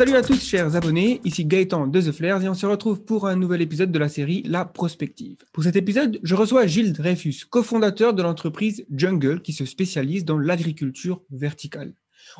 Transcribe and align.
Salut 0.00 0.16
à 0.16 0.22
tous 0.22 0.42
chers 0.42 0.76
abonnés, 0.76 1.20
ici 1.26 1.44
Gaëtan 1.44 1.86
de 1.86 2.00
The 2.00 2.10
Flares 2.10 2.42
et 2.42 2.48
on 2.48 2.54
se 2.54 2.64
retrouve 2.64 3.04
pour 3.04 3.26
un 3.26 3.36
nouvel 3.36 3.60
épisode 3.60 3.92
de 3.92 3.98
la 3.98 4.08
série 4.08 4.42
La 4.46 4.64
Prospective. 4.64 5.36
Pour 5.52 5.62
cet 5.62 5.76
épisode, 5.76 6.18
je 6.22 6.34
reçois 6.34 6.66
Gilles 6.66 6.94
Dreyfus, 6.94 7.44
cofondateur 7.50 8.14
de 8.14 8.22
l'entreprise 8.22 8.86
Jungle 8.90 9.42
qui 9.42 9.52
se 9.52 9.66
spécialise 9.66 10.24
dans 10.24 10.38
l'agriculture 10.38 11.20
verticale. 11.30 11.92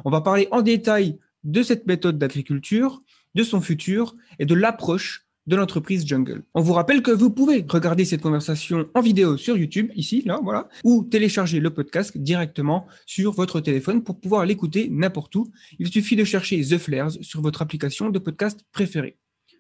On 0.06 0.10
va 0.10 0.22
parler 0.22 0.48
en 0.52 0.62
détail 0.62 1.18
de 1.44 1.62
cette 1.62 1.86
méthode 1.86 2.16
d'agriculture, 2.16 3.02
de 3.34 3.42
son 3.42 3.60
futur 3.60 4.16
et 4.38 4.46
de 4.46 4.54
l'approche 4.54 5.26
de 5.46 5.56
l'entreprise 5.56 6.06
Jungle. 6.06 6.42
On 6.54 6.62
vous 6.62 6.72
rappelle 6.72 7.02
que 7.02 7.10
vous 7.10 7.30
pouvez 7.30 7.64
regarder 7.68 8.04
cette 8.04 8.22
conversation 8.22 8.88
en 8.94 9.00
vidéo 9.00 9.36
sur 9.36 9.56
YouTube, 9.56 9.90
ici, 9.94 10.22
là, 10.24 10.40
voilà, 10.42 10.68
ou 10.84 11.04
télécharger 11.04 11.60
le 11.60 11.70
podcast 11.70 12.16
directement 12.16 12.86
sur 13.06 13.32
votre 13.32 13.60
téléphone 13.60 14.02
pour 14.02 14.20
pouvoir 14.20 14.46
l'écouter 14.46 14.88
n'importe 14.90 15.34
où. 15.36 15.50
Il 15.78 15.88
suffit 15.88 16.16
de 16.16 16.24
chercher 16.24 16.60
The 16.60 16.78
Flares 16.78 17.12
sur 17.22 17.40
votre 17.40 17.62
application 17.62 18.10
de 18.10 18.18
podcast 18.18 18.60
préférée. 18.72 19.18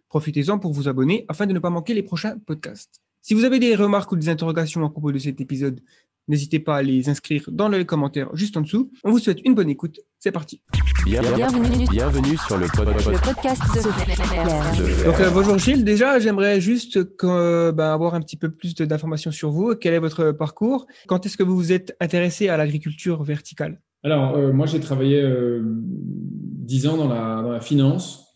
Profitez-en 0.08 0.58
pour 0.58 0.72
vous 0.72 0.88
abonner 0.88 1.24
afin 1.28 1.46
de 1.46 1.52
ne 1.52 1.58
pas 1.58 1.70
manquer 1.70 1.94
les 1.94 2.02
prochains 2.02 2.38
podcasts. 2.38 3.00
Si 3.22 3.34
vous 3.34 3.44
avez 3.44 3.58
des 3.58 3.76
remarques 3.76 4.10
ou 4.12 4.16
des 4.16 4.28
interrogations 4.28 4.84
à 4.84 4.90
propos 4.90 5.12
de 5.12 5.18
cet 5.18 5.40
épisode, 5.40 5.80
n'hésitez 6.30 6.60
pas 6.60 6.76
à 6.76 6.82
les 6.82 7.08
inscrire 7.08 7.44
dans 7.50 7.68
les 7.68 7.84
commentaires 7.84 8.34
juste 8.34 8.56
en 8.56 8.62
dessous. 8.62 8.90
On 9.04 9.10
vous 9.10 9.18
souhaite 9.18 9.40
une 9.44 9.54
bonne 9.54 9.68
écoute. 9.68 10.00
C'est 10.18 10.32
parti. 10.32 10.62
Bienvenue, 11.04 11.86
Bienvenue 11.90 12.36
sur 12.46 12.56
le, 12.56 12.66
pod- 12.74 12.88
le 12.88 13.20
podcast 13.24 13.62
de 13.74 13.80
Flair. 13.80 15.04
Donc 15.06 15.20
euh, 15.20 15.30
bonjour 15.30 15.58
Gilles, 15.58 15.84
déjà 15.84 16.18
j'aimerais 16.18 16.60
juste 16.60 17.16
que, 17.16 17.26
euh, 17.26 17.72
ben, 17.72 17.92
avoir 17.92 18.14
un 18.14 18.20
petit 18.20 18.36
peu 18.36 18.50
plus 18.50 18.74
de- 18.74 18.84
d'informations 18.84 19.30
sur 19.32 19.50
vous. 19.50 19.74
Quel 19.74 19.92
est 19.94 19.98
votre 19.98 20.30
parcours? 20.32 20.86
Quand 21.08 21.26
est-ce 21.26 21.36
que 21.36 21.42
vous 21.42 21.56
vous 21.56 21.72
êtes 21.72 21.96
intéressé 22.00 22.48
à 22.48 22.56
l'agriculture 22.56 23.22
verticale? 23.24 23.80
Alors, 24.02 24.34
euh, 24.36 24.52
moi, 24.52 24.66
j'ai 24.66 24.80
travaillé 24.80 25.20
euh, 25.20 25.60
10 25.64 26.86
ans 26.86 26.96
dans 26.96 27.08
la, 27.08 27.42
dans 27.42 27.50
la 27.52 27.60
finance. 27.60 28.26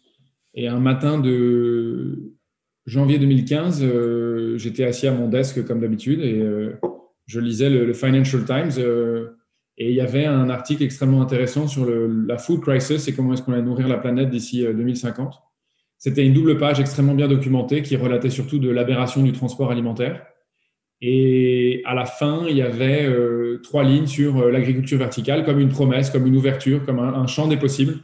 Et 0.54 0.68
un 0.68 0.78
matin 0.80 1.18
de 1.18 2.32
janvier 2.86 3.18
2015, 3.18 3.80
euh, 3.82 4.56
j'étais 4.58 4.84
assis 4.84 5.06
à 5.06 5.12
mon 5.12 5.28
desk 5.28 5.64
comme 5.66 5.80
d'habitude 5.80 6.20
et 6.20 6.38
euh, 6.38 6.78
je 7.26 7.40
lisais 7.40 7.70
le, 7.70 7.92
Financial 7.92 8.44
Times. 8.44 8.72
euh, 8.78 9.30
et 9.76 9.90
il 9.90 9.96
y 9.96 10.00
avait 10.00 10.24
un 10.24 10.50
article 10.50 10.84
extrêmement 10.84 11.20
intéressant 11.20 11.66
sur 11.66 11.84
la 11.84 12.38
food 12.38 12.60
crisis 12.60 13.08
et 13.08 13.12
comment 13.12 13.32
est-ce 13.32 13.42
qu'on 13.42 13.52
allait 13.52 13.62
nourrir 13.62 13.88
la 13.88 13.98
planète 13.98 14.30
d'ici 14.30 14.64
euh, 14.64 14.72
2050. 14.72 15.34
C'était 15.98 16.24
une 16.24 16.32
double 16.32 16.58
page 16.58 16.78
extrêmement 16.80 17.14
bien 17.14 17.26
documentée 17.26 17.82
qui 17.82 17.96
relatait 17.96 18.30
surtout 18.30 18.58
de 18.58 18.70
l'aberration 18.70 19.22
du 19.22 19.32
transport 19.32 19.70
alimentaire. 19.72 20.24
Et 21.00 21.82
à 21.86 21.94
la 21.94 22.04
fin, 22.04 22.46
il 22.48 22.56
y 22.56 22.62
avait 22.62 23.04
euh, 23.04 23.60
trois 23.62 23.84
lignes 23.84 24.06
sur 24.06 24.38
euh, 24.38 24.50
l'agriculture 24.50 24.98
verticale, 24.98 25.44
comme 25.44 25.58
une 25.58 25.68
promesse, 25.68 26.10
comme 26.10 26.26
une 26.26 26.36
ouverture, 26.36 26.84
comme 26.84 26.98
un, 26.98 27.26
champ 27.26 27.48
des 27.48 27.56
possibles. 27.56 28.00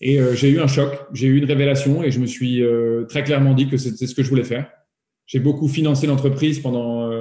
Et 0.00 0.20
euh, 0.20 0.34
j'ai 0.34 0.50
eu 0.50 0.60
un 0.60 0.66
choc, 0.66 0.92
j'ai 1.12 1.26
eu 1.26 1.38
une 1.38 1.44
révélation 1.44 2.02
et 2.02 2.10
je 2.10 2.20
me 2.20 2.26
suis 2.26 2.62
euh, 2.62 3.04
très 3.04 3.24
clairement 3.24 3.54
dit 3.54 3.68
que 3.68 3.76
c'était 3.76 4.06
ce 4.06 4.14
que 4.14 4.22
je 4.22 4.28
voulais 4.28 4.44
faire. 4.44 4.70
J'ai 5.26 5.40
beaucoup 5.40 5.68
financé 5.68 6.06
l'entreprise 6.06 6.60
pendant 6.60 7.10
euh, 7.10 7.17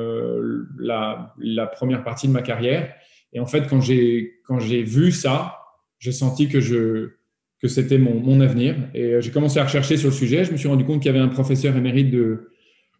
la, 0.77 1.33
première 1.73 2.03
partie 2.03 2.27
de 2.27 2.33
ma 2.33 2.41
carrière. 2.41 2.93
Et 3.33 3.39
en 3.39 3.45
fait, 3.45 3.67
quand 3.67 3.81
j'ai 3.81 4.39
quand 4.45 4.59
j'ai 4.59 4.83
vu 4.83 5.11
ça, 5.11 5.57
j'ai 5.99 6.11
senti 6.11 6.47
que 6.47 6.59
je 6.59 7.17
que 7.61 7.67
c'était 7.67 7.97
mon, 7.97 8.19
mon 8.19 8.39
avenir. 8.41 8.75
Et 8.93 9.03
euh, 9.03 9.21
j'ai 9.21 9.31
commencé 9.31 9.59
à 9.59 9.63
rechercher 9.63 9.97
sur 9.97 10.09
le 10.09 10.15
sujet. 10.15 10.43
Je 10.43 10.51
me 10.51 10.57
suis 10.57 10.67
rendu 10.67 10.85
compte 10.85 11.01
qu'il 11.01 11.11
y 11.11 11.15
avait 11.15 11.23
un 11.23 11.27
professeur 11.27 11.75
émérite 11.75 12.11
de 12.11 12.49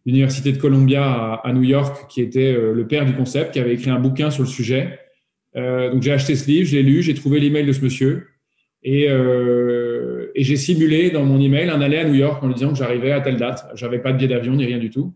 l'Université 0.06 0.52
de 0.52 0.58
Columbia 0.58 1.42
à, 1.44 1.54
New 1.54 1.64
York 1.64 2.08
qui 2.10 2.22
était 2.22 2.54
euh, 2.54 2.74
le 2.74 2.88
père 2.88 3.06
du 3.06 3.14
concept, 3.14 3.54
qui 3.54 3.60
avait 3.60 3.74
écrit 3.74 3.92
un 3.92 4.00
bouquin 4.00 4.32
sur 4.32 4.44
le 4.44 4.50
sujet. 4.50 5.00
Euh, 5.56 5.92
donc 5.92 6.02
j'ai 6.02 6.12
acheté 6.12 6.36
ce 6.36 6.48
livre, 6.48 6.68
je 6.68 6.76
l'ai 6.76 6.84
lu, 6.84 7.04
j'ai 7.04 7.14
trouvé 7.14 7.40
l'email 7.40 7.66
de 7.66 7.74
ce 7.74 7.84
monsieur. 7.84 8.28
Et, 8.84 9.06
et 9.06 10.44
j'ai 10.44 10.56
simulé 10.56 11.10
dans 11.10 11.26
mon 11.26 11.42
email 11.42 11.70
un 11.70 11.82
aller 11.82 11.98
à 11.98 12.06
New 12.06 12.14
York 12.14 12.42
en 12.42 12.48
lui 12.48 12.54
disant 12.54 12.70
que 12.70 12.78
j'arrivais 12.78 13.12
à 13.12 13.20
telle 13.20 13.36
date. 13.36 13.66
J'avais 13.74 14.00
pas 14.00 14.14
de 14.14 14.18
billet 14.18 14.30
d'avion 14.30 14.54
ni 14.54 14.66
rien 14.66 14.78
du 14.78 14.90
tout. 14.90 15.14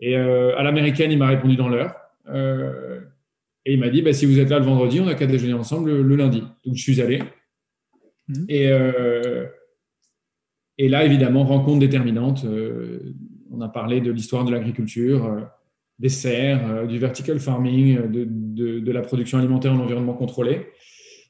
Et 0.00 0.16
euh, 0.16 0.56
à 0.56 0.62
l'américaine, 0.62 1.10
il 1.10 1.18
m'a 1.18 1.28
répondu 1.28 1.56
dans 1.56 1.68
l'heure. 1.68 1.94
Euh, 2.28 3.00
et 3.64 3.74
il 3.74 3.80
m'a 3.80 3.88
dit, 3.88 4.02
bah, 4.02 4.12
si 4.12 4.26
vous 4.26 4.38
êtes 4.38 4.50
là 4.50 4.58
le 4.58 4.64
vendredi, 4.64 5.00
on 5.00 5.06
n'a 5.06 5.14
qu'à 5.14 5.26
déjeuner 5.26 5.54
ensemble 5.54 5.90
le, 5.90 6.02
le 6.02 6.16
lundi. 6.16 6.42
Donc 6.64 6.76
je 6.76 6.82
suis 6.82 7.00
allé. 7.00 7.22
Et, 8.48 8.68
euh, 8.68 9.46
et 10.78 10.88
là, 10.88 11.04
évidemment, 11.04 11.44
rencontre 11.44 11.78
déterminante. 11.78 12.44
On 13.50 13.60
a 13.60 13.68
parlé 13.68 14.00
de 14.00 14.10
l'histoire 14.10 14.44
de 14.44 14.50
l'agriculture, 14.50 15.48
des 15.98 16.08
serres, 16.08 16.86
du 16.86 16.98
vertical 16.98 17.38
farming, 17.38 18.10
de, 18.10 18.26
de, 18.28 18.80
de 18.80 18.92
la 18.92 19.00
production 19.02 19.38
alimentaire 19.38 19.72
en 19.72 19.78
environnement 19.78 20.14
contrôlé. 20.14 20.66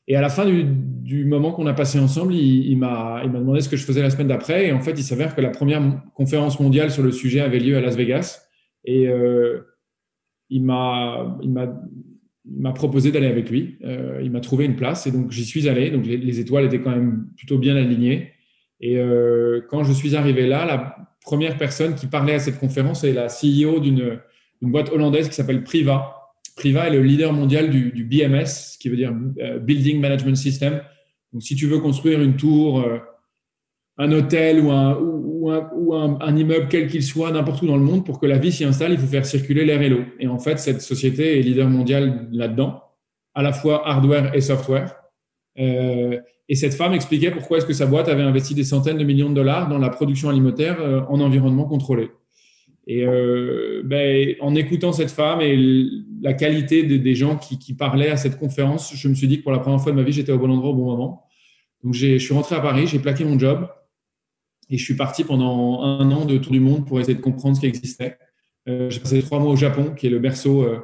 Et 0.09 0.17
à 0.17 0.21
la 0.21 0.29
fin 0.29 0.47
du, 0.47 0.65
du 0.65 1.25
moment 1.25 1.53
qu'on 1.53 1.67
a 1.67 1.75
passé 1.75 1.99
ensemble, 1.99 2.33
il 2.35 2.77
m'a 2.79 3.23
demandé 3.27 3.61
ce 3.61 3.69
que 3.69 3.77
je 3.77 3.85
faisais 3.85 4.03
la 4.03 4.11
semaine 4.11 4.29
d'après. 4.29 4.69
Et 4.69 4.73
en 4.73 4.81
fait, 4.81 4.93
il 4.93 5.03
s'avère 5.03 5.35
que 5.35 5.41
la 5.41 5.51
première 5.51 5.83
conférence 6.15 6.61
mondiale 6.61 6.91
sur 6.91 7.03
le 7.03 7.13
sujet 7.13 7.41
avait 7.41 7.59
lieu 7.59 7.77
à 7.77 7.81
Las 7.81 7.97
Vegas. 7.97 8.46
Et 8.87 9.09
euh, 9.09 9.61
il 10.49 10.65
m'a 10.65 11.37
m'a 12.49 12.73
proposé 12.73 13.11
d'aller 13.11 13.27
avec 13.27 13.51
lui. 13.51 13.77
Euh, 13.85 14.21
il 14.23 14.31
m'a 14.31 14.41
trouvé 14.41 14.67
une 14.67 14.77
place 14.77 15.09
et 15.09 15.11
donc 15.11 15.33
j'y 15.33 15.45
suis 15.45 15.69
allé. 15.69 15.91
Donc 15.91 16.07
les, 16.07 16.17
les 16.17 16.41
étoiles 16.41 16.65
étaient 16.65 16.81
quand 16.81 16.93
même 16.93 17.27
plutôt 17.37 17.59
bien 17.59 17.77
alignées. 17.77 18.31
Et 18.81 18.99
euh, 18.99 19.61
quand 19.69 19.83
je 19.83 19.93
suis 19.93 20.15
arrivé 20.15 20.47
là, 20.47 20.65
la 20.65 20.97
première 21.23 21.57
personne 21.59 21.97
qui 21.97 22.07
parlait 22.07 22.35
à 22.35 22.39
cette 22.39 22.61
conférence 22.61 23.03
est 23.03 23.13
la 23.13 23.27
CEO 23.27 23.81
d'une 23.81 24.21
une 24.63 24.71
boîte 24.71 24.91
hollandaise 24.91 25.29
qui 25.29 25.35
s'appelle 25.35 25.65
Priva. 25.65 26.15
Priva 26.57 26.87
est 26.87 26.93
le 26.93 27.03
leader 27.03 27.35
mondial 27.35 27.69
du, 27.69 28.05
BMS, 28.05 28.47
ce 28.47 28.79
qui 28.79 28.89
veut 28.89 28.97
dire 28.97 29.13
Building 29.61 30.01
Management 30.01 30.35
System. 30.35 30.81
Donc, 31.31 31.43
si 31.43 31.57
tu 31.57 31.67
veux 31.67 31.79
construire 31.79 32.23
une 32.23 32.37
tour, 32.37 32.83
un 33.99 34.13
hôtel 34.13 34.61
ou 34.61 34.71
un, 34.71 34.99
ou 35.77 35.95
un, 35.95 36.37
immeuble 36.37 36.69
quel 36.69 36.89
qu'il 36.89 37.03
soit, 37.03 37.31
n'importe 37.31 37.63
où 37.63 37.67
dans 37.67 37.77
le 37.77 37.83
monde, 37.83 38.05
pour 38.05 38.19
que 38.21 38.27
la 38.27 38.39
vie 38.39 38.53
s'y 38.53 38.65
installe, 38.65 38.93
il 38.93 38.99
faut 38.99 39.07
faire 39.07 39.27
circuler 39.27 39.65
l'air 39.65 39.81
et 39.83 39.89
l'eau. 39.89 40.05
Et 40.19 40.27
en 40.27 40.39
fait, 40.39 40.59
cette 40.59 40.81
société 40.81 41.39
est 41.39 41.43
leader 41.43 41.69
mondial 41.69 42.29
là-dedans, 42.33 42.83
à 43.35 43.43
la 43.43 43.53
fois 43.53 43.87
hardware 43.89 44.35
et 44.35 44.41
software. 44.41 44.97
Euh, 45.59 46.19
et 46.49 46.55
cette 46.55 46.75
femme 46.75 46.93
expliquait 46.93 47.31
pourquoi 47.31 47.59
est-ce 47.59 47.67
que 47.67 47.73
sa 47.73 47.87
boîte 47.87 48.09
avait 48.09 48.23
investi 48.23 48.55
des 48.55 48.65
centaines 48.65 48.99
de 48.99 49.05
millions 49.05 49.31
de 49.31 49.35
dollars 49.35 49.69
dans 49.69 49.79
la 49.79 49.89
production 49.89 50.29
alimentaire 50.29 50.77
euh, 50.81 51.01
en 51.09 51.21
environnement 51.21 51.65
contrôlé. 51.65 52.11
Et 52.87 53.05
euh, 53.05 53.83
ben, 53.85 54.35
en 54.41 54.55
écoutant 54.55 54.93
cette 54.93 55.11
femme 55.11 55.41
et 55.41 55.89
la 56.23 56.35
qualité 56.35 56.85
de- 56.85 56.97
des 56.97 57.15
gens 57.17 57.37
qui, 57.37 57.59
qui 57.59 57.75
parlaient 57.75 58.11
à 58.11 58.17
cette 58.17 58.39
conférence, 58.39 58.95
je 58.95 59.09
me 59.09 59.15
suis 59.15 59.27
dit 59.27 59.39
que 59.39 59.43
pour 59.43 59.51
la 59.51 59.59
première 59.59 59.81
fois 59.81 59.91
de 59.91 59.97
ma 59.97 60.03
vie, 60.05 60.13
j'étais 60.13 60.31
au 60.31 60.39
bon 60.39 60.51
endroit 60.51 60.71
au 60.71 60.75
bon 60.75 60.85
moment. 60.85 61.25
Donc, 61.83 61.95
je 61.95 62.17
suis 62.19 62.35
rentré 62.35 62.55
à 62.55 62.61
Paris, 62.61 62.87
j'ai 62.87 63.01
plaqué 63.01 63.25
mon 63.25 63.39
job 63.39 63.69
et 64.71 64.79
je 64.79 64.85
suis 64.85 64.95
parti 64.95 65.25
pendant 65.25 65.83
un 65.83 66.11
an 66.13 66.25
de 66.25 66.37
tour 66.39 66.53
du 66.53 66.61
monde 66.61 66.87
pour 66.87 66.99
essayer 67.01 67.15
de 67.17 67.21
comprendre 67.23 67.57
ce 67.57 67.61
qui 67.61 67.67
existait. 67.67 68.19
Euh, 68.69 68.91
j'ai 68.91 69.01
passé 69.01 69.23
trois 69.23 69.39
mois 69.39 69.53
au 69.53 69.57
Japon, 69.57 69.93
qui 69.97 70.07
est 70.09 70.11
le 70.11 70.19
berceau 70.19 70.63
euh, 70.65 70.79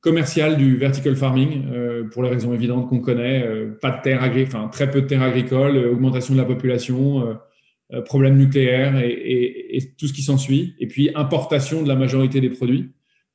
commercial 0.00 0.56
du 0.56 0.76
vertical 0.76 1.16
farming, 1.16 1.64
euh, 1.72 2.04
pour 2.10 2.22
les 2.22 2.30
raisons 2.30 2.52
évidentes 2.54 2.88
qu'on 2.88 3.00
connaît. 3.00 3.44
pas 3.80 3.90
de 3.90 4.02
terre 4.02 4.22
agricole, 4.22 4.68
très 4.70 4.90
peu 4.90 5.02
de 5.02 5.06
terre 5.06 5.22
agricole, 5.22 5.76
augmentation 5.78 6.34
de 6.34 6.38
la 6.38 6.44
population, 6.46 7.36
problèmes 8.04 8.36
nucléaires 8.36 8.98
et, 8.98 9.08
et- 9.10 9.76
et 9.76 9.92
tout 9.98 10.06
ce 10.06 10.12
qui 10.12 10.22
s'ensuit. 10.22 10.74
Et 10.78 10.86
puis 10.86 11.10
importation 11.14 11.82
de 11.82 11.88
la 11.88 11.96
majorité 11.96 12.40
des 12.40 12.50
produits. 12.50 12.90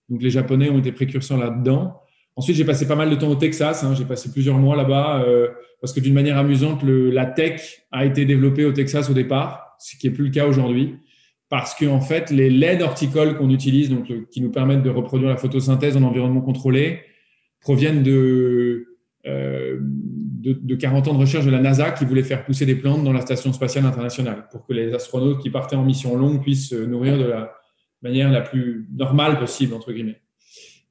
Donc 0.09 0.22
les 0.22 0.30
Japonais 0.30 0.70
ont 0.70 0.80
été 0.80 0.92
précurseurs 0.92 1.38
là-dedans. 1.38 2.00
Ensuite, 2.38 2.57
j'ai 2.57 2.66
passé 2.66 2.88
pas 2.88 2.96
mal 2.96 3.09
de 3.09 3.16
temps 3.16 3.29
au 3.29 3.35
Texas. 3.35 3.84
hein. 3.84 3.94
J'ai 3.97 4.03
passé 4.06 4.31
plusieurs 4.31 4.57
mois 4.57 4.75
là-bas 4.75 5.23
euh, 5.25 5.47
parce 5.79 5.94
que 5.94 6.00
d'une 6.01 6.13
manière 6.13 6.38
amusante, 6.38 6.84
le, 6.84 7.09
la 7.09 7.25
tech 7.25 7.85
a 7.91 8.06
été 8.06 8.25
développée 8.25 8.66
au 8.66 8.72
Texas 8.73 9.09
au 9.09 9.13
départ, 9.13 9.75
ce 9.79 9.96
qui 9.97 10.07
est 10.07 10.12
plus 10.12 10.25
le 10.25 10.31
cas 10.31 10.46
aujourd'hui. 10.46 10.96
Parce 11.47 11.75
que 11.75 11.85
en 11.85 12.01
fait, 12.01 12.31
les 12.31 12.50
laits 12.50 12.81
horticoles 12.81 13.38
qu'on 13.38 13.50
utilise, 13.51 13.90
donc 13.90 14.09
le- 14.09 14.25
qui 14.25 14.41
nous 14.41 14.51
permettent 14.51 14.84
de 14.84 14.90
reproduire 14.90 15.29
la 15.29 15.38
photosynthèse 15.38 15.96
en 15.96 16.03
environnement 16.03 16.41
contrôlé, 16.41 17.01
proviennent 17.62 18.03
de, 18.03 18.85
euh, 19.28 19.78
de, 19.81 20.53
de 20.53 20.75
40 20.75 21.08
ans 21.08 21.14
de 21.14 21.20
recherche 21.20 21.46
de 21.46 21.52
la 21.52 21.59
NASA 21.61 21.91
qui 21.91 22.03
voulait 22.03 22.23
faire 22.23 22.43
pousser 22.46 22.66
des 22.66 22.76
plantes 22.76 23.03
dans 23.03 23.14
la 23.14 23.22
station 23.22 23.53
spatiale 23.53 23.85
internationale 23.85 24.47
pour 24.52 24.66
que 24.66 24.73
les 24.73 24.93
astronautes 24.93 25.40
qui 25.41 25.49
partaient 25.49 25.76
en 25.78 25.85
mission 25.85 26.17
longue 26.17 26.41
puissent 26.41 26.70
se 26.70 26.76
nourrir 26.76 27.17
de 27.17 27.23
la 27.26 27.53
manière 28.02 28.29
la 28.32 28.41
plus 28.41 28.87
normale 28.93 29.40
possible, 29.40 29.73
entre 29.73 29.93
guillemets. 29.93 30.22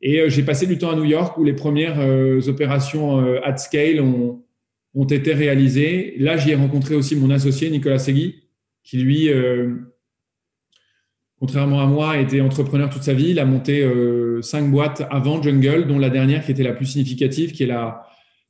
Et 0.04 0.20
euh, 0.20 0.28
j'ai 0.28 0.42
passé 0.42 0.66
du 0.66 0.76
temps 0.76 0.90
à 0.90 0.96
New 0.96 1.04
York 1.04 1.36
où 1.38 1.44
les 1.44 1.54
premières 1.54 1.98
euh, 1.98 2.40
opérations 2.46 3.20
euh, 3.20 3.40
at 3.42 3.56
scale 3.56 4.00
ont, 4.00 4.42
été 5.10 5.32
réalisées. 5.32 6.14
Là, 6.18 6.36
j'y 6.36 6.52
ai 6.52 6.54
rencontré 6.54 6.94
aussi 6.94 7.16
mon 7.16 7.30
associé 7.30 7.68
Nicolas 7.70 7.98
Segui, 7.98 8.44
qui 8.84 8.98
lui, 8.98 9.28
contrairement 11.40 11.80
à 11.80 11.86
moi, 11.86 12.18
était 12.18 12.40
entrepreneur 12.40 12.88
toute 12.88 13.02
sa 13.02 13.12
vie. 13.12 13.30
Il 13.30 13.40
a 13.40 13.44
monté 13.44 13.84
cinq 14.40 14.70
boîtes 14.70 15.02
avant 15.10 15.42
Jungle, 15.42 15.88
dont 15.88 15.98
la 15.98 16.10
dernière 16.10 16.44
qui 16.44 16.52
était 16.52 16.62
la 16.62 16.74
plus 16.74 16.86
significative, 16.86 17.50
qui 17.50 17.64
est 17.64 17.66
la, 17.66 18.04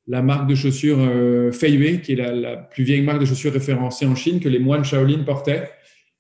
marque 0.06 0.47
de 0.47 0.55
chaussures 0.55 0.99
euh, 1.01 1.51
Feiwei, 1.51 2.03
qui 2.03 2.12
est 2.12 2.17
la, 2.17 2.59
plus 2.59 2.85
vieille 2.85 3.01
marque 3.01 3.21
de 3.21 3.25
chaussures 3.25 3.55
référencée 3.55 4.05
en 4.05 4.15
Chine 4.15 4.39
que 4.39 4.51
les 4.51 4.59
moines 4.59 4.85
Shaolin 4.85 5.25
portaient. 5.25 5.71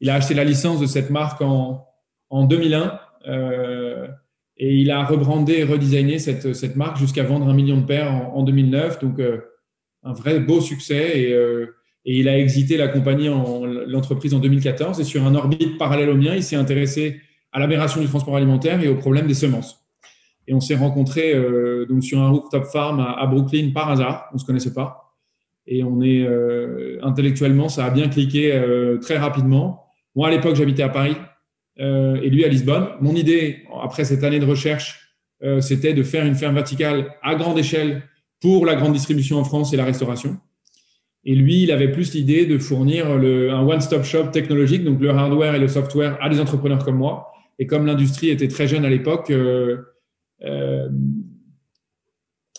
Il 0.00 0.08
a 0.08 0.14
acheté 0.14 0.32
la 0.32 0.44
licence 0.44 0.80
de 0.80 0.86
cette 0.86 1.10
marque 1.10 1.42
en, 1.42 1.86
en 2.30 2.44
2001 2.46 2.98
euh, 3.28 4.08
et 4.56 4.74
il 4.76 4.90
a 4.90 5.04
rebrandé 5.04 5.54
et 5.54 5.64
redesigné 5.64 6.18
cette, 6.18 6.54
cette 6.54 6.76
marque 6.76 6.96
jusqu'à 6.96 7.24
vendre 7.24 7.48
un 7.48 7.54
million 7.54 7.78
de 7.78 7.86
paires 7.86 8.12
en, 8.12 8.36
en 8.36 8.42
2009. 8.42 9.00
Donc, 9.00 9.18
euh, 9.18 9.38
un 10.04 10.12
vrai 10.12 10.38
beau 10.38 10.60
succès. 10.60 11.20
Et, 11.20 11.32
euh, 11.32 11.74
il 12.06 12.28
a 12.28 12.38
exité 12.38 12.76
la 12.76 12.88
compagnie, 12.88 13.30
l'entreprise 13.86 14.34
en 14.34 14.38
2014. 14.38 15.00
Et 15.00 15.04
sur 15.04 15.24
un 15.24 15.34
orbite 15.34 15.78
parallèle 15.78 16.10
au 16.10 16.14
mien, 16.14 16.34
il 16.34 16.42
s'est 16.42 16.54
intéressé 16.54 17.22
à 17.50 17.58
l'aberration 17.58 18.02
du 18.02 18.08
transport 18.08 18.36
alimentaire 18.36 18.82
et 18.82 18.88
au 18.88 18.94
problème 18.94 19.26
des 19.26 19.32
semences. 19.32 19.82
Et 20.46 20.52
on 20.52 20.60
s'est 20.60 20.74
rencontrés 20.74 21.32
euh, 21.34 21.86
donc 21.86 22.04
sur 22.04 22.20
un 22.20 22.28
rooftop 22.28 22.66
farm 22.66 23.00
à, 23.00 23.26
Brooklyn 23.26 23.70
par 23.72 23.90
hasard. 23.90 24.28
On 24.34 24.38
se 24.38 24.44
connaissait 24.44 24.74
pas. 24.74 25.14
Et 25.66 25.82
on 25.82 26.02
est 26.02 26.28
intellectuellement, 27.02 27.70
ça 27.70 27.86
a 27.86 27.90
bien 27.90 28.10
cliqué 28.10 28.52
très 29.00 29.16
rapidement. 29.16 29.86
Moi, 30.14 30.28
à 30.28 30.30
l'époque, 30.30 30.56
j'habitais 30.56 30.82
à 30.82 30.90
Paris 30.90 31.16
et 31.78 32.28
lui 32.28 32.44
à 32.44 32.48
Lisbonne. 32.48 32.88
Mon 33.00 33.14
idée, 33.14 33.63
après 33.84 34.04
cette 34.04 34.24
année 34.24 34.40
de 34.40 34.46
recherche, 34.46 35.00
c'était 35.60 35.92
de 35.92 36.02
faire 36.02 36.24
une 36.24 36.34
ferme 36.34 36.54
verticale 36.54 37.14
à 37.22 37.34
grande 37.34 37.58
échelle 37.58 38.02
pour 38.40 38.64
la 38.64 38.76
grande 38.76 38.94
distribution 38.94 39.38
en 39.38 39.44
France 39.44 39.74
et 39.74 39.76
la 39.76 39.84
restauration. 39.84 40.38
Et 41.26 41.34
lui, 41.34 41.62
il 41.62 41.70
avait 41.70 41.90
plus 41.90 42.14
l'idée 42.14 42.46
de 42.46 42.58
fournir 42.58 43.10
un 43.10 43.66
one-stop 43.66 44.04
shop 44.04 44.28
technologique, 44.28 44.84
donc 44.84 45.00
le 45.00 45.10
hardware 45.10 45.54
et 45.54 45.58
le 45.58 45.68
software, 45.68 46.18
à 46.22 46.28
des 46.28 46.40
entrepreneurs 46.40 46.84
comme 46.84 46.96
moi. 46.96 47.34
Et 47.58 47.66
comme 47.66 47.86
l'industrie 47.86 48.30
était 48.30 48.48
très 48.48 48.66
jeune 48.66 48.84
à 48.84 48.90
l'époque, 48.90 49.30
euh, 49.30 49.78
euh, 50.44 50.88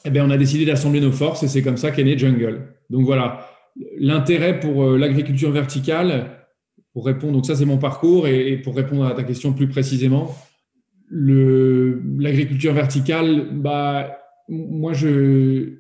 eh 0.06 0.10
bien, 0.10 0.26
on 0.26 0.30
a 0.30 0.38
décidé 0.38 0.66
d'assembler 0.66 1.02
nos 1.02 1.12
forces 1.12 1.44
et 1.44 1.48
c'est 1.48 1.62
comme 1.62 1.78
ça 1.78 1.92
qu'est 1.92 2.04
né 2.04 2.18
Jungle. 2.18 2.76
Donc 2.90 3.06
voilà, 3.06 3.50
l'intérêt 3.98 4.60
pour 4.60 4.84
euh, 4.84 4.98
l'agriculture 4.98 5.52
verticale, 5.52 6.48
pour 6.94 7.06
répondre, 7.06 7.34
donc 7.34 7.46
ça 7.46 7.56
c'est 7.56 7.66
mon 7.66 7.78
parcours 7.78 8.28
et, 8.28 8.58
pour 8.58 8.76
répondre 8.76 9.06
à 9.06 9.14
ta 9.14 9.24
question 9.24 9.52
plus 9.52 9.68
précisément, 9.68 10.34
l'agriculture 11.10 12.74
verticale, 12.74 13.50
bah, 13.52 14.18
moi 14.50 14.94
je, 14.94 15.80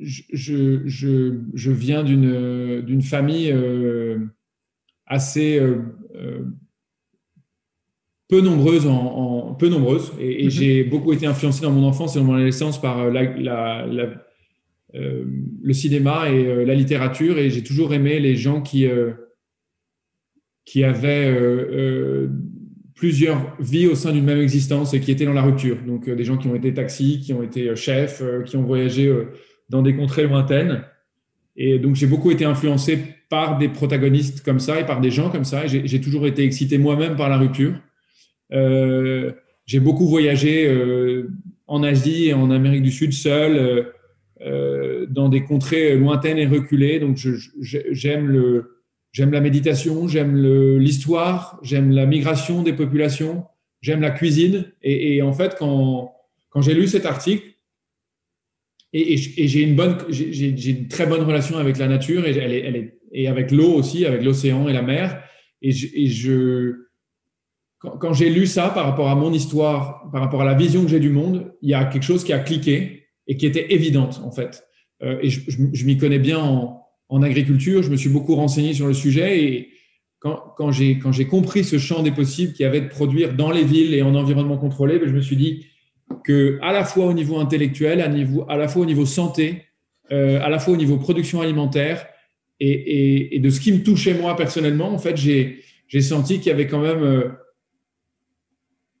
je, 0.00 0.82
je, 0.86 1.40
je 1.54 1.70
viens 1.70 2.02
d'une 2.02 3.02
famille 3.02 3.52
euh, 3.52 4.18
assez 5.06 5.58
euh, 5.58 5.78
euh, 6.14 6.44
peu 8.28 8.40
nombreuse, 8.40 8.86
en, 8.86 9.54
peu 9.54 9.68
nombreuse 9.68 10.12
et, 10.18 10.44
mhm. 10.44 10.50
j'ai 10.50 10.84
beaucoup 10.84 11.12
été 11.12 11.26
influencé 11.26 11.62
dans 11.62 11.72
mon 11.72 11.86
enfance 11.86 12.16
et 12.16 12.18
dans 12.18 12.24
mon 12.24 12.34
adolescence 12.34 12.80
par 12.80 13.10
la, 13.10 13.24
la, 13.36 13.86
le 14.92 15.72
cinéma 15.72 16.30
et 16.30 16.64
la 16.64 16.74
littérature 16.74 17.38
et 17.38 17.50
j'ai 17.50 17.62
toujours 17.62 17.92
aimé 17.92 18.20
les 18.20 18.36
gens 18.36 18.62
qui, 18.62 18.86
qui 20.64 20.84
avaient 20.84 22.28
plusieurs 23.00 23.56
vies 23.58 23.86
au 23.88 23.96
sein 23.96 24.12
d'une 24.12 24.24
même 24.24 24.40
existence 24.40 24.94
et 24.94 25.00
qui 25.00 25.10
étaient 25.10 25.24
dans 25.24 25.32
la 25.32 25.42
rupture. 25.42 25.78
Donc 25.86 26.08
des 26.08 26.24
gens 26.24 26.36
qui 26.36 26.48
ont 26.48 26.54
été 26.54 26.72
taxis, 26.72 27.20
qui 27.24 27.32
ont 27.32 27.42
été 27.42 27.74
chefs, 27.74 28.22
qui 28.44 28.56
ont 28.56 28.62
voyagé 28.62 29.10
dans 29.70 29.82
des 29.82 29.96
contrées 29.96 30.24
lointaines. 30.24 30.82
Et 31.56 31.78
donc, 31.78 31.94
j'ai 31.94 32.06
beaucoup 32.06 32.30
été 32.30 32.44
influencé 32.44 32.98
par 33.28 33.58
des 33.58 33.68
protagonistes 33.68 34.42
comme 34.42 34.60
ça 34.60 34.80
et 34.80 34.86
par 34.86 35.00
des 35.00 35.10
gens 35.10 35.30
comme 35.30 35.44
ça. 35.44 35.66
J'ai 35.66 36.00
toujours 36.00 36.26
été 36.26 36.44
excité 36.44 36.78
moi-même 36.78 37.16
par 37.16 37.28
la 37.28 37.38
rupture. 37.38 37.74
Euh, 38.52 39.32
j'ai 39.66 39.80
beaucoup 39.80 40.06
voyagé 40.06 40.66
euh, 40.66 41.30
en 41.66 41.82
Asie 41.82 42.28
et 42.28 42.34
en 42.34 42.50
Amérique 42.50 42.82
du 42.82 42.90
Sud 42.90 43.12
seul, 43.12 43.56
euh, 43.56 43.82
euh 44.44 45.06
dans 45.08 45.28
des 45.28 45.44
contrées 45.44 45.96
lointaines 45.96 46.38
et 46.38 46.46
reculées. 46.46 46.98
Donc, 46.98 47.18
j'aime 47.60 48.28
le 48.28 48.79
j'aime 49.12 49.32
la 49.32 49.40
méditation, 49.40 50.08
j'aime 50.08 50.36
l'histoire, 50.78 51.58
j'aime 51.62 51.90
la 51.90 52.06
migration 52.06 52.62
des 52.62 52.72
populations, 52.72 53.44
j'aime 53.80 54.00
la 54.00 54.10
cuisine. 54.10 54.72
Et, 54.82 55.16
et, 55.16 55.22
en 55.22 55.32
fait, 55.32 55.56
quand 55.58 56.14
quand 56.50 56.62
j'ai 56.62 56.74
lu 56.74 56.88
cet 56.88 57.06
article, 57.06 57.46
et, 58.92 59.16
j'ai 59.16 59.62
une 59.62 59.78
une 59.78 60.88
très 60.88 61.06
bonne 61.06 61.22
relation 61.22 61.58
avec 61.58 61.78
la 61.78 61.86
nature 61.86 62.26
et, 62.26 62.30
elle 62.30 62.52
est, 62.52 62.60
elle 62.60 62.76
est, 62.76 62.98
et 63.12 63.28
avec 63.28 63.50
l'eau 63.50 63.72
aussi, 63.72 64.04
avec 64.04 64.22
l'océan 64.22 64.68
et 64.68 64.72
la 64.72 64.82
mer. 64.82 65.22
Et 65.62 65.72
je, 65.72 65.86
et 65.94 66.06
je 66.06 66.86
quand, 67.78 68.12
j'ai 68.12 68.28
lu 68.28 68.46
ça 68.46 68.68
par 68.68 68.84
rapport 68.84 69.08
à 69.08 69.14
mon 69.14 69.32
histoire, 69.32 70.10
par 70.12 70.20
rapport 70.20 70.42
à 70.42 70.44
la 70.44 70.54
vision 70.54 70.82
que 70.82 70.90
j'ai 70.90 71.00
du 71.00 71.08
monde, 71.08 71.54
il 71.62 71.70
y 71.70 71.74
a 71.74 71.84
quelque 71.86 72.02
chose 72.02 72.24
qui 72.24 72.32
a 72.32 72.38
cliqué 72.38 73.06
et 73.26 73.36
qui 73.36 73.46
était 73.46 73.72
évidente 73.72 74.20
en 74.22 74.30
fait. 74.30 74.64
Euh, 75.02 75.18
et 75.22 75.30
je, 75.30 75.40
je, 75.48 75.84
m'y 75.86 75.96
connais 75.96 76.18
bien 76.18 76.38
en, 76.38 76.79
en, 77.10 77.22
agriculture, 77.22 77.82
je 77.82 77.90
me 77.90 77.96
suis 77.96 78.08
beaucoup 78.08 78.34
renseigné 78.34 78.72
sur 78.72 78.86
le 78.86 78.94
sujet 78.94 79.44
et 79.44 79.68
quand, 80.20 80.70
j'ai 80.70 81.26
compris 81.26 81.64
ce 81.64 81.78
champ 81.78 82.02
des 82.02 82.10
possibles 82.10 82.52
qui 82.52 82.64
avait 82.64 82.82
de 82.82 82.88
produire 82.88 83.34
dans 83.34 83.50
les 83.50 83.64
villes 83.64 83.94
et 83.94 84.02
en 84.02 84.14
environnement 84.14 84.58
contrôlé, 84.58 84.98
ben, 84.98 85.08
je 85.08 85.14
me 85.14 85.22
suis 85.22 85.36
dit 85.36 85.66
que 86.24 86.58
à 86.62 86.72
la 86.72 86.84
fois 86.84 87.06
au 87.06 87.12
niveau 87.14 87.38
intellectuel, 87.38 88.00
à 88.48 88.56
la 88.56 88.68
fois 88.68 88.82
au 88.82 88.86
niveau 88.86 89.06
santé, 89.06 89.62
euh, 90.12 90.40
à 90.42 90.48
la 90.48 90.58
fois 90.58 90.74
au 90.74 90.76
niveau 90.76 90.96
production 90.96 91.40
alimentaire 91.40 92.06
et, 92.58 93.38
de 93.42 93.48
ce 93.48 93.60
qui 93.60 93.72
me 93.72 93.82
touchait 93.82 94.12
moi 94.12 94.36
personnellement, 94.36 94.92
en 94.92 94.98
fait, 94.98 95.16
j'ai 95.16 96.00
senti 96.02 96.38
qu'il 96.38 96.48
y 96.48 96.50
avait 96.50 96.66
quand 96.66 96.80
même 96.80 97.02
euh, 97.02 97.28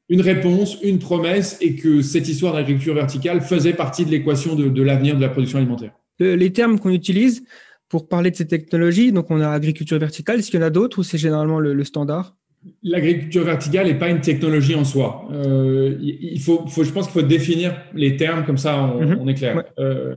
une 0.08 0.22
réponse, 0.22 0.78
une 0.82 0.98
promesse 0.98 1.58
et 1.60 1.74
que 1.74 2.00
cette 2.00 2.28
histoire 2.28 2.54
d'agriculture 2.54 2.94
verticale 2.94 3.42
faisait 3.42 3.74
partie 3.74 4.06
de 4.06 4.10
l'équation 4.10 4.54
de, 4.54 4.82
l'avenir 4.82 5.16
de 5.16 5.20
la 5.20 5.28
production 5.28 5.58
alimentaire. 5.58 5.92
les 6.18 6.52
termes 6.52 6.78
qu'on 6.78 6.90
utilise 6.90 7.44
pour 7.90 8.08
parler 8.08 8.30
de 8.30 8.36
ces 8.36 8.46
technologies, 8.46 9.12
donc 9.12 9.30
on 9.30 9.40
a 9.42 9.50
agriculture 9.50 9.98
verticale, 9.98 10.38
est-ce 10.38 10.50
qu'il 10.50 10.60
y 10.60 10.62
en 10.62 10.66
a 10.66 10.70
d'autres 10.70 11.00
ou 11.00 11.02
c'est 11.02 11.18
généralement 11.18 11.60
le 11.60 11.84
standard? 11.84 12.36
L'agriculture 12.82 13.44
verticale 13.44 13.86
n'est 13.86 13.98
pas 13.98 14.10
une 14.10 14.20
technologie 14.20 14.74
en 14.74 14.84
soi. 14.84 15.26
Euh, 15.32 15.96
il 16.00 16.40
faut, 16.40 16.66
faut, 16.66 16.84
je 16.84 16.92
pense 16.92 17.06
qu'il 17.06 17.22
faut 17.22 17.26
définir 17.26 17.74
les 17.94 18.16
termes 18.16 18.44
comme 18.44 18.58
ça, 18.58 18.82
on, 18.82 19.00
mhm. 19.00 19.28
est 19.28 19.34
clair. 19.34 19.64
Euh, 19.78 20.14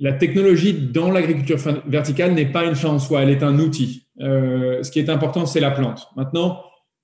la 0.00 0.12
technologie 0.12 0.72
dans 0.74 1.10
l'agriculture 1.10 1.58
verticale 1.86 2.32
n'est 2.32 2.50
pas 2.50 2.64
une 2.64 2.74
fin 2.74 2.88
en 2.88 2.98
soi, 2.98 3.22
elle 3.22 3.30
est 3.30 3.44
un 3.44 3.60
outil. 3.60 4.08
Euh, 4.20 4.82
ce 4.82 4.90
qui 4.90 4.98
est 4.98 5.08
important, 5.08 5.46
c'est 5.46 5.60
la 5.60 5.70
plante. 5.70 6.08
Maintenant, 6.16 6.62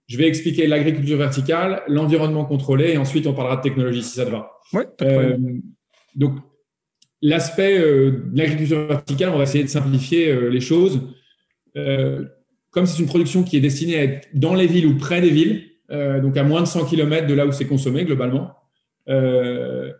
je 0.08 0.18
vais 0.18 0.26
expliquer 0.26 0.66
l'agriculture 0.66 1.18
verticale, 1.18 1.82
l'environnement 1.86 2.44
contrôlé, 2.44 2.92
et 2.92 2.98
ensuite 2.98 3.28
on 3.28 3.32
parlera 3.32 3.56
de 3.56 3.62
technologie 3.62 4.02
si 4.02 4.16
ça 4.16 4.26
te 4.26 4.30
va. 4.30 4.50
donc, 6.16 6.32
l'aspect 7.22 7.78
de 7.78 8.22
l'agriculture 8.34 8.86
verticale, 8.86 9.30
on 9.30 9.38
va 9.38 9.44
essayer 9.44 9.64
de 9.64 9.68
simplifier 9.68 10.50
les 10.50 10.60
choses 10.60 11.00
comme 12.70 12.86
c'est 12.86 13.00
une 13.00 13.08
production 13.08 13.42
qui 13.42 13.56
est 13.56 13.60
destinée 13.60 13.98
à 13.98 14.04
être 14.04 14.28
dans 14.34 14.54
les 14.54 14.66
villes 14.66 14.86
ou 14.86 14.96
près 14.96 15.20
des 15.20 15.30
villes, 15.30 15.64
euh, 15.90 16.20
donc 16.20 16.36
à 16.36 16.44
moins 16.44 16.62
de 16.62 16.66
100 16.66 16.86
km 16.86 17.26
de 17.26 17.34
là 17.34 17.46
où 17.46 17.52
c'est 17.52 17.66
consommé 17.66 18.04
globalement, 18.04 18.52
euh, 19.08 19.92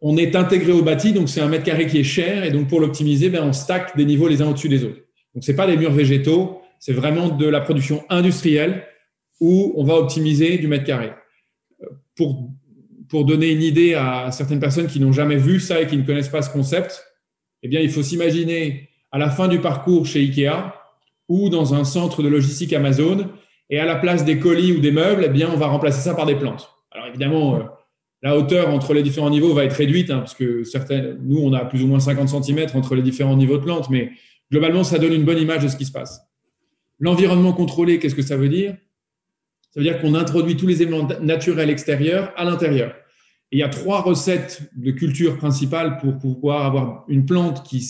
on 0.00 0.16
est 0.16 0.36
intégré 0.36 0.72
au 0.72 0.82
bâti, 0.82 1.12
donc 1.12 1.28
c'est 1.28 1.40
un 1.40 1.48
mètre 1.48 1.64
carré 1.64 1.86
qui 1.86 1.98
est 1.98 2.04
cher, 2.04 2.44
et 2.44 2.50
donc 2.50 2.68
pour 2.68 2.80
l'optimiser, 2.80 3.30
ben, 3.30 3.42
on 3.42 3.52
stack 3.52 3.96
des 3.96 4.04
niveaux 4.04 4.28
les 4.28 4.42
uns 4.42 4.48
au-dessus 4.48 4.68
des 4.68 4.84
autres. 4.84 5.00
Donc 5.34 5.44
c'est 5.44 5.56
pas 5.56 5.66
des 5.66 5.78
murs 5.78 5.92
végétaux, 5.92 6.60
c'est 6.78 6.92
vraiment 6.92 7.28
de 7.30 7.46
la 7.46 7.60
production 7.60 8.04
industrielle 8.10 8.84
où 9.40 9.72
on 9.76 9.84
va 9.84 9.94
optimiser 9.94 10.58
du 10.58 10.68
mètre 10.68 10.84
carré. 10.84 11.12
Pour, 12.16 12.50
pour 13.08 13.24
donner 13.24 13.50
une 13.50 13.62
idée 13.62 13.94
à 13.94 14.30
certaines 14.30 14.60
personnes 14.60 14.86
qui 14.86 15.00
n'ont 15.00 15.12
jamais 15.12 15.36
vu 15.36 15.60
ça 15.60 15.80
et 15.80 15.86
qui 15.86 15.96
ne 15.96 16.02
connaissent 16.04 16.28
pas 16.28 16.42
ce 16.42 16.50
concept, 16.50 17.04
eh 17.62 17.68
bien, 17.68 17.80
il 17.80 17.90
faut 17.90 18.02
s'imaginer 18.02 18.88
à 19.12 19.18
la 19.18 19.30
fin 19.30 19.48
du 19.48 19.60
parcours 19.60 20.06
chez 20.06 20.20
Ikea, 20.20 20.72
ou 21.28 21.48
dans 21.48 21.74
un 21.74 21.84
centre 21.84 22.22
de 22.22 22.28
logistique 22.28 22.72
Amazon, 22.72 23.30
et 23.70 23.78
à 23.78 23.86
la 23.86 23.96
place 23.96 24.24
des 24.24 24.38
colis 24.38 24.72
ou 24.72 24.80
des 24.80 24.92
meubles, 24.92 25.24
eh 25.26 25.30
bien, 25.30 25.50
on 25.52 25.56
va 25.56 25.66
remplacer 25.66 26.00
ça 26.00 26.14
par 26.14 26.26
des 26.26 26.34
plantes. 26.34 26.70
Alors 26.90 27.06
évidemment, 27.06 27.56
euh, 27.56 27.60
la 28.22 28.36
hauteur 28.36 28.68
entre 28.70 28.92
les 28.94 29.02
différents 29.02 29.30
niveaux 29.30 29.54
va 29.54 29.64
être 29.64 29.76
réduite, 29.76 30.10
hein, 30.10 30.18
parce 30.18 30.34
que 30.34 30.64
certaines, 30.64 31.18
nous, 31.22 31.38
on 31.38 31.52
a 31.52 31.64
plus 31.64 31.82
ou 31.82 31.86
moins 31.86 32.00
50 32.00 32.44
cm 32.44 32.66
entre 32.74 32.94
les 32.94 33.02
différents 33.02 33.36
niveaux 33.36 33.58
de 33.58 33.62
plantes, 33.64 33.88
mais 33.90 34.12
globalement, 34.50 34.84
ça 34.84 34.98
donne 34.98 35.12
une 35.12 35.24
bonne 35.24 35.38
image 35.38 35.62
de 35.62 35.68
ce 35.68 35.76
qui 35.76 35.84
se 35.84 35.92
passe. 35.92 36.20
L'environnement 36.98 37.52
contrôlé, 37.52 37.98
qu'est-ce 37.98 38.14
que 38.14 38.22
ça 38.22 38.36
veut 38.36 38.48
dire? 38.48 38.76
Ça 39.74 39.80
veut 39.80 39.84
dire 39.84 40.00
qu'on 40.00 40.14
introduit 40.14 40.56
tous 40.56 40.68
les 40.68 40.82
éléments 40.82 41.08
naturels 41.20 41.68
extérieurs 41.68 42.32
à 42.36 42.44
l'intérieur. 42.44 42.94
il 43.50 43.58
y 43.58 43.64
a 43.64 43.68
trois 43.68 44.02
recettes 44.02 44.62
de 44.76 44.92
culture 44.92 45.36
principales 45.36 45.98
pour 45.98 46.16
pouvoir 46.18 46.64
avoir 46.64 47.04
une 47.08 47.26
plante 47.26 47.66
qui 47.66 47.80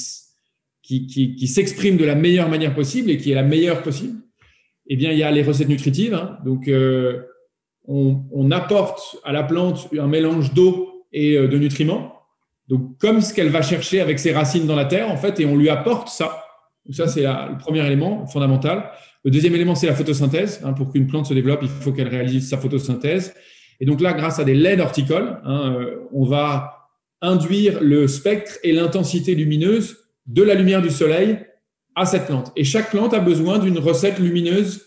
qui, 0.84 1.48
s'exprime 1.48 1.96
de 1.96 2.04
la 2.04 2.14
meilleure 2.14 2.48
manière 2.48 2.74
possible 2.74 3.10
et 3.10 3.16
qui 3.16 3.32
est 3.32 3.34
la 3.34 3.42
meilleure 3.42 3.82
possible, 3.82 4.20
eh 4.86 4.96
bien, 4.96 5.10
il 5.12 5.18
y 5.18 5.22
a 5.22 5.30
les 5.30 5.42
recettes 5.42 5.68
nutritives. 5.68 6.14
Hein. 6.14 6.38
Donc, 6.44 6.68
euh, 6.68 7.22
on, 7.86 8.50
apporte 8.50 9.16
à 9.24 9.32
la 9.32 9.42
plante 9.42 9.88
un 9.98 10.06
mélange 10.06 10.52
d'eau 10.52 11.06
et 11.12 11.36
euh, 11.36 11.48
de 11.48 11.58
nutriments. 11.58 12.20
Donc, 12.68 12.98
comme 12.98 13.20
ce 13.20 13.32
qu'elle 13.32 13.48
va 13.48 13.62
chercher 13.62 14.00
avec 14.00 14.18
ses 14.18 14.32
racines 14.32 14.66
dans 14.66 14.76
la 14.76 14.84
terre, 14.84 15.10
en 15.10 15.16
fait, 15.16 15.40
et 15.40 15.46
on 15.46 15.56
lui 15.56 15.70
apporte 15.70 16.08
ça. 16.08 16.44
Donc, 16.84 16.94
ça, 16.94 17.08
c'est 17.08 17.22
le 17.22 17.58
premier 17.58 17.84
élément 17.86 18.26
fondamental. 18.26 18.90
Le 19.24 19.30
deuxième 19.30 19.54
élément, 19.54 19.74
c'est 19.74 19.86
la 19.86 19.94
photosynthèse. 19.94 20.60
Hein. 20.64 20.74
Pour 20.74 20.92
qu'une 20.92 21.06
plante 21.06 21.26
se 21.26 21.34
développe, 21.34 21.60
il 21.62 21.68
faut 21.68 21.92
qu'elle 21.92 22.08
réalise 22.08 22.48
sa 22.48 22.58
photosynthèse. 22.58 23.34
Et 23.80 23.86
donc 23.86 24.00
là, 24.00 24.12
grâce 24.12 24.38
à 24.38 24.44
des 24.44 24.54
LED 24.54 24.80
horticoles, 24.80 25.40
hein, 25.44 25.74
euh, 25.78 26.00
on 26.12 26.24
va 26.24 26.90
induire 27.22 27.82
le 27.82 28.06
spectre 28.06 28.58
et 28.62 28.72
l'intensité 28.72 29.34
lumineuse 29.34 29.96
de 30.26 30.42
la 30.42 30.54
lumière 30.54 30.82
du 30.82 30.90
soleil 30.90 31.38
à 31.94 32.04
cette 32.04 32.26
plante. 32.26 32.52
Et 32.56 32.64
chaque 32.64 32.90
plante 32.90 33.14
a 33.14 33.20
besoin 33.20 33.58
d'une 33.58 33.78
recette 33.78 34.18
lumineuse 34.18 34.86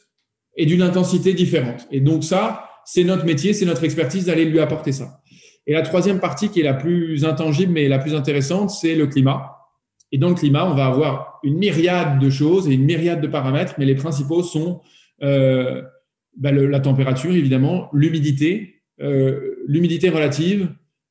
et 0.56 0.66
d'une 0.66 0.82
intensité 0.82 1.34
différente. 1.34 1.88
Et 1.92 2.00
donc 2.00 2.24
ça, 2.24 2.70
c'est 2.86 3.04
notre 3.04 3.26
métier, 3.26 3.54
c'est 3.54 3.66
notre 3.66 3.84
expertise 3.84 4.26
d'aller 4.26 4.46
lui 4.46 4.60
apporter 4.60 4.92
ça. 4.92 5.22
Et 5.66 5.74
la 5.74 5.82
troisième 5.82 6.20
partie 6.20 6.50
qui 6.50 6.62
est 6.62 6.64
la 6.64 6.74
plus 6.74 7.26
intangible 7.26 7.74
mais 7.74 7.88
la 7.88 8.00
plus 8.00 8.16
intéressante, 8.16 8.70
c'est 8.70 8.96
le 8.96 9.08
climat. 9.08 9.57
Et 10.12 10.18
dans 10.18 10.30
le 10.30 10.36
climat, 10.36 10.70
on 10.70 10.74
va 10.76 10.86
avoir 10.88 11.40
une 11.44 11.58
myriade 11.58 12.20
de 12.20 12.30
choses 12.30 12.68
et 12.70 12.74
une 12.74 12.86
myriade 12.86 13.22
de 13.22 13.28
paramètres, 13.28 13.76
mais 13.78 13.86
les 13.86 13.96
principaux 13.96 14.44
sont 14.44 14.82
euh, 15.24 15.82
bah, 16.38 16.52
le- 16.52 16.68
la 16.68 16.80
température, 16.80 17.32
évidemment, 17.36 17.90
l'humidité, 17.94 18.84
euh, 19.02 19.56
l'humidité 19.68 20.10
relative, 20.10 20.70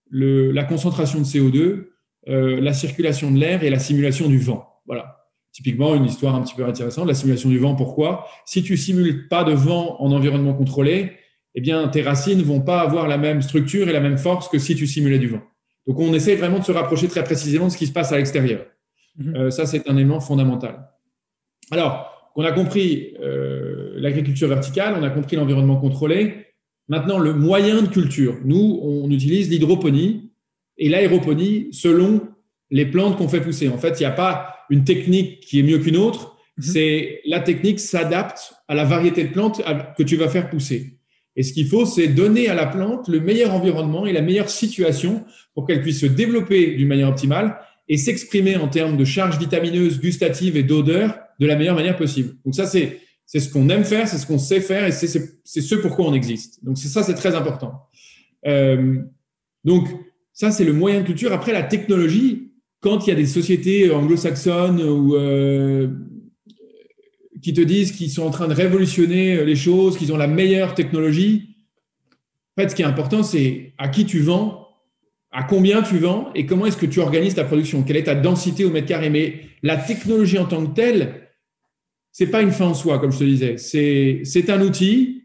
le- 0.09 0.53
la 0.53 0.65
concentration 0.65 1.19
de 1.19 1.25
CO2, 1.25 1.91
euh, 2.29 2.61
la 2.61 2.73
circulation 2.73 3.31
de 3.33 3.39
l'air 3.39 3.65
et 3.65 3.71
la 3.71 3.79
simulation 3.81 4.29
du 4.29 4.39
vent. 4.39 4.67
Voilà. 4.87 5.17
Typiquement, 5.53 5.95
une 5.95 6.05
histoire 6.05 6.35
un 6.35 6.43
petit 6.43 6.55
peu 6.55 6.65
intéressante, 6.65 7.07
la 7.09 7.15
simulation 7.15 7.49
du 7.49 7.59
vent. 7.59 7.75
Pourquoi? 7.75 8.27
Si 8.45 8.63
tu 8.63 8.77
simules 8.77 9.27
pas 9.29 9.43
de 9.43 9.53
vent 9.53 9.97
en 10.01 10.13
environnement 10.13 10.55
contrôlé, 10.55 11.13
eh 11.55 11.61
bien, 11.61 11.89
tes 11.89 12.03
racines 12.03 12.43
vont 12.43 12.61
pas 12.61 12.81
avoir 12.81 13.09
la 13.09 13.19
même 13.19 13.43
structure 13.43 13.89
et 13.89 13.93
la 13.93 14.01
même 14.01 14.19
force 14.19 14.49
que 14.49 14.59
si 14.59 14.77
tu 14.77 14.87
simulais 14.87 15.19
du 15.19 15.29
vent. 15.29 15.41
Donc, 15.87 15.99
on 15.99 16.13
essaie 16.15 16.37
vraiment 16.37 16.59
de 16.59 16.65
se 16.65 16.73
rapprocher 16.73 17.09
très 17.09 17.25
précisément 17.25 17.67
de 17.67 17.71
ce 17.73 17.79
qui 17.79 17.87
se 17.87 17.93
passe 17.93 18.13
à 18.13 18.17
l'extérieur. 18.19 18.67
Mhm. 19.19 19.37
Euh, 19.37 19.51
ça, 19.51 19.67
c'est 19.67 19.89
un 19.89 19.97
élément 19.97 20.21
fondamental. 20.21 20.89
Alors, 21.71 22.31
on 22.37 22.45
a 22.45 22.53
compris 22.53 23.15
euh, 23.21 23.95
l'agriculture 23.97 24.49
verticale, 24.49 24.95
on 24.99 25.03
a 25.03 25.11
compris 25.11 25.37
l'environnement 25.37 25.77
contrôlé. 25.77 26.47
Maintenant, 26.89 27.19
le 27.19 27.33
moyen 27.33 27.83
de 27.83 27.89
culture. 27.89 28.37
Nous, 28.45 28.79
on 28.83 29.11
utilise 29.11 29.51
l'hydroponie 29.51 30.31
et 30.79 30.89
l'aéroponie 30.89 31.69
selon 31.73 32.21
les 32.71 32.87
plantes 32.87 33.17
qu'on 33.17 33.29
fait 33.29 33.41
pousser. 33.41 33.69
En 33.69 33.79
fait, 33.79 33.99
il 33.99 34.03
n'y 34.03 34.07
a 34.07 34.13
pas 34.13 34.55
une 34.71 34.85
technique 34.85 35.41
qui 35.41 35.61
est 35.61 35.63
mieux 35.63 35.79
qu'une 35.79 35.97
autre. 35.97 36.37
Mhm. 36.59 36.65
C'est 36.65 37.21
la 37.27 37.41
technique 37.41 37.81
s'adapte 37.81 38.55
à 38.69 38.75
la 38.75 38.85
variété 38.85 39.25
de 39.25 39.33
plantes 39.33 39.63
que 39.97 40.03
tu 40.03 40.17
vas 40.17 40.29
faire 40.29 40.51
pousser. 40.51 40.99
Et 41.37 41.43
ce 41.43 41.53
qu'il 41.53 41.67
faut, 41.67 41.85
c'est 41.85 42.09
donner 42.09 42.49
à 42.49 42.55
la 42.55 42.67
plante 42.67 43.09
le 43.09 43.21
meilleur 43.21 43.53
environnement 43.53 44.07
et 44.07 44.13
la 44.13 44.23
meilleure 44.23 44.49
situation 44.49 45.25
pour 45.55 45.67
qu'elle 45.67 45.83
puisse 45.83 46.01
se 46.01 46.07
développer 46.07 46.75
d'une 46.77 46.89
manière 46.89 47.11
optimale 47.11 47.59
et 47.89 47.97
s'exprimer 47.97 48.57
en 48.57 48.69
termes 48.69 48.97
de 48.97 49.05
charge 49.05 49.39
vitamineuse, 49.39 50.01
gustative 50.01 50.57
et 50.57 50.63
d'odeur 50.63 51.19
de 51.39 51.47
la 51.47 51.57
meilleure 51.57 51.77
manière 51.77 51.97
possible. 51.97 52.37
Donc 52.45 52.55
ça, 52.55 52.67
c'est 52.67 53.01
c'est 53.27 53.41
ce 53.41 53.53
qu'on 53.53 53.69
aime 53.69 53.85
faire, 53.85 54.07
c'est 54.07 54.19
ce 54.19 54.27
qu'on 54.27 54.39
sait 54.39 54.61
faire 54.61 54.87
et 54.87 54.93
c'est 54.93 55.09
ce 55.09 55.75
pourquoi 55.75 56.07
on 56.07 56.15
existe. 56.15 56.65
Donc 56.65 56.79
ça, 56.79 57.03
c'est 57.03 57.15
très 57.15 57.35
important. 57.35 57.83
Euh, 58.47 59.03
donc 59.65 59.89
ça, 60.33 60.53
c'est 60.53 60.65
le 60.65 60.73
moyen 60.73 61.01
de 61.01 61.07
culture. 61.07 61.33
Après, 61.33 61.53
la 61.53 61.65
technologie, 61.65 62.53
quand 62.81 63.05
il 63.05 63.11
y 63.11 63.13
a 63.13 63.17
des 63.17 63.27
sociétés 63.27 63.91
anglo-saxonnes 63.91 64.81
ou 64.81 65.17
euh, 65.17 65.89
qui 67.43 67.53
te 67.53 67.61
disent 67.61 67.91
qu'ils 67.93 68.11
sont 68.11 68.23
en 68.23 68.31
train 68.31 68.47
de 68.47 68.55
révolutionner 68.55 69.45
les 69.45 69.57
choses, 69.57 69.99
qu'ils 69.99 70.13
ont 70.13 70.17
la 70.17 70.29
meilleure 70.29 70.75
technologie, 70.75 71.57
en 72.57 72.63
fait, 72.63 72.71
ce 72.71 72.77
qui 72.77 72.83
est 72.83 72.87
important, 72.87 73.25
c'est 73.25 73.75
à 73.77 73.89
qui 73.89 74.07
tu 74.07 74.21
vends, 74.21 74.66
à 75.33 75.43
combien 75.43 75.83
tu 75.83 75.99
vends 75.99 76.31
et 76.35 76.47
comment 76.47 76.67
est-ce 76.67 76.77
que 76.77 76.87
tu 76.87 77.01
organises 77.01 77.35
ta 77.35 77.45
production, 77.45 77.83
quelle 77.83 77.97
est 77.97 78.05
ta 78.05 78.15
densité 78.15 78.65
au 78.65 78.71
mètre 78.71 78.89
carré? 78.89 79.11
Mais 79.11 79.41
la 79.63 79.77
technologie 79.77 80.39
en 80.39 80.47
tant 80.47 80.65
que 80.67 80.75
telle, 80.75 81.29
c'est 82.13 82.29
pas 82.29 82.41
une 82.41 82.53
fin 82.53 82.67
en 82.67 82.75
soi, 82.75 82.99
comme 82.99 83.13
je 83.13 83.19
te 83.19 83.25
disais. 83.25 83.57
C'est 83.59 84.51
un 84.51 84.63
outil. 84.63 85.25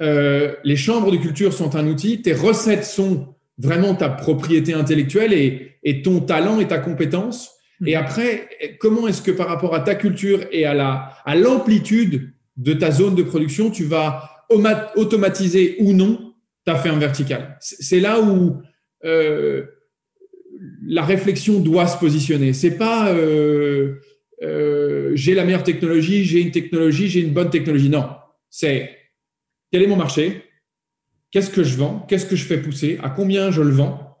Euh, 0.00 0.54
les 0.64 0.76
chambres 0.76 1.10
de 1.10 1.18
culture 1.18 1.52
sont 1.52 1.76
un 1.76 1.86
outil. 1.86 2.22
Tes 2.22 2.32
recettes 2.32 2.84
sont 2.84 3.34
vraiment 3.58 3.94
ta 3.94 4.08
propriété 4.08 4.72
intellectuelle 4.72 5.32
et, 5.32 5.78
et 5.82 6.02
ton 6.02 6.20
talent 6.20 6.60
et 6.60 6.68
ta 6.68 6.78
compétence. 6.78 7.52
Et 7.84 7.94
après, 7.94 8.48
comment 8.80 9.06
est-ce 9.06 9.20
que 9.20 9.30
par 9.30 9.48
rapport 9.48 9.74
à 9.74 9.80
ta 9.80 9.94
culture 9.94 10.46
et 10.50 10.64
à 10.64 10.72
la 10.72 11.12
à 11.26 11.34
l'amplitude 11.34 12.32
de 12.56 12.72
ta 12.72 12.90
zone 12.90 13.14
de 13.14 13.22
production, 13.22 13.70
tu 13.70 13.84
vas 13.84 14.44
oma- 14.48 14.90
automatiser 14.96 15.76
ou 15.80 15.92
non 15.92 16.32
ta 16.64 16.76
ferme 16.76 17.00
verticale? 17.00 17.58
C'est 17.60 18.00
là 18.00 18.18
où 18.18 18.62
euh, 19.06 19.64
la 20.86 21.02
réflexion 21.02 21.60
doit 21.60 21.86
se 21.86 21.98
positionner. 21.98 22.52
C'est 22.52 22.76
pas 22.76 23.10
euh, 23.10 23.94
euh, 24.42 25.12
j'ai 25.14 25.34
la 25.34 25.44
meilleure 25.44 25.62
technologie, 25.62 26.24
j'ai 26.24 26.40
une 26.40 26.50
technologie, 26.50 27.08
j'ai 27.08 27.20
une 27.20 27.32
bonne 27.32 27.50
technologie. 27.50 27.88
Non, 27.88 28.08
c'est 28.50 28.90
quel 29.70 29.82
est 29.82 29.86
mon 29.86 29.96
marché, 29.96 30.42
qu'est-ce 31.30 31.50
que 31.50 31.64
je 31.64 31.76
vends, 31.76 32.04
qu'est-ce 32.08 32.26
que 32.26 32.36
je 32.36 32.44
fais 32.44 32.58
pousser, 32.58 32.98
à 33.02 33.10
combien 33.10 33.50
je 33.50 33.62
le 33.62 33.70
vends, 33.70 34.18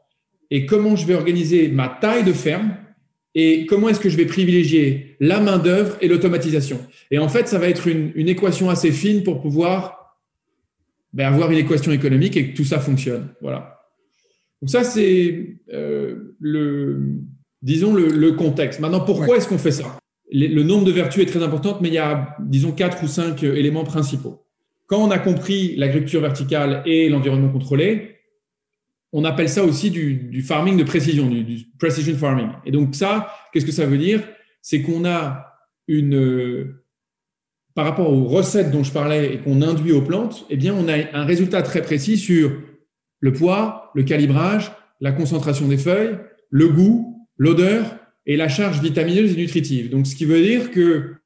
et 0.50 0.66
comment 0.66 0.96
je 0.96 1.06
vais 1.06 1.14
organiser 1.14 1.68
ma 1.68 1.88
taille 1.88 2.24
de 2.24 2.32
ferme, 2.32 2.76
et 3.34 3.66
comment 3.66 3.90
est-ce 3.90 4.00
que 4.00 4.08
je 4.08 4.16
vais 4.16 4.24
privilégier 4.24 5.16
la 5.20 5.40
main 5.40 5.58
d'œuvre 5.58 5.96
et 6.00 6.08
l'automatisation? 6.08 6.80
Et 7.10 7.18
en 7.18 7.28
fait, 7.28 7.48
ça 7.48 7.58
va 7.58 7.68
être 7.68 7.86
une, 7.86 8.10
une 8.14 8.28
équation 8.28 8.70
assez 8.70 8.92
fine 8.92 9.22
pour 9.22 9.42
pouvoir 9.42 10.16
ben, 11.12 11.26
avoir 11.26 11.50
une 11.50 11.58
équation 11.58 11.92
économique 11.92 12.36
et 12.36 12.50
que 12.50 12.56
tout 12.56 12.64
ça 12.64 12.78
fonctionne. 12.78 13.34
Voilà. 13.42 13.75
Donc 14.66 14.72
ça, 14.72 14.82
c'est 14.82 15.58
euh, 15.72 16.34
le, 16.40 17.00
disons 17.62 17.94
le, 17.94 18.08
le 18.08 18.32
contexte. 18.32 18.80
Maintenant, 18.80 18.98
pourquoi 18.98 19.36
est-ce 19.36 19.46
qu'on 19.46 19.58
fait 19.58 19.70
ça? 19.70 19.96
Le 20.32 20.48
le 20.48 20.64
nombre 20.64 20.84
de 20.84 20.90
vertus 20.90 21.22
est 21.22 21.26
très 21.26 21.40
important, 21.40 21.78
mais 21.80 21.86
il 21.86 21.94
y 21.94 21.98
a, 21.98 22.36
disons, 22.40 22.72
quatre 22.72 23.04
ou 23.04 23.06
cinq 23.06 23.44
éléments 23.44 23.84
principaux. 23.84 24.44
Quand 24.88 24.98
on 24.98 25.12
a 25.12 25.20
compris 25.20 25.76
l'agriculture 25.76 26.20
verticale 26.20 26.82
et 26.84 27.08
l'environnement 27.08 27.48
contrôlé, 27.48 28.16
on 29.12 29.24
appelle 29.24 29.48
ça 29.48 29.62
aussi 29.62 29.92
du, 29.92 30.14
du 30.14 30.42
farming 30.42 30.76
de 30.76 30.82
précision, 30.82 31.30
du, 31.30 31.44
du 31.44 31.66
precision 31.78 32.16
farming. 32.16 32.48
Et 32.64 32.72
donc 32.72 32.96
ça, 32.96 33.28
qu'est-ce 33.52 33.66
que 33.66 33.70
ça 33.70 33.86
veut 33.86 33.98
dire? 33.98 34.20
C'est 34.62 34.82
qu'on 34.82 35.04
a 35.04 35.46
une, 35.86 36.16
euh, 36.16 36.82
par 37.76 37.84
rapport 37.84 38.12
aux 38.12 38.24
recettes 38.24 38.72
dont 38.72 38.82
je 38.82 38.90
parlais 38.90 39.32
et 39.32 39.38
qu'on 39.38 39.62
induit 39.62 39.92
aux 39.92 40.02
plantes, 40.02 40.44
eh 40.50 40.56
bien, 40.56 40.74
on 40.74 40.88
a 40.88 40.96
un 41.12 41.24
résultat 41.24 41.62
très 41.62 41.82
précis 41.82 42.16
sur 42.16 42.50
le 43.26 43.32
poids, 43.32 43.90
le 43.96 44.04
calibrage, 44.04 44.70
la 45.00 45.10
concentration 45.10 45.66
des 45.66 45.78
feuilles, 45.78 46.16
le 46.50 46.68
goût, 46.68 47.26
l'odeur 47.36 47.98
et 48.24 48.36
la 48.36 48.48
charge 48.48 48.80
vitamineuse 48.80 49.32
et 49.32 49.36
nutritive. 49.36 49.90
Donc, 49.90 50.06
ce 50.06 50.14
qui 50.14 50.24
veut 50.24 50.40
dire 50.40 50.70
que 50.70 51.16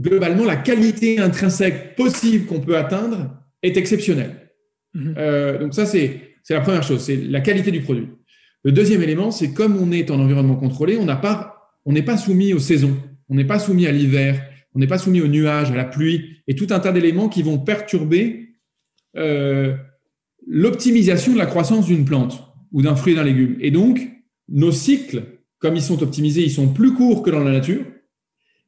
globalement, 0.00 0.44
la 0.44 0.56
qualité 0.56 1.18
intrinsèque 1.18 1.94
possible 1.94 2.46
qu'on 2.46 2.60
peut 2.60 2.78
atteindre 2.78 3.36
est 3.62 3.76
exceptionnelle. 3.76 4.50
Mhm. 4.94 5.14
Euh, 5.18 5.58
donc 5.58 5.74
ça, 5.74 5.84
c'est 5.84 6.22
c'est 6.42 6.54
la 6.54 6.62
première 6.62 6.82
chose, 6.82 7.02
c'est 7.02 7.16
la 7.16 7.42
qualité 7.42 7.70
du 7.70 7.82
produit. 7.82 8.08
Le 8.64 8.72
deuxième 8.72 9.02
élément, 9.02 9.30
c'est 9.30 9.52
comme 9.52 9.76
on 9.76 9.92
est 9.92 10.10
en 10.10 10.18
environnement 10.18 10.56
contrôlé, 10.56 10.96
on 10.96 11.92
n'est 11.92 12.02
pas 12.02 12.16
soumis 12.16 12.54
aux 12.54 12.58
saisons, 12.58 12.96
on 13.28 13.34
n'est 13.34 13.44
pas 13.44 13.58
soumis 13.58 13.86
à 13.86 13.92
l'hiver, 13.92 14.42
on 14.74 14.78
n'est 14.78 14.86
pas 14.86 14.96
soumis 14.96 15.20
aux 15.20 15.28
nuages, 15.28 15.70
à 15.70 15.76
la 15.76 15.84
pluie 15.84 16.40
et 16.46 16.54
tout 16.54 16.68
un 16.70 16.80
tas 16.80 16.92
d'éléments 16.92 17.28
qui 17.28 17.42
vont 17.42 17.58
perturber 17.58 18.54
euh, 19.16 19.76
l'optimisation 20.48 21.32
de 21.34 21.38
la 21.38 21.46
croissance 21.46 21.86
d'une 21.86 22.04
plante 22.04 22.42
ou 22.72 22.82
d'un 22.82 22.96
fruit 22.96 23.12
et 23.12 23.16
d'un 23.16 23.24
légume. 23.24 23.56
Et 23.60 23.70
donc, 23.70 24.00
nos 24.48 24.72
cycles, 24.72 25.22
comme 25.58 25.76
ils 25.76 25.82
sont 25.82 26.02
optimisés, 26.02 26.42
ils 26.42 26.50
sont 26.50 26.68
plus 26.72 26.94
courts 26.94 27.22
que 27.22 27.30
dans 27.30 27.40
la 27.44 27.52
nature. 27.52 27.84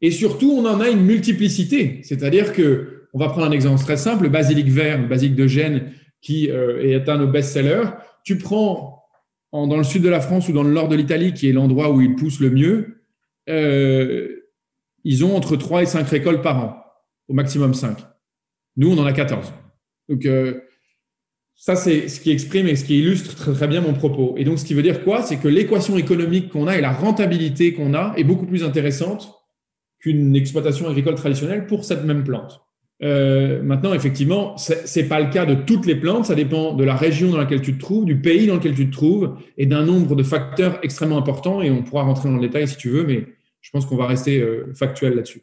Et 0.02 0.10
surtout, 0.10 0.52
on 0.52 0.64
en 0.66 0.80
a 0.80 0.88
une 0.88 1.02
multiplicité. 1.02 2.00
C'est-à-dire 2.02 2.52
que, 2.52 3.06
on 3.12 3.18
va 3.18 3.28
prendre 3.28 3.46
un 3.46 3.50
exemple 3.50 3.80
très 3.82 3.96
simple, 3.96 4.24
le 4.24 4.28
basilic 4.28 4.68
vert, 4.68 5.00
le 5.00 5.08
basilic 5.08 5.34
de 5.34 5.46
Gênes, 5.46 5.92
qui 6.20 6.50
euh, 6.50 6.82
est 6.82 7.08
un 7.08 7.16
de 7.18 7.24
nos 7.24 7.30
best-sellers. 7.30 7.88
Tu 8.24 8.36
prends 8.38 9.02
en- 9.52 9.66
dans 9.66 9.76
le 9.78 9.84
sud 9.84 10.02
de 10.02 10.08
la 10.08 10.20
France 10.20 10.48
ou 10.48 10.52
dans 10.52 10.62
le 10.62 10.70
nord 10.72 10.88
de 10.88 10.96
l'Italie, 10.96 11.32
qui 11.34 11.48
est 11.48 11.52
l'endroit 11.52 11.90
où 11.90 12.00
il 12.00 12.14
pousse 12.14 12.40
le 12.40 12.50
mieux, 12.50 13.02
euh, 13.48 14.28
ils 15.04 15.24
ont 15.24 15.34
entre 15.36 15.56
3 15.56 15.82
et 15.82 15.86
5 15.86 16.06
récoltes 16.08 16.42
par 16.42 16.58
an, 16.64 16.76
au 17.28 17.34
maximum 17.34 17.74
5. 17.74 17.98
Nous, 18.76 18.90
on 18.92 18.98
en 18.98 19.06
a 19.06 19.12
14. 19.12 19.52
Donc, 20.08 20.24
euh, 20.26 20.60
ça, 21.62 21.76
c'est 21.76 22.08
ce 22.08 22.20
qui 22.20 22.30
exprime 22.30 22.66
et 22.68 22.74
ce 22.74 22.86
qui 22.86 23.00
illustre 23.00 23.34
très, 23.34 23.52
très 23.52 23.68
bien 23.68 23.82
mon 23.82 23.92
propos. 23.92 24.34
Et 24.38 24.44
donc, 24.44 24.58
ce 24.58 24.64
qui 24.64 24.72
veut 24.72 24.82
dire 24.82 25.04
quoi? 25.04 25.22
C'est 25.22 25.36
que 25.36 25.46
l'équation 25.46 25.98
économique 25.98 26.48
qu'on 26.48 26.66
a 26.66 26.78
et 26.78 26.80
la 26.80 26.90
rentabilité 26.90 27.74
qu'on 27.74 27.92
a 27.92 28.14
est 28.16 28.24
beaucoup 28.24 28.46
plus 28.46 28.64
intéressante 28.64 29.34
qu'une 29.98 30.34
exploitation 30.34 30.88
agricole 30.88 31.16
traditionnelle 31.16 31.66
pour 31.66 31.84
cette 31.84 32.02
même 32.02 32.24
plante. 32.24 32.62
Euh, 33.02 33.62
maintenant, 33.62 33.92
effectivement, 33.92 34.56
c'est 34.56 35.06
pas 35.06 35.20
le 35.20 35.28
cas 35.28 35.44
de 35.44 35.54
toutes 35.54 35.84
les 35.84 35.96
plantes. 35.96 36.24
Ça 36.24 36.34
dépend 36.34 36.72
de 36.72 36.82
la 36.82 36.96
région 36.96 37.30
dans 37.30 37.36
laquelle 37.36 37.60
tu 37.60 37.74
te 37.74 37.78
trouves, 37.78 38.06
du 38.06 38.18
pays 38.18 38.46
dans 38.46 38.54
lequel 38.54 38.74
tu 38.74 38.86
te 38.86 38.92
trouves, 38.92 39.36
et 39.58 39.66
d'un 39.66 39.84
nombre 39.84 40.16
de 40.16 40.22
facteurs 40.22 40.78
extrêmement 40.82 41.18
importants. 41.18 41.60
Et 41.60 41.70
on 41.70 41.82
pourra 41.82 42.04
rentrer 42.04 42.30
dans 42.30 42.36
le 42.36 42.40
détail 42.40 42.68
si 42.68 42.78
tu 42.78 42.88
veux, 42.88 43.04
mais 43.04 43.26
je 43.60 43.68
pense 43.70 43.84
qu'on 43.84 43.96
va 43.96 44.06
rester 44.06 44.40
euh, 44.40 44.72
factuel 44.72 45.14
là-dessus. 45.14 45.42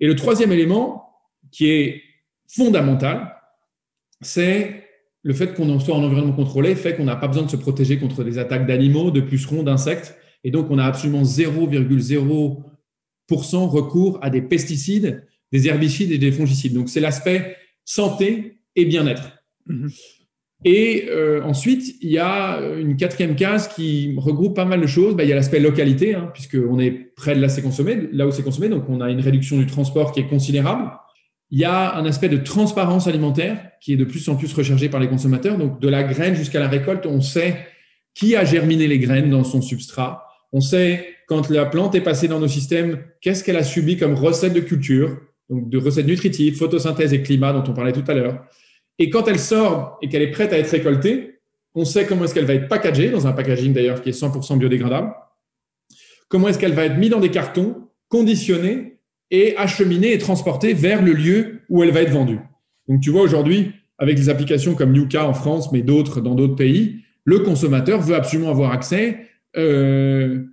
Et 0.00 0.08
le 0.08 0.16
troisième 0.16 0.50
élément, 0.50 1.08
qui 1.52 1.70
est 1.70 2.02
fondamental, 2.48 3.32
c'est 4.20 4.83
le 5.24 5.34
fait 5.34 5.54
qu'on 5.54 5.68
en 5.70 5.80
soit 5.80 5.96
en 5.96 6.04
environnement 6.04 6.34
contrôlé, 6.34 6.76
fait 6.76 6.94
qu'on 6.94 7.04
n'a 7.04 7.16
pas 7.16 7.28
besoin 7.28 7.44
de 7.44 7.50
se 7.50 7.56
protéger 7.56 7.98
contre 7.98 8.22
des 8.22 8.36
attaques 8.38 8.66
d'animaux, 8.66 9.10
de 9.10 9.22
pucerons, 9.22 9.62
d'insectes, 9.62 10.14
et 10.44 10.50
donc 10.50 10.70
on 10.70 10.76
a 10.78 10.84
absolument 10.84 11.22
0,0% 11.22 13.66
recours 13.66 14.18
à 14.22 14.28
des 14.28 14.42
pesticides, 14.42 15.26
des 15.50 15.66
herbicides 15.66 16.12
et 16.12 16.18
des 16.18 16.30
fongicides. 16.30 16.74
Donc 16.74 16.90
c'est 16.90 17.00
l'aspect 17.00 17.56
santé 17.84 18.58
et 18.76 18.84
bien-être. 18.84 19.42
Mhm. 19.66 19.90
Et 20.66 21.08
euh, 21.10 21.42
ensuite, 21.42 21.96
il 22.00 22.10
y 22.10 22.18
a 22.18 22.58
une 22.78 22.96
quatrième 22.96 23.36
case 23.36 23.68
qui 23.68 24.14
regroupe 24.16 24.56
pas 24.56 24.64
mal 24.64 24.80
de 24.80 24.86
choses. 24.86 25.14
Bah, 25.14 25.24
il 25.24 25.28
y 25.28 25.32
a 25.32 25.36
l'aspect 25.36 25.60
localité, 25.60 26.14
hein, 26.14 26.30
puisqu'on 26.32 26.78
est 26.78 26.90
près 26.90 27.34
de 27.34 27.40
là, 27.40 27.48
c'est 27.48 27.62
consommé, 27.62 28.08
là 28.12 28.26
où 28.26 28.30
c'est 28.30 28.42
consommé, 28.42 28.70
donc 28.70 28.88
on 28.88 29.00
a 29.00 29.10
une 29.10 29.20
réduction 29.20 29.58
du 29.58 29.66
transport 29.66 30.12
qui 30.12 30.20
est 30.20 30.26
considérable. 30.26 30.90
Il 31.54 31.60
y 31.60 31.64
a 31.64 31.94
un 31.94 32.04
aspect 32.04 32.28
de 32.28 32.38
transparence 32.38 33.06
alimentaire 33.06 33.70
qui 33.80 33.92
est 33.92 33.96
de 33.96 34.04
plus 34.04 34.28
en 34.28 34.34
plus 34.34 34.52
recherché 34.52 34.88
par 34.88 34.98
les 34.98 35.06
consommateurs. 35.06 35.56
Donc 35.56 35.78
de 35.78 35.88
la 35.88 36.02
graine 36.02 36.34
jusqu'à 36.34 36.58
la 36.58 36.66
récolte, 36.66 37.06
on 37.06 37.20
sait 37.20 37.64
qui 38.12 38.34
a 38.34 38.44
germiné 38.44 38.88
les 38.88 38.98
graines 38.98 39.30
dans 39.30 39.44
son 39.44 39.62
substrat. 39.62 40.26
On 40.52 40.60
sait 40.60 41.06
quand 41.28 41.50
la 41.50 41.64
plante 41.66 41.94
est 41.94 42.00
passée 42.00 42.26
dans 42.26 42.40
nos 42.40 42.48
systèmes, 42.48 43.04
qu'est-ce 43.20 43.44
qu'elle 43.44 43.56
a 43.56 43.62
subi 43.62 43.96
comme 43.96 44.14
recette 44.14 44.52
de 44.52 44.58
culture, 44.58 45.16
donc 45.48 45.70
de 45.70 45.78
recettes 45.78 46.08
nutritives, 46.08 46.56
photosynthèse 46.56 47.14
et 47.14 47.22
climat 47.22 47.52
dont 47.52 47.62
on 47.70 47.72
parlait 47.72 47.92
tout 47.92 48.04
à 48.08 48.14
l'heure. 48.14 48.44
Et 48.98 49.08
quand 49.08 49.28
elle 49.28 49.38
sort 49.38 49.96
et 50.02 50.08
qu'elle 50.08 50.22
est 50.22 50.32
prête 50.32 50.52
à 50.52 50.58
être 50.58 50.70
récoltée, 50.70 51.38
on 51.76 51.84
sait 51.84 52.04
comment 52.04 52.24
est-ce 52.24 52.34
qu'elle 52.34 52.46
va 52.46 52.54
être 52.54 52.66
packagée, 52.66 53.10
dans 53.10 53.28
un 53.28 53.32
packaging 53.32 53.72
d'ailleurs 53.72 54.02
qui 54.02 54.08
est 54.08 54.20
100% 54.20 54.58
biodégradable. 54.58 55.14
Comment 56.26 56.48
est-ce 56.48 56.58
qu'elle 56.58 56.74
va 56.74 56.86
être 56.86 56.98
mise 56.98 57.10
dans 57.10 57.20
des 57.20 57.30
cartons, 57.30 57.90
conditionnée 58.08 58.94
et 59.30 59.56
acheminée 59.56 60.12
et 60.12 60.18
transportée 60.18 60.74
vers 60.74 61.02
le 61.02 61.12
lieu 61.12 61.60
où 61.68 61.82
elle 61.82 61.90
va 61.90 62.02
être 62.02 62.12
vendue. 62.12 62.38
Donc 62.88 63.00
tu 63.00 63.10
vois 63.10 63.22
aujourd'hui, 63.22 63.72
avec 63.98 64.16
des 64.16 64.28
applications 64.28 64.74
comme 64.74 64.92
Nuka 64.92 65.26
en 65.26 65.34
France, 65.34 65.72
mais 65.72 65.82
d'autres 65.82 66.20
dans 66.20 66.34
d'autres 66.34 66.56
pays, 66.56 67.00
le 67.24 67.40
consommateur 67.40 68.00
veut 68.00 68.14
absolument 68.14 68.50
avoir 68.50 68.72
accès 68.72 69.20
euh, 69.56 70.44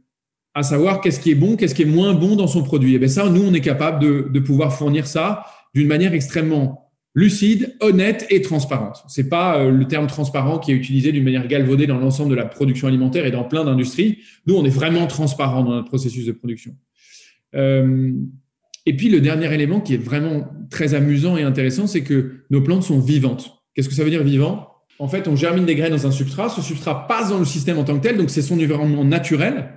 à 0.54 0.64
savoir 0.64 1.02
qu'est-ce 1.02 1.20
qui 1.20 1.32
est 1.32 1.36
bon, 1.36 1.56
qu'est-ce 1.56 1.76
qui 1.76 1.82
est 1.82 1.86
moins 1.86 2.14
bon 2.14 2.36
dans 2.36 2.48
son 2.48 2.64
produit. 2.64 2.96
Et 2.96 3.00
bien 3.00 3.08
ça, 3.08 3.30
nous, 3.30 3.44
on 3.44 3.54
est 3.54 3.62
capable 3.62 4.00
de, 4.00 4.28
de 4.30 4.40
pouvoir 4.40 4.74
fournir 4.74 5.08
ça 5.08 5.46
d'une 5.74 5.88
manière 5.88 6.14
extrêmement 6.14 6.92
lucide, 7.14 7.76
honnête 7.82 8.26
et 8.30 8.42
transparente. 8.42 9.04
C'est 9.08 9.28
pas 9.28 9.60
euh, 9.60 9.72
le 9.72 9.86
terme 9.88 10.08
transparent 10.08 10.60
qui 10.60 10.72
est 10.72 10.76
utilisé 10.76 11.12
d'une 11.12 11.24
manière 11.24 11.48
galvaudée 11.48 11.88
dans 11.88 11.98
l'ensemble 11.98 12.30
de 12.30 12.36
la 12.36 12.46
production 12.46 12.88
alimentaire 12.88 13.26
et 13.26 13.32
dans 13.32 13.44
plein 13.44 13.66
d'industries. 13.66 14.20
Nous, 14.48 14.56
on 14.56 14.64
est 14.64 14.70
vraiment 14.70 15.08
transparent 15.08 15.64
dans 15.64 15.72
notre 15.72 15.90
processus 15.90 16.26
de 16.26 16.32
production. 16.32 16.76
Euh, 17.56 18.14
et 18.86 18.96
puis 18.96 19.10
le 19.10 19.22
dernier 19.22 19.54
élément 19.54 19.80
qui 19.80 19.94
est 19.94 20.04
vraiment 20.04 20.48
très 20.70 20.94
amusant 20.94 21.38
et 21.38 21.44
intéressant, 21.44 21.88
c'est 21.88 22.04
que 22.04 22.44
nos 22.50 22.62
plantes 22.62 22.84
sont 22.84 23.00
vivantes. 23.00 23.52
Qu'est-ce 23.74 23.90
que 23.90 23.96
ça 23.96 24.04
veut 24.04 24.10
dire 24.10 24.24
vivant? 24.24 24.68
En 25.00 25.08
fait, 25.08 25.28
on 25.28 25.36
germine 25.36 25.66
des 25.66 25.76
graines 25.76 25.92
dans 25.92 26.08
un 26.08 26.12
substrat. 26.12 26.50
Ce 26.50 26.62
substrat 26.62 27.08
passe 27.08 27.30
dans 27.30 27.40
le 27.40 27.46
système 27.46 27.78
en 27.78 27.84
tant 27.84 27.98
que 27.98 28.08
tel, 28.08 28.18
donc 28.18 28.30
c'est 28.30 28.42
son 28.42 28.56
environnement 28.56 29.04
naturel. 29.04 29.70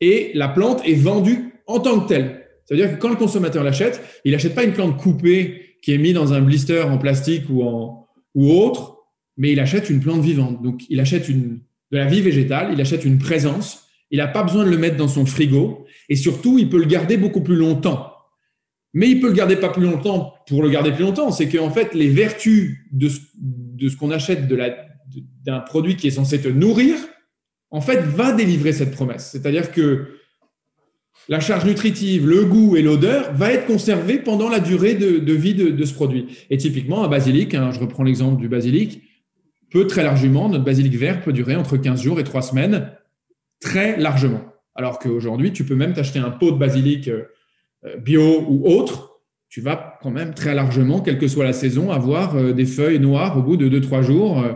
Et 0.00 0.30
la 0.34 0.48
plante 0.48 0.82
est 0.86 0.94
vendue 0.94 1.54
en 1.66 1.80
tant 1.80 2.00
que 2.00 2.08
telle. 2.08 2.46
Ça 2.64 2.74
veut 2.74 2.80
dire 2.80 2.92
que 2.92 3.00
quand 3.00 3.08
le 3.08 3.16
consommateur 3.16 3.64
l'achète, 3.64 4.00
il 4.24 4.32
n'achète 4.32 4.54
pas 4.54 4.64
une 4.64 4.72
plante 4.72 4.96
coupée 4.96 5.76
qui 5.82 5.92
est 5.92 5.98
mis 5.98 6.12
dans 6.12 6.32
un 6.32 6.40
blister 6.40 6.82
en 6.82 6.98
plastique 6.98 7.44
ou, 7.50 7.62
en, 7.62 8.06
ou 8.34 8.52
autre, 8.52 8.98
mais 9.36 9.52
il 9.52 9.60
achète 9.60 9.90
une 9.90 10.00
plante 10.00 10.20
vivante. 10.20 10.62
Donc, 10.62 10.82
il 10.88 11.00
achète 11.00 11.28
une, 11.28 11.60
de 11.90 11.98
la 11.98 12.06
vie 12.06 12.20
végétale, 12.20 12.70
il 12.72 12.80
achète 12.80 13.04
une 13.04 13.18
présence, 13.18 13.86
il 14.10 14.18
n'a 14.18 14.28
pas 14.28 14.42
besoin 14.42 14.64
de 14.64 14.70
le 14.70 14.78
mettre 14.78 14.96
dans 14.96 15.08
son 15.08 15.26
frigo, 15.26 15.86
et 16.08 16.16
surtout, 16.16 16.58
il 16.58 16.68
peut 16.68 16.78
le 16.78 16.86
garder 16.86 17.16
beaucoup 17.16 17.42
plus 17.42 17.56
longtemps. 17.56 18.12
Mais 18.92 19.08
il 19.08 19.20
peut 19.20 19.28
le 19.28 19.34
garder 19.34 19.56
pas 19.56 19.68
plus 19.68 19.84
longtemps 19.84 20.34
pour 20.46 20.62
le 20.62 20.70
garder 20.70 20.92
plus 20.92 21.04
longtemps. 21.04 21.30
C'est 21.30 21.48
qu'en 21.48 21.70
fait, 21.70 21.94
les 21.94 22.08
vertus 22.08 22.78
de 22.92 23.08
ce, 23.08 23.96
qu'on 23.96 24.10
achète 24.10 24.48
d'un 25.44 25.60
produit 25.60 25.96
qui 25.96 26.08
est 26.08 26.12
censé 26.12 26.40
te 26.40 26.48
nourrir, 26.48 26.96
en 27.70 27.80
fait, 27.80 28.00
va 28.00 28.32
délivrer 28.32 28.72
cette 28.72 28.90
promesse. 28.90 29.30
C'est-à-dire 29.30 29.70
que 29.70 30.08
la 31.28 31.38
charge 31.38 31.64
nutritive, 31.64 32.26
le 32.26 32.44
goût 32.44 32.76
et 32.76 32.82
l'odeur 32.82 33.32
va 33.34 33.52
être 33.52 33.66
conservé 33.66 34.18
pendant 34.18 34.48
la 34.48 34.58
durée 34.58 34.94
de, 34.94 35.32
vie 35.32 35.54
de, 35.54 35.84
ce 35.84 35.94
produit. 35.94 36.26
Et 36.50 36.56
typiquement, 36.56 37.04
un 37.04 37.08
basilic, 37.08 37.54
hein, 37.54 37.70
je 37.72 37.78
reprends 37.78 38.02
l'exemple 38.02 38.40
du 38.40 38.48
basilic, 38.48 39.02
peut 39.70 39.86
très 39.86 40.02
largement, 40.02 40.48
notre 40.48 40.64
basilic 40.64 40.94
vert 40.94 41.22
peut 41.22 41.32
durer 41.32 41.54
entre 41.54 41.76
15 41.76 42.02
jours 42.02 42.18
et 42.18 42.24
3 42.24 42.42
semaines, 42.42 42.90
très 43.60 43.96
largement. 43.98 44.40
Alors 44.74 44.98
qu'aujourd'hui, 44.98 45.52
tu 45.52 45.64
peux 45.64 45.76
même 45.76 45.92
t'acheter 45.92 46.18
un 46.18 46.30
pot 46.30 46.50
de 46.50 46.58
basilic 46.58 47.06
euh, 47.08 47.24
bio 47.98 48.44
ou 48.48 48.66
autre, 48.66 49.20
tu 49.48 49.60
vas 49.60 49.98
quand 50.02 50.10
même 50.10 50.34
très 50.34 50.54
largement, 50.54 51.00
quelle 51.00 51.18
que 51.18 51.28
soit 51.28 51.44
la 51.44 51.52
saison, 51.52 51.90
avoir 51.90 52.36
euh, 52.36 52.52
des 52.52 52.66
feuilles 52.66 53.00
noires 53.00 53.36
au 53.36 53.42
bout 53.42 53.56
de 53.56 53.68
2-3 53.68 54.02
jours 54.02 54.40
euh, 54.40 54.52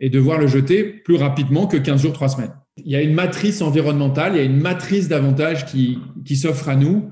et 0.00 0.10
devoir 0.10 0.38
le 0.38 0.46
jeter 0.46 0.84
plus 0.84 1.16
rapidement 1.16 1.66
que 1.66 1.76
15 1.76 2.02
jours, 2.02 2.12
3 2.12 2.28
semaines 2.30 2.54
il 2.78 2.90
y 2.90 2.96
a 2.96 3.02
une 3.02 3.14
matrice 3.14 3.60
environnementale, 3.62 4.32
il 4.34 4.38
y 4.38 4.40
a 4.40 4.44
une 4.44 4.60
matrice 4.60 5.08
d'avantages 5.08 5.66
qui, 5.66 5.98
qui 6.24 6.36
s'offre 6.36 6.68
à 6.68 6.76
nous. 6.76 7.10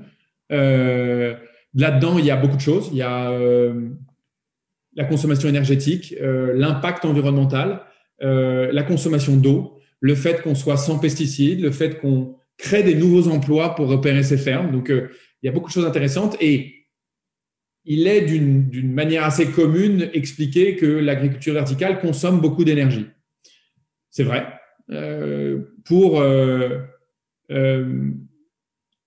Euh, 0.51 1.35
Là-dedans, 1.73 2.19
il 2.19 2.25
y 2.25 2.31
a 2.31 2.35
beaucoup 2.35 2.57
de 2.57 2.61
choses. 2.61 2.89
Il 2.91 2.97
y 2.97 3.01
a 3.01 3.31
euh, 3.31 3.91
la 4.95 5.05
consommation 5.05 5.47
énergétique, 5.47 6.13
euh, 6.21 6.51
l'impact 6.53 7.05
environnemental, 7.05 7.83
euh, 8.23 8.69
la 8.73 8.83
consommation 8.83 9.37
d'eau, 9.37 9.79
le 10.01 10.15
fait 10.15 10.41
qu'on 10.41 10.53
soit 10.53 10.75
sans 10.75 10.99
pesticides, 10.99 11.61
le 11.61 11.71
fait 11.71 11.99
qu'on 11.99 12.35
crée 12.57 12.83
des 12.83 12.95
nouveaux 12.95 13.29
emplois 13.29 13.73
pour 13.75 13.87
repérer 13.87 14.23
ces 14.23 14.35
fermes. 14.35 14.69
Donc, 14.71 14.89
euh, 14.89 15.09
il 15.41 15.47
y 15.47 15.49
a 15.49 15.51
beaucoup 15.51 15.69
de 15.69 15.73
choses 15.73 15.85
intéressantes 15.85 16.37
et 16.39 16.87
il 17.85 18.07
est 18.07 18.21
d'une 18.21 18.93
manière 18.93 19.23
assez 19.23 19.47
commune 19.47 20.09
expliqué 20.13 20.75
que 20.75 20.85
l'agriculture 20.85 21.53
verticale 21.53 21.99
consomme 21.99 22.39
beaucoup 22.39 22.63
d'énergie. 22.63 23.07
C'est 24.11 24.23
vrai, 24.23 24.45
euh, 24.91 25.61
pour 25.85 26.19
euh, 26.19 26.79
euh, 27.49 28.11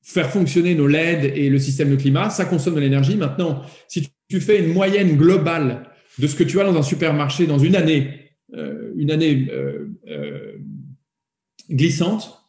faire 0.02 0.30
fonctionner 0.30 0.74
nos 0.74 0.86
LED 0.86 1.36
et 1.36 1.50
le 1.50 1.58
système 1.58 1.90
de 1.90 1.96
climat, 1.96 2.30
ça 2.30 2.46
consomme 2.46 2.74
de 2.74 2.80
l'énergie. 2.80 3.16
Maintenant, 3.16 3.62
si 3.86 4.08
tu 4.28 4.40
fais 4.40 4.60
une 4.60 4.72
moyenne 4.72 5.16
globale 5.16 5.90
de 6.18 6.26
ce 6.26 6.34
que 6.34 6.44
tu 6.44 6.60
as 6.60 6.64
dans 6.64 6.76
un 6.76 6.82
supermarché 6.82 7.46
dans 7.46 7.58
une 7.58 7.76
année, 7.76 8.20
une 8.96 9.10
année 9.10 9.48
glissante, 11.70 12.40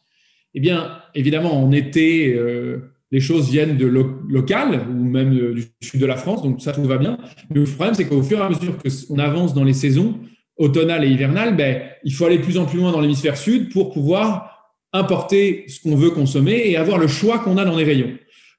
eh 0.54 0.60
bien, 0.60 1.02
évidemment, 1.14 1.62
en 1.62 1.72
été, 1.72 2.38
les 3.10 3.20
choses 3.20 3.50
viennent 3.50 3.76
de 3.76 3.86
local 3.86 4.86
ou 4.90 5.04
même 5.04 5.30
du 5.30 5.64
sud 5.80 6.00
de 6.00 6.06
la 6.06 6.16
France, 6.16 6.42
donc 6.42 6.60
ça 6.60 6.72
tout 6.72 6.82
va 6.82 6.98
bien. 6.98 7.18
Mais 7.50 7.60
le 7.60 7.64
problème, 7.64 7.94
c'est 7.94 8.06
qu'au 8.06 8.22
fur 8.22 8.38
et 8.38 8.42
à 8.42 8.48
mesure 8.48 8.76
qu'on 8.78 9.18
avance 9.18 9.54
dans 9.54 9.64
les 9.64 9.74
saisons, 9.74 10.18
automnale 10.56 11.04
et 11.04 11.08
hivernale, 11.08 11.56
ben, 11.56 11.82
il 12.04 12.12
faut 12.12 12.24
aller 12.24 12.38
plus 12.38 12.58
en 12.58 12.64
plus 12.64 12.78
loin 12.78 12.92
dans 12.92 13.00
l'hémisphère 13.00 13.36
sud 13.36 13.72
pour 13.72 13.92
pouvoir 13.92 14.74
importer 14.92 15.64
ce 15.68 15.80
qu'on 15.80 15.96
veut 15.96 16.10
consommer 16.10 16.62
et 16.64 16.76
avoir 16.76 16.98
le 16.98 17.06
choix 17.06 17.38
qu'on 17.38 17.58
a 17.58 17.64
dans 17.64 17.76
les 17.76 17.84
rayons. 17.84 18.12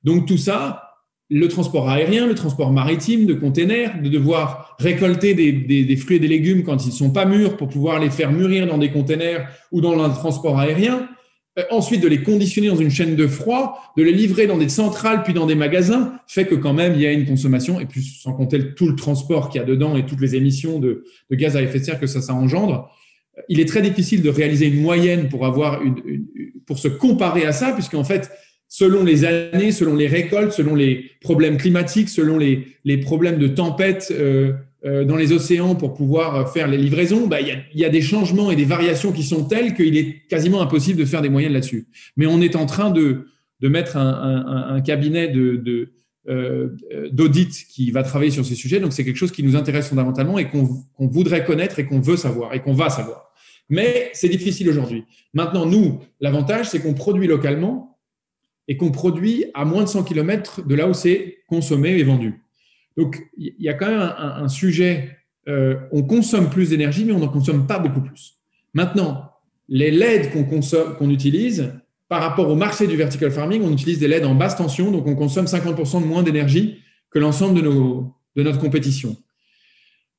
Donc 0.04 0.28
tout 0.28 0.38
ça, 0.38 0.84
le 1.30 1.48
transport 1.48 1.90
aérien, 1.90 2.28
le 2.28 2.36
transport 2.36 2.72
maritime 2.72 3.26
de 3.26 3.34
containers, 3.34 4.02
de 4.02 4.10
devoir 4.10 4.76
récolter 4.80 5.34
des, 5.34 5.52
des, 5.52 5.96
fruits 5.98 6.18
et 6.18 6.20
des 6.20 6.28
légumes 6.28 6.64
quand 6.64 6.86
ils 6.86 6.90
ne 6.90 6.94
sont 6.94 7.12
pas 7.12 7.26
mûrs 7.26 7.58
pour 7.58 7.68
pouvoir 7.68 8.00
les 8.00 8.10
faire 8.10 8.32
mûrir 8.32 8.68
dans 8.68 8.78
des 8.78 8.92
containers 8.92 9.50
ou 9.72 9.82
dans 9.82 10.02
un 10.02 10.10
transport 10.10 10.60
aérien, 10.60 11.00
euh, 11.00 11.06
ensuite 11.72 12.02
de 12.02 12.08
les 12.08 12.22
conditionner 12.22 12.68
dans 12.68 12.76
une 12.76 12.92
chaîne 12.92 13.16
de 13.16 13.28
froid, 13.28 13.92
de 13.98 14.04
les 14.04 14.12
livrer 14.12 14.48
dans 14.48 14.58
des 14.58 14.70
centrales 14.70 15.24
puis 15.24 15.34
dans 15.34 15.46
des 15.46 15.56
magasins, 15.56 16.14
fait 16.28 16.46
que 16.46 16.56
quand 16.56 16.74
même 16.74 16.94
il 16.94 17.02
y 17.02 17.08
a 17.08 17.12
une 17.12 17.26
consommation, 17.26 17.80
et 17.80 17.86
puis 17.86 18.04
sans 18.04 18.34
compter 18.34 18.74
tout 18.76 18.88
le 18.88 18.96
transport 18.96 19.50
qu'il 19.50 19.60
y 19.60 19.64
a 19.64 19.68
dedans 19.68 19.98
et 19.98 20.06
toutes 20.06 20.22
les 20.22 20.36
émissions 20.36 20.80
de, 20.80 21.04
gaz 21.32 21.56
à 21.56 21.62
effet 21.62 21.80
de 21.80 21.86
serre 21.86 22.00
que 22.00 22.08
ça, 22.08 22.22
ça 22.22 22.34
engendre, 22.34 22.90
euh, 23.38 23.42
il 23.50 23.60
est 23.60 23.66
très 23.66 23.82
difficile 23.82 24.22
de 24.22 24.30
réaliser 24.30 24.68
une 24.68 24.82
moyenne 24.82 25.30
pour 25.30 25.46
avoir 25.46 25.82
une, 25.82 26.26
pour 26.66 26.78
se 26.78 26.88
comparer 26.88 27.46
à 27.46 27.54
ça, 27.54 27.72
puisqu'en 27.72 28.04
fait, 28.04 28.30
selon 28.68 29.04
les 29.04 29.26
années, 29.26 29.72
selon 29.72 29.96
les 29.96 30.08
récoltes, 30.08 30.52
selon 30.52 30.76
les 30.76 31.12
problèmes 31.22 31.58
climatiques, 31.58 32.10
selon 32.10 32.38
les, 32.38 32.68
les 32.84 32.98
problèmes 32.98 33.40
de 33.40 33.48
tempête, 33.48 34.10
euh, 34.12 34.52
euh, 34.52 34.54
dans 34.84 35.16
les 35.16 35.32
océans 35.34 35.76
pour 35.76 35.94
pouvoir 35.94 36.54
faire 36.54 36.68
les 36.68 36.78
livraisons, 36.78 37.28
bah, 37.28 37.42
il, 37.42 37.62
y 37.74 37.84
a, 37.84 37.90
des 37.90 38.02
changements 38.02 38.52
et 38.52 38.56
des 38.56 38.66
variations 38.66 39.12
qui 39.12 39.24
sont 39.24 39.44
telles 39.44 39.74
qu'il 39.74 39.98
est 39.98 40.28
quasiment 40.30 40.62
impossible 40.62 41.00
de 41.00 41.06
faire 41.06 41.22
des 41.22 41.30
moyennes 41.30 41.54
là-dessus. 41.54 41.88
Mais 42.16 42.26
on 42.26 42.40
est 42.42 42.56
en 42.56 42.66
train 42.66 42.92
de, 42.92 43.26
de 43.60 43.68
mettre 43.70 43.98
un, 43.98 44.82
cabinet 44.82 45.34
euh, 46.30 46.76
d'audit 47.12 47.66
qui 47.70 47.92
va 47.92 48.04
travailler 48.04 48.32
sur 48.32 48.46
ces 48.46 48.56
sujets. 48.56 48.80
Donc 48.80 48.94
c'est 48.94 49.04
quelque 49.04 49.18
chose 49.18 49.32
qui 49.32 49.44
nous 49.44 49.56
intéresse 49.56 49.90
fondamentalement 49.90 50.38
et 50.38 50.50
qu'on 50.50 50.86
voudrait 51.00 51.44
connaître 51.44 51.80
et 51.80 51.86
qu'on 51.86 52.00
veut 52.00 52.18
savoir 52.18 52.54
et 52.54 52.62
qu'on 52.62 52.74
va 52.74 52.90
savoir. 52.90 53.32
Mais 53.70 54.10
c'est 54.14 54.30
difficile 54.30 54.70
aujourd'hui. 54.70 55.06
Maintenant, 55.34 55.66
nous, 55.66 56.00
l'avantage, 56.22 56.70
c'est 56.70 56.80
qu'on 56.80 56.94
produit 56.94 57.28
localement 57.28 57.98
et 58.68 58.78
qu'on 58.78 58.92
produit 58.92 59.46
à 59.54 59.66
moins 59.66 59.84
de 59.84 59.90
100 59.90 60.04
km 60.04 60.66
de 60.66 60.76
là 60.76 60.88
où 60.88 60.94
c'est 60.94 61.40
consommé 61.48 61.98
et 61.98 62.04
vendu. 62.04 62.42
Donc, 62.98 63.22
il 63.38 63.54
y 63.60 63.70
a 63.70 63.76
quand 63.76 63.88
même 63.88 64.02
un, 64.18 64.48
sujet, 64.48 65.18
euh, 65.48 65.76
on 65.92 66.02
consomme 66.02 66.50
plus 66.50 66.72
d'énergie, 66.72 67.06
mais 67.06 67.14
on 67.14 67.20
n'en 67.20 67.28
consomme 67.28 67.68
pas 67.68 67.78
beaucoup 67.78 68.02
plus. 68.02 68.40
Maintenant, 68.74 69.32
les 69.70 69.92
LED 69.92 70.32
qu'on 70.32 71.10
utilise, 71.12 71.74
par 72.10 72.22
rapport 72.22 72.50
au 72.50 72.56
marché 72.56 72.88
du 72.88 72.96
vertical 72.96 73.32
farming, 73.32 73.62
on 73.64 73.72
utilise 73.72 74.00
des 74.00 74.08
LED 74.08 74.26
en 74.26 74.34
basse 74.34 74.56
tension, 74.56 74.92
donc 74.92 75.06
on 75.06 75.16
consomme 75.16 75.46
50% 75.46 76.02
de 76.02 76.08
moins 76.08 76.24
d'énergie 76.24 76.80
que 77.12 77.20
l'ensemble 77.20 77.62
de, 77.62 77.62
de 77.62 78.44
notre 78.44 78.60
compétition. 78.60 79.16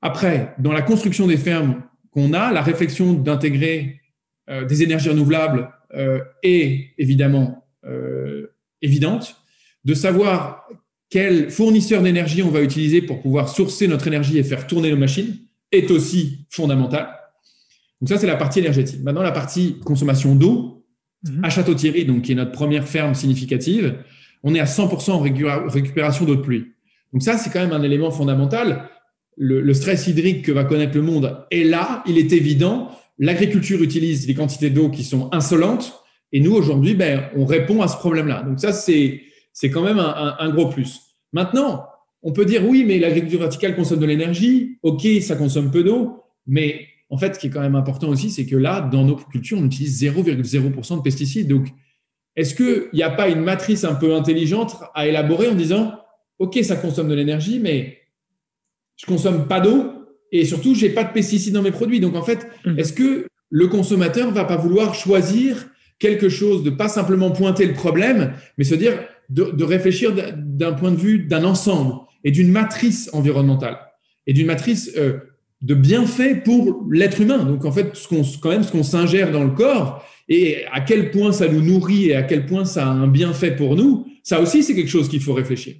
Après, 0.01 0.55
dans 0.61 0.73
la 0.73 0.83
construction 0.83 1.27
des 1.27 1.37
fermes 1.37 1.83
qu'on 2.13 2.33
a, 2.33 2.53
la 2.53 2.63
réflexion 2.63 3.13
d'intégrer 3.15 4.01
euh, 4.49 4.65
des 4.65 4.85
énergies 4.85 5.09
renouvelables 5.09 5.71
euh, 5.95 6.21
est 6.43 6.91
évidemment 6.97 7.65
évidente, 8.83 9.37
de 9.85 9.95
savoir 9.95 10.69
quel 11.11 11.51
fournisseur 11.51 12.03
d'énergie 12.03 12.43
on 12.43 12.51
va 12.51 12.61
utiliser 12.61 13.03
pour 13.03 13.21
pouvoir 13.21 13.49
sourcer 13.49 13.89
notre 13.89 14.07
énergie 14.07 14.39
et 14.39 14.43
faire 14.43 14.67
tourner 14.67 14.91
nos 14.91 14.97
machines 14.97 15.37
est 15.73 15.91
aussi 15.91 16.47
fondamental. 16.51 17.09
Donc 18.01 18.09
ça, 18.09 18.19
c'est 18.19 18.27
la 18.27 18.37
partie 18.37 18.61
énergétique. 18.61 19.03
Maintenant, 19.03 19.23
la 19.23 19.33
partie 19.33 19.79
consommation 19.85 20.35
d'eau, 20.35 20.85
mhm. 21.25 21.45
à 21.45 21.51
Château-Thierry, 21.51 22.05
donc 22.05 22.23
qui 22.23 22.33
est 22.33 22.35
notre 22.35 22.53
première 22.53 22.87
ferme 22.87 23.15
significative, 23.15 23.97
on 24.43 24.55
est 24.55 24.61
à 24.61 24.67
100% 24.67 25.11
en 25.11 25.69
récupération 25.69 26.25
d'eau 26.25 26.37
de 26.37 26.43
pluie. 26.43 26.67
Donc 27.13 27.23
ça, 27.23 27.39
c'est 27.39 27.51
quand 27.51 27.61
même 27.61 27.73
un 27.73 27.83
élément 27.83 28.11
fondamental. 28.11 28.89
Le, 29.37 29.61
le, 29.61 29.75
stress 29.75 30.07
hydrique 30.07 30.45
que 30.45 30.53
va 30.53 30.65
connaître 30.65 30.95
le 30.95 31.03
monde 31.03 31.45
est 31.51 31.65
là, 31.65 32.03
il 32.07 32.19
est 32.19 32.33
évident. 32.33 32.91
L'agriculture 33.19 33.83
utilise 33.83 34.27
des 34.27 34.35
quantités 34.35 34.71
d'eau 34.71 34.91
qui 34.91 35.05
sont 35.05 35.29
insolentes 35.33 36.05
Et 36.33 36.41
nous, 36.41 36.53
aujourd'hui, 36.53 36.95
ben, 36.95 37.25
on 37.37 37.47
répond 37.47 37.83
à 37.83 37.89
ce 37.89 37.97
problème-là. 37.97 38.43
Donc 38.43 38.61
ça, 38.61 38.73
c'est 38.73 39.23
quand 39.65 39.83
même 39.83 39.99
un, 39.99 40.37
un, 40.39 40.49
gros 40.51 40.69
plus. 40.69 41.01
Maintenant, 41.33 41.87
on 42.23 42.33
peut 42.33 42.45
dire 42.45 42.67
oui, 42.67 42.85
mais 42.87 42.99
l'agriculture 42.99 43.41
verticale 43.41 43.75
consomme 43.75 44.01
de 44.01 44.07
l'énergie. 44.07 44.79
OK, 44.83 45.07
ça 45.21 45.37
consomme 45.37 45.71
peu 45.71 45.83
d'eau. 45.83 46.23
Mais 46.47 46.87
en 47.11 47.19
fait, 47.19 47.35
ce 47.35 47.41
qui 47.41 47.49
est 47.49 47.51
quand 47.51 47.61
même 47.61 47.75
important 47.75 48.09
aussi, 48.09 48.31
c'est 48.31 48.47
que 48.47 48.57
là, 48.57 48.81
dans 48.81 49.05
nos 49.05 49.17
cultures, 49.17 49.59
on 49.59 49.65
utilise 49.65 50.03
0,0% 50.03 50.97
de 50.97 51.03
pesticides. 51.03 51.49
Donc, 51.49 51.69
est-ce 52.37 52.55
qu'il 52.55 52.89
n'y 52.93 53.03
a 53.03 53.11
pas 53.11 53.29
une 53.29 53.41
matrice 53.41 53.85
un 53.85 53.95
peu 53.95 54.15
intelligente 54.15 54.77
à 54.95 55.09
élaborer 55.09 55.49
en 55.49 55.55
disant, 55.55 55.95
OK, 56.39 56.59
ça 56.63 56.77
consomme 56.77 57.09
de 57.09 57.15
l'énergie, 57.15 57.59
mais 57.59 57.99
je 58.97 59.07
consomme 59.07 59.49
pas 59.49 59.61
d'eau 59.61 59.93
et 60.31 60.45
surtout, 60.45 60.75
j'ai 60.75 60.91
pas 60.91 61.05
de 61.05 61.13
pesticides 61.13 61.55
dans 61.55 61.63
mes 61.63 61.71
produits. 61.71 62.01
Donc, 62.01 62.15
en 62.15 62.23
fait, 62.23 62.47
mmh. 62.65 62.79
est-ce 62.79 62.93
que 62.93 63.27
le 63.51 63.69
consommateur 63.69 64.31
va 64.31 64.45
pas 64.45 64.57
vouloir 64.57 64.95
choisir 64.95 65.69
quelque 65.99 66.29
chose, 66.29 66.63
de 66.63 66.71
pas 66.71 66.89
simplement 66.89 67.31
pointer 67.31 67.67
le 67.67 67.73
problème, 67.73 68.35
mais 68.57 68.65
se 68.65 68.75
dire 68.75 69.01
de, 69.29 69.65
réfléchir 69.65 70.13
d'un 70.37 70.73
point 70.73 70.91
de 70.91 70.97
vue 70.97 71.21
d'un 71.21 71.45
ensemble 71.45 71.95
et 72.25 72.31
d'une 72.31 72.51
matrice 72.51 73.11
environnementale 73.13 73.79
et 74.27 74.33
d'une 74.33 74.47
matrice 74.47 74.93
euh, 74.97 75.19
de 75.61 75.75
bienfaits 75.75 76.45
pour 76.45 76.87
l'être 76.91 77.21
humain. 77.21 77.45
Donc 77.45 77.65
en 77.65 77.73
fait, 77.73 77.95
ce 77.95 78.09
qu'on, 78.09 78.23
quand 78.41 78.51
même, 78.51 78.63
ce 78.63 78.73
qu'on 78.73 78.83
s'ingère 78.83 79.33
dans 79.33 79.45
le 79.45 79.51
corps 79.51 80.05
et 80.29 80.65
à 80.73 80.81
quel 80.81 81.11
point 81.11 81.33
ça 81.33 81.49
nous 81.49 81.61
nourrit 81.61 82.11
et 82.11 82.15
à 82.15 82.23
quel 82.23 82.47
point 82.47 82.65
ça 82.65 82.87
a 82.87 82.91
un 82.91 83.09
bienfait 83.09 83.57
pour 83.57 83.77
nous, 83.77 84.07
ça 84.23 84.41
aussi 84.41 84.63
c'est 84.63 84.75
quelque 84.75 84.91
chose 84.91 85.09
qu'il 85.09 85.21
faut 85.21 85.35
réfléchir. 85.35 85.77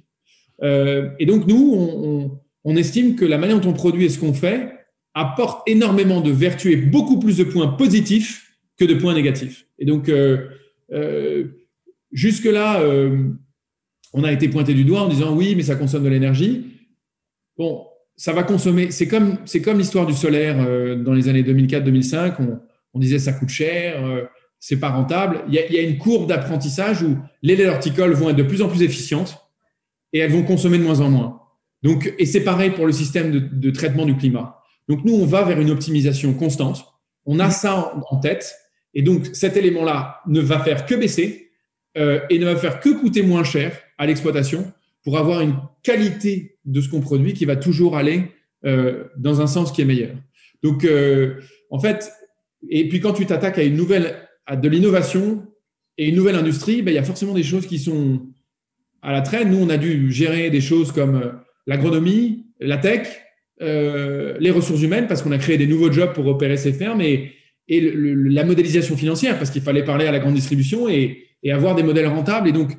Euh, 0.61 1.09
et 1.19 1.25
donc 1.25 1.47
nous, 1.47 2.39
on, 2.63 2.75
estime 2.75 3.15
que 3.15 3.25
la 3.25 3.37
manière 3.37 3.59
dont 3.59 3.69
on 3.69 3.73
produit 3.73 4.05
et 4.05 4.09
ce 4.09 4.19
qu'on 4.19 4.33
fait 4.33 4.73
apporte 5.13 5.67
énormément 5.67 6.21
de 6.21 6.31
vertus 6.31 6.73
et 6.73 6.77
beaucoup 6.77 7.19
plus 7.19 7.37
de 7.37 7.43
points 7.43 7.67
positifs 7.67 8.57
que 8.77 8.85
de 8.85 8.93
points 8.93 9.13
négatifs. 9.13 9.65
Et 9.79 9.85
donc 9.85 10.09
euh, 10.09 10.47
jusque 12.11 12.45
là, 12.45 12.81
euh, 12.81 13.29
on 14.13 14.23
a 14.23 14.31
été 14.31 14.49
pointé 14.49 14.73
du 14.73 14.85
doigt 14.85 15.01
en 15.01 15.07
disant 15.07 15.35
oui, 15.35 15.55
mais 15.55 15.63
ça 15.63 15.75
consomme 15.75 16.03
de 16.03 16.09
l'énergie. 16.09 16.65
Bon, 17.57 17.85
ça 18.15 18.33
va 18.33 18.43
consommer. 18.43 18.91
C'est 18.91 19.07
comme, 19.07 19.37
l'histoire 19.77 20.05
du 20.05 20.13
solaire 20.13 20.57
euh, 20.59 20.95
dans 20.95 21.13
les 21.13 21.27
années 21.29 21.43
2004-2005. 21.43 22.33
On, 22.39 22.59
on, 22.93 22.99
disait 22.99 23.19
ça 23.19 23.33
coûte 23.33 23.49
cher, 23.49 24.05
euh, 24.05 24.23
c'est 24.59 24.79
pas 24.79 24.89
rentable. 24.89 25.43
Il 25.47 25.53
y, 25.53 25.77
a, 25.77 25.81
une 25.81 25.97
courbe 25.97 26.27
d'apprentissage 26.27 27.01
où 27.03 27.17
les 27.41 27.65
horticoles 27.65 28.13
vont 28.13 28.29
être 28.29 28.35
de 28.35 28.43
plus 28.43 28.61
en 28.61 28.67
plus 28.67 28.81
efficientes 28.81 29.37
et 30.11 30.19
elles 30.19 30.31
vont 30.31 30.43
consommer 30.43 30.77
de 30.77 30.83
moins 30.83 30.99
en 30.99 31.09
moins. 31.09 31.41
Donc, 31.81 32.13
et 32.17 32.25
c'est 32.25 32.43
pareil 32.43 32.71
pour 32.71 32.85
le 32.85 32.91
système 32.91 33.31
de, 33.31 33.71
traitement 33.71 34.05
du 34.05 34.17
climat. 34.17 34.61
Donc, 34.89 35.05
nous, 35.05 35.13
on 35.13 35.25
va 35.25 35.43
vers 35.43 35.61
une 35.61 35.69
optimisation 35.69 36.33
constante. 36.33 36.83
On 37.25 37.39
a 37.39 37.51
ça 37.51 37.93
en 38.09 38.17
tête. 38.17 38.53
Et 38.93 39.01
donc, 39.01 39.27
cet 39.33 39.55
élément-là 39.55 40.19
ne 40.27 40.41
va 40.41 40.59
faire 40.59 40.85
que 40.85 40.95
baisser 40.95 41.48
euh, 41.99 42.21
et 42.29 42.39
ne 42.39 42.45
va 42.45 42.55
faire 42.55 42.79
que 42.79 42.89
coûter 42.89 43.23
moins 43.23 43.43
cher 43.43 43.77
à 43.97 44.05
l'exploitation 44.05 44.71
pour 45.03 45.17
avoir 45.17 45.41
une 45.41 45.55
qualité 45.83 46.57
de 46.63 46.79
ce 46.79 46.87
qu'on 46.87 47.01
produit 47.01 47.33
qui 47.33 47.43
va 47.43 47.57
toujours 47.57 47.97
aller 47.97 48.31
euh, 48.65 49.03
dans 49.17 49.41
un 49.41 49.47
sens 49.47 49.73
qui 49.73 49.81
est 49.81 49.85
meilleur. 49.85 50.15
Donc, 50.63 50.85
euh, 50.85 51.41
en 51.69 51.79
fait, 51.79 52.09
et 52.69 52.87
puis 52.87 53.01
quand 53.01 53.11
tu 53.11 53.25
t'attaques 53.25 53.57
à 53.57 53.63
une 53.63 53.75
nouvelle, 53.75 54.15
à 54.45 54.55
de 54.55 54.69
l'innovation 54.69 55.45
et 55.97 56.07
une 56.07 56.15
nouvelle 56.15 56.35
industrie, 56.35 56.81
ben, 56.81 56.91
il 56.91 56.95
y 56.95 56.99
a 56.99 57.03
forcément 57.03 57.33
des 57.33 57.43
choses 57.43 57.67
qui 57.67 57.79
sont 57.79 58.27
à 59.01 59.11
la 59.11 59.21
traîne. 59.21 59.51
Nous, 59.51 59.61
on 59.61 59.69
a 59.69 59.77
dû 59.77 60.09
gérer 60.09 60.49
des 60.49 60.61
choses 60.61 60.93
comme 60.93 61.33
l'agronomie, 61.67 62.45
la 62.61 62.77
tech, 62.77 63.07
les 63.59 64.51
ressources 64.51 64.81
humaines, 64.81 65.07
parce 65.07 65.21
qu'on 65.21 65.33
a 65.33 65.37
créé 65.37 65.57
des 65.57 65.67
nouveaux 65.67 65.91
jobs 65.91 66.13
pour 66.13 66.25
opérer 66.27 66.55
ces 66.55 66.71
fermes 66.71 67.01
et, 67.01 67.33
la 67.67 68.45
modélisation 68.45 68.97
financière, 68.97 69.37
parce 69.37 69.51
qu'il 69.51 69.61
fallait 69.61 69.83
parler 69.83 70.07
à 70.07 70.11
la 70.11 70.19
grande 70.19 70.33
distribution 70.33 70.89
et, 70.89 71.28
et 71.43 71.51
avoir 71.51 71.75
des 71.75 71.83
modèles 71.83 72.07
rentables. 72.07 72.47
Et 72.47 72.51
donc, 72.51 72.77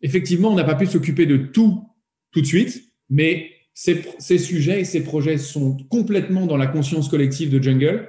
effectivement, 0.00 0.50
on 0.50 0.56
n'a 0.56 0.64
pas 0.64 0.74
pu 0.74 0.86
s'occuper 0.86 1.26
de 1.26 1.36
tout 1.36 1.84
tout 2.32 2.40
de 2.40 2.46
suite, 2.46 2.82
mais 3.08 3.50
ces, 3.74 4.38
sujets 4.38 4.80
et 4.80 4.84
ces 4.84 5.02
projets 5.02 5.38
sont 5.38 5.76
complètement 5.88 6.46
dans 6.46 6.56
la 6.56 6.66
conscience 6.66 7.08
collective 7.08 7.50
de 7.50 7.62
Jungle 7.62 8.08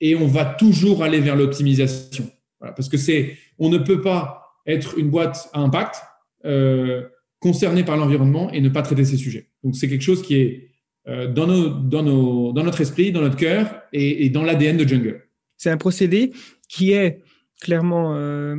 et 0.00 0.14
on 0.14 0.26
va 0.26 0.44
toujours 0.44 1.02
aller 1.02 1.20
vers 1.20 1.36
l'optimisation. 1.36 2.30
Parce 2.58 2.88
que 2.88 2.96
c'est, 2.96 3.36
on 3.58 3.68
ne 3.68 3.78
peut 3.78 4.00
pas 4.00 4.42
être 4.66 4.98
une 4.98 5.10
boîte 5.10 5.48
à 5.52 5.60
impact 5.60 5.96
euh, 6.44 7.02
concernée 7.38 7.84
par 7.84 7.96
l'environnement 7.96 8.50
et 8.50 8.60
ne 8.60 8.68
pas 8.68 8.82
traiter 8.82 9.04
ces 9.04 9.16
sujets. 9.16 9.50
Donc 9.62 9.76
c'est 9.76 9.88
quelque 9.88 10.02
chose 10.02 10.22
qui 10.22 10.36
est 10.36 10.70
euh, 11.06 11.28
dans, 11.32 11.46
nos, 11.46 11.68
dans, 11.68 12.02
nos, 12.02 12.52
dans 12.52 12.64
notre 12.64 12.80
esprit, 12.80 13.12
dans 13.12 13.20
notre 13.20 13.36
cœur 13.36 13.82
et, 13.92 14.24
et 14.24 14.30
dans 14.30 14.42
l'ADN 14.42 14.76
de 14.76 14.86
Jungle. 14.86 15.22
C'est 15.56 15.70
un 15.70 15.76
procédé 15.76 16.32
qui 16.68 16.92
est 16.92 17.22
clairement 17.60 18.16
euh, 18.16 18.56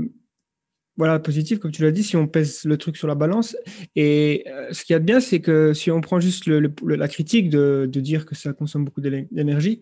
voilà, 0.98 1.20
positif, 1.20 1.60
comme 1.60 1.72
tu 1.72 1.84
l'as 1.84 1.92
dit, 1.92 2.04
si 2.04 2.18
on 2.18 2.28
pèse 2.28 2.66
le 2.66 2.78
truc 2.78 2.98
sur 2.98 3.08
la 3.08 3.14
balance. 3.14 3.56
Et 3.96 4.44
euh, 4.48 4.74
ce 4.74 4.84
qu'il 4.84 4.94
y 4.94 4.98
a 4.98 5.00
de 5.00 5.06
bien, 5.06 5.20
c'est 5.20 5.42
que 5.42 5.74
si 5.74 5.92
on 5.92 6.02
prend 6.02 6.20
juste 6.20 6.48
le, 6.48 6.60
le, 6.60 6.96
la 6.96 7.08
critique 7.08 7.50
de, 7.50 7.88
de, 7.90 8.00
dire 8.02 8.26
que 8.26 8.34
ça 8.34 8.52
consomme 8.52 8.84
beaucoup 8.84 9.02
d'énergie, 9.02 9.82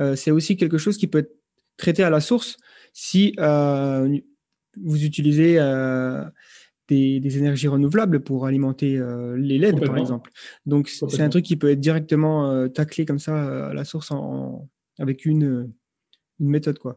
euh, 0.00 0.16
c'est 0.16 0.30
aussi 0.30 0.56
quelque 0.56 0.78
chose 0.78 0.96
qui 0.96 1.06
peut 1.06 1.18
être 1.18 1.34
traité 1.76 2.02
à 2.02 2.10
la 2.10 2.20
source 2.20 2.56
si 2.94 3.34
euh, 3.38 4.18
vous 4.82 5.04
utilisez 5.04 5.58
des, 6.88 7.20
des, 7.20 7.38
énergies 7.38 7.68
renouvelables 7.68 8.20
pour 8.20 8.46
alimenter 8.46 8.98
les 9.36 9.58
LED, 9.58 9.84
par 9.84 9.98
exemple. 9.98 10.30
Donc, 10.66 10.88
c'est 10.88 11.20
un 11.20 11.28
truc 11.28 11.44
qui 11.44 11.56
peut 11.56 11.70
être 11.70 11.80
directement 11.80 12.68
taclé 12.68 13.04
comme 13.04 13.18
ça 13.18 13.68
à 13.68 13.74
la 13.74 13.84
source 13.84 14.10
en, 14.10 14.18
en, 14.18 14.68
avec 14.98 15.26
une, 15.26 15.70
une 16.40 16.48
méthode. 16.48 16.78
Quoi. 16.78 16.96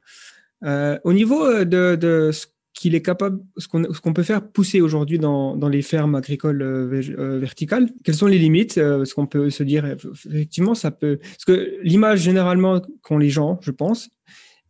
au 1.04 1.14
niveau 1.14 1.66
de, 1.66 1.96
de 1.96 2.32
ce 2.32 2.48
qu'il 2.74 2.96
est 2.96 3.02
capable, 3.02 3.40
ce 3.58 3.68
qu'on 3.68 4.14
peut 4.14 4.24
faire 4.24 4.48
pousser 4.48 4.82
aujourd'hui 4.82 5.20
dans, 5.20 5.56
les 5.70 5.82
fermes 5.82 6.16
agricoles 6.16 6.62
euh, 6.62 7.02
euh, 7.18 7.40
verticales. 7.40 7.90
Quelles 8.04 8.16
sont 8.16 8.28
les 8.28 8.38
limites 8.38 8.78
euh, 8.78 9.06
Ce 9.06 9.14
qu'on 9.14 9.28
peut 9.28 9.50
se 9.50 9.64
dire, 9.64 9.86
effectivement, 10.26 10.74
ça 10.74 10.92
peut. 10.92 11.18
Parce 11.22 11.46
que 11.46 11.78
l'image 11.84 12.22
généralement 12.22 12.82
qu'ont 13.02 13.18
les 13.18 13.30
gens, 13.30 13.60
je 13.62 13.72
pense, 13.72 14.10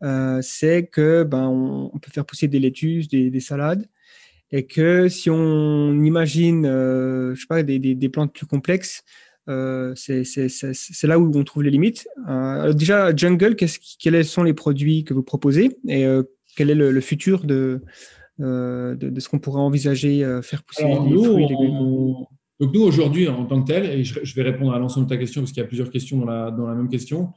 euh, 0.03 0.39
c'est 0.41 0.87
que 0.87 1.23
ben 1.23 1.47
on, 1.47 1.97
peut 1.99 2.11
faire 2.11 2.25
pousser 2.25 2.47
des 2.47 2.59
laitues, 2.59 3.03
des, 3.07 3.29
des, 3.29 3.39
salades, 3.39 3.85
et 4.51 4.65
que 4.65 5.07
si 5.07 5.29
on 5.29 6.03
imagine, 6.03 6.65
je 6.65 7.39
sais 7.39 7.47
pas, 7.47 7.61
des, 7.61 8.09
plantes 8.09 8.33
plus 8.33 8.47
complexes, 8.47 9.03
c'est 9.45 11.03
là 11.03 11.19
où 11.19 11.31
on 11.33 11.43
trouve 11.43 11.63
les 11.63 11.69
limites. 11.69 12.07
Euh, 12.27 12.73
déjà, 12.73 13.15
Jungle, 13.15 13.55
quels 13.55 14.25
sont 14.25 14.43
les 14.43 14.53
produits 14.53 15.03
que 15.03 15.13
vous 15.13 15.23
proposez 15.23 15.77
quel 16.55 16.69
est 16.69 16.75
le, 16.75 16.91
le 16.91 17.01
futur 17.01 17.43
de, 17.43 17.81
euh, 18.39 18.95
de, 18.95 19.09
de, 19.09 19.19
ce 19.19 19.29
qu'on 19.29 19.39
pourrait 19.39 19.61
envisager 19.61 20.23
euh, 20.23 20.41
faire 20.41 20.63
pousser 20.63 20.83
Alors, 20.83 21.05
les 21.05 21.11
nous, 21.11 21.23
fruits 21.23 21.43
et 21.45 21.47
légumes? 21.47 21.75
on... 21.75 22.27
Donc 22.59 22.73
nous, 22.75 22.81
aujourd'hui, 22.83 23.27
en 23.27 23.45
tant 23.45 23.61
que 23.63 23.67
tel, 23.67 23.85
et 23.85 24.03
je, 24.03 24.19
je 24.23 24.35
vais 24.35 24.43
répondre 24.43 24.73
à 24.73 24.79
l'ensemble 24.79 25.07
de 25.07 25.09
ta 25.09 25.17
question 25.17 25.41
parce 25.41 25.51
qu'il 25.51 25.61
y 25.61 25.65
a 25.65 25.67
plusieurs 25.67 25.89
questions 25.89 26.17
dans 26.19 26.25
la, 26.25 26.51
dans 26.51 26.67
la 26.67 26.75
même 26.75 26.89
question. 26.89 27.29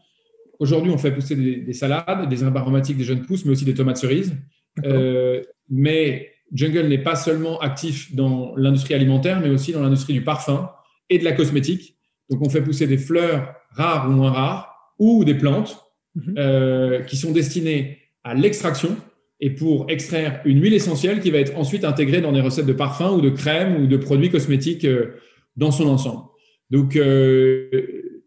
Aujourd'hui, 0.58 0.92
on 0.92 0.98
fait 0.98 1.12
pousser 1.12 1.34
des, 1.34 1.56
des, 1.56 1.72
salades, 1.72 2.28
des 2.28 2.44
herbes 2.44 2.56
aromatiques, 2.56 2.98
des 2.98 3.04
jeunes 3.04 3.22
pousses, 3.22 3.44
mais 3.44 3.52
aussi 3.52 3.64
des 3.64 3.74
tomates 3.74 3.96
cerises. 3.96 4.36
Euh, 4.84 5.42
mais 5.70 6.30
Jungle 6.52 6.88
n'est 6.88 7.02
pas 7.02 7.16
seulement 7.16 7.58
actif 7.60 8.14
dans 8.14 8.54
l'industrie 8.56 8.94
alimentaire, 8.94 9.40
mais 9.40 9.48
aussi 9.48 9.72
dans 9.72 9.82
l'industrie 9.82 10.12
du 10.12 10.22
parfum 10.22 10.70
et 11.10 11.18
de 11.18 11.24
la 11.24 11.32
cosmétique. 11.32 11.96
Donc, 12.30 12.42
on 12.42 12.50
fait 12.50 12.62
pousser 12.62 12.86
des 12.86 12.98
fleurs 12.98 13.54
rares 13.70 14.08
ou 14.08 14.12
moins 14.12 14.30
rares 14.30 14.94
ou 14.98 15.24
des 15.24 15.34
plantes 15.34 15.76
mm 16.14 16.20
-hmm. 16.20 16.34
euh, 16.38 17.02
qui 17.02 17.16
sont 17.16 17.32
destinées 17.32 17.98
à 18.24 18.34
l'extraction 18.34 18.96
et 19.40 19.50
pour 19.50 19.86
extraire 19.90 20.40
une 20.44 20.62
huile 20.62 20.74
essentielle 20.74 21.20
qui 21.20 21.30
va 21.30 21.38
être 21.38 21.56
ensuite 21.56 21.84
intégrée 21.84 22.20
dans 22.20 22.32
des 22.32 22.40
recettes 22.40 22.66
de 22.66 22.72
parfum 22.72 23.12
ou 23.12 23.20
de 23.20 23.30
crème 23.30 23.82
ou 23.82 23.86
de 23.86 23.96
produits 23.96 24.30
cosmétiques 24.30 24.84
euh, 24.84 25.12
dans 25.56 25.70
son 25.70 25.86
ensemble. 25.86 26.22
Donc 26.70 26.96
euh, 26.96 28.22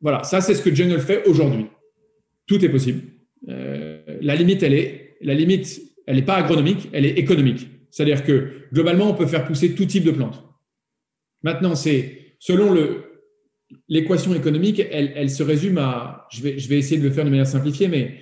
voilà, 0.00 0.24
ça 0.24 0.40
c'est 0.40 0.54
ce 0.54 0.62
que 0.62 0.74
Jungle 0.74 1.00
fait 1.00 1.26
aujourd'hui. 1.26 1.66
Tout 2.46 2.64
est 2.64 2.68
possible. 2.68 3.02
Euh, 3.48 4.02
la 4.20 4.34
limite, 4.34 4.62
elle 4.62 4.74
est, 4.74 5.16
la 5.20 5.34
limite, 5.34 5.80
elle 6.06 6.16
n'est 6.16 6.22
pas 6.22 6.34
agronomique, 6.34 6.88
elle 6.92 7.06
est 7.06 7.18
économique. 7.18 7.68
C'est-à-dire 7.90 8.24
que 8.24 8.68
globalement, 8.72 9.10
on 9.10 9.14
peut 9.14 9.26
faire 9.26 9.44
pousser 9.44 9.74
tout 9.74 9.84
type 9.84 10.04
de 10.04 10.10
plantes. 10.10 10.42
Maintenant, 11.42 11.74
c'est 11.74 12.34
selon 12.38 12.72
le 12.72 13.04
l'équation 13.88 14.34
économique, 14.34 14.82
elle, 14.90 15.30
se 15.30 15.42
résume 15.42 15.78
à, 15.78 16.26
je 16.30 16.42
vais 16.42 16.78
essayer 16.78 16.98
de 16.98 17.06
le 17.06 17.10
faire 17.10 17.24
de 17.24 17.30
manière 17.30 17.46
simplifiée, 17.46 17.88
mais 17.88 18.18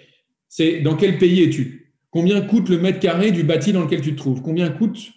c'est 0.50 0.80
dans 0.80 0.96
quel 0.96 1.16
pays 1.16 1.44
es-tu? 1.44 1.94
Combien 2.10 2.40
coûte 2.40 2.68
le 2.68 2.78
mètre 2.78 2.98
carré 2.98 3.30
du 3.30 3.44
bâti 3.44 3.72
dans 3.72 3.82
lequel 3.84 4.00
tu 4.00 4.12
te 4.12 4.18
trouves? 4.18 4.42
Combien 4.42 4.68
coûte 4.68 5.12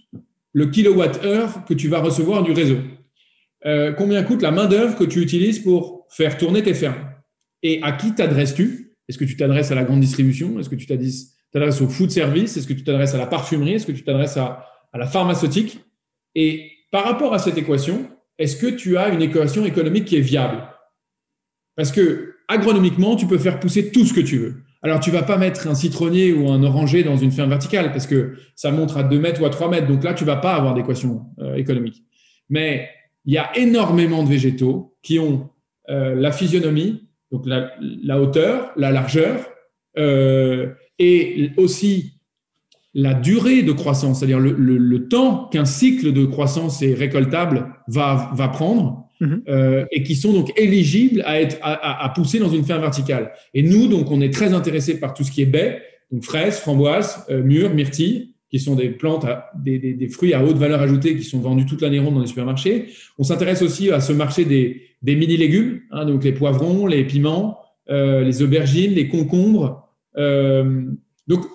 le 0.54 0.68
kilowatt-heure 0.68 1.66
que 1.66 1.74
tu 1.74 1.88
vas 1.88 2.00
recevoir 2.00 2.44
du 2.44 2.52
réseau? 2.52 2.78
Euh, 3.66 3.94
Combien 3.94 4.22
coûte 4.22 4.44
la 4.44 4.52
main-d'œuvre 4.52 4.96
que 4.96 5.04
tu 5.04 5.20
utilises 5.22 5.58
pour 5.60 6.06
faire 6.12 6.38
tourner 6.38 6.62
tes 6.62 6.76
fermes? 6.76 7.10
Et 7.64 7.82
à 7.82 7.94
qui 7.94 8.14
t'adresses-tu? 8.14 8.96
Est-ce 9.10 9.18
que 9.18 9.26
tu 9.26 9.36
t'adresses 9.36 9.72
à 9.72 9.76
la 9.76 9.84
grande 9.84 10.02
distribution? 10.02 10.60
Est-ce 10.60 10.70
que 10.70 10.76
tu 10.76 10.86
t'adresses 10.86 11.82
au 11.82 11.90
food 11.90 12.12
service? 12.12 12.56
Est-ce 12.56 12.68
que 12.68 12.74
tu 12.74 12.84
t'adresses 12.84 13.16
à 13.16 13.18
la 13.18 13.26
parfumerie? 13.26 13.74
Est-ce 13.74 13.88
que 13.88 13.92
tu 13.92 14.04
t'adresses 14.04 14.38
à, 14.38 14.68
à 14.94 14.98
la 15.00 15.08
pharmaceutique? 15.08 15.80
Et 16.36 16.70
par 16.92 17.06
rapport 17.06 17.34
à 17.34 17.40
cette 17.40 17.58
équation, 17.58 18.08
est-ce 18.38 18.56
que 18.56 18.68
tu 18.68 18.98
as 18.98 19.10
une 19.10 19.24
équation 19.24 19.66
économique 19.66 20.06
qui 20.06 20.18
est 20.18 20.22
viable? 20.22 20.62
Parce 21.76 21.92
que 21.92 22.36
agronomiquement, 22.48 23.16
tu 23.16 23.26
peux 23.26 23.40
faire 23.40 23.60
pousser 23.60 23.92
tout 23.92 24.06
ce 24.06 24.14
que 24.14 24.22
tu 24.22 24.38
veux. 24.38 24.56
Alors, 24.86 25.00
tu 25.00 25.12
vas 25.12 25.24
pas 25.24 25.38
mettre 25.38 25.68
un 25.68 25.76
citronnier 25.76 26.34
ou 26.34 26.52
un 26.52 26.62
oranger 26.62 27.04
dans 27.04 27.16
une 27.16 27.32
ferme 27.32 27.50
verticale 27.50 27.94
parce 27.94 28.06
que 28.06 28.36
ça 28.54 28.70
montre 28.70 28.98
à 28.98 29.04
2 29.04 29.18
mètres 29.18 29.42
ou 29.42 29.46
à 29.46 29.50
3 29.50 29.70
mètres. 29.70 29.88
Donc 29.88 30.04
là, 30.04 30.14
tu 30.14 30.26
vas 30.26 30.36
pas 30.36 30.56
avoir 30.56 30.74
d'équation 30.74 31.22
euh, 31.40 31.56
économique. 31.56 32.04
Mais 32.50 32.90
il 33.26 33.34
y 33.34 33.38
a 33.38 33.58
énormément 33.58 34.24
de 34.24 34.30
végétaux 34.30 34.94
qui 35.02 35.20
ont 35.20 35.50
euh, 35.90 36.16
la 36.16 36.34
physionomie, 36.34 37.08
donc 37.32 37.46
la, 37.46 38.22
hauteur, 38.22 38.72
la 38.76 38.92
largeur, 38.92 39.50
euh, 39.98 40.74
et 41.00 41.52
aussi 41.56 42.20
la 42.94 43.14
durée 43.14 43.64
de 43.64 43.72
croissance, 43.72 44.20
c'est-à-dire 44.20 44.40
le, 44.40 45.08
temps 45.08 45.50
qu'un 45.52 45.66
cycle 45.66 46.14
de 46.14 46.26
croissance 46.26 46.82
et 46.82 46.94
récoltable 46.94 47.68
va, 47.88 48.32
va 48.36 48.48
prendre, 48.48 49.08
mhm. 49.20 49.44
euh, 49.48 49.86
et 49.92 50.04
qui 50.04 50.16
sont 50.16 50.34
donc 50.34 50.54
éligibles 50.58 51.24
à, 51.26 51.42
être, 51.42 51.58
à, 51.62 52.12
pousser 52.16 52.40
dans 52.40 52.50
une 52.50 52.64
ferme 52.64 52.82
verticale. 52.82 53.32
Et 53.54 53.64
nous, 53.64 53.88
donc, 53.88 54.12
on 54.12 54.22
est 54.22 54.34
très 54.34 54.54
intéressés 54.54 55.00
par 55.00 55.14
tout 55.14 55.24
ce 55.24 55.32
qui 55.32 55.42
est 55.42 55.48
baies, 55.48 55.82
donc 56.12 56.24
fraises, 56.24 56.60
framboises, 56.60 57.26
mûres, 57.30 57.74
myrtilles, 57.74 58.34
qui 58.54 58.60
sont 58.60 58.76
des 58.76 58.90
plantes, 58.90 59.26
des, 59.56 60.08
fruits 60.10 60.36
à 60.36 60.46
haute 60.46 60.58
valeur 60.58 60.80
ajoutée 60.80 61.18
qui 61.18 61.24
sont 61.24 61.40
vendus 61.40 61.66
toute 61.66 61.82
l'année 61.82 61.98
ronde 61.98 62.14
dans 62.14 62.22
les 62.22 62.28
supermarchés. 62.28 62.86
On 63.18 63.24
s'intéresse 63.24 63.64
aussi 63.64 63.90
à 63.90 64.00
ce 64.00 64.14
marché 64.14 64.46
des, 64.46 64.90
mini-légumes, 65.02 65.82
hein, 65.90 66.06
donc 66.06 66.24
les 66.24 66.34
poivrons, 66.34 66.86
les 66.86 67.04
piments, 67.04 67.58
euh, 67.90 68.24
les 68.24 68.44
aubergines, 68.44 68.94
les 68.94 69.08
concombres. 69.08 69.90
Euh, 70.18 70.84
donc, 71.28 71.46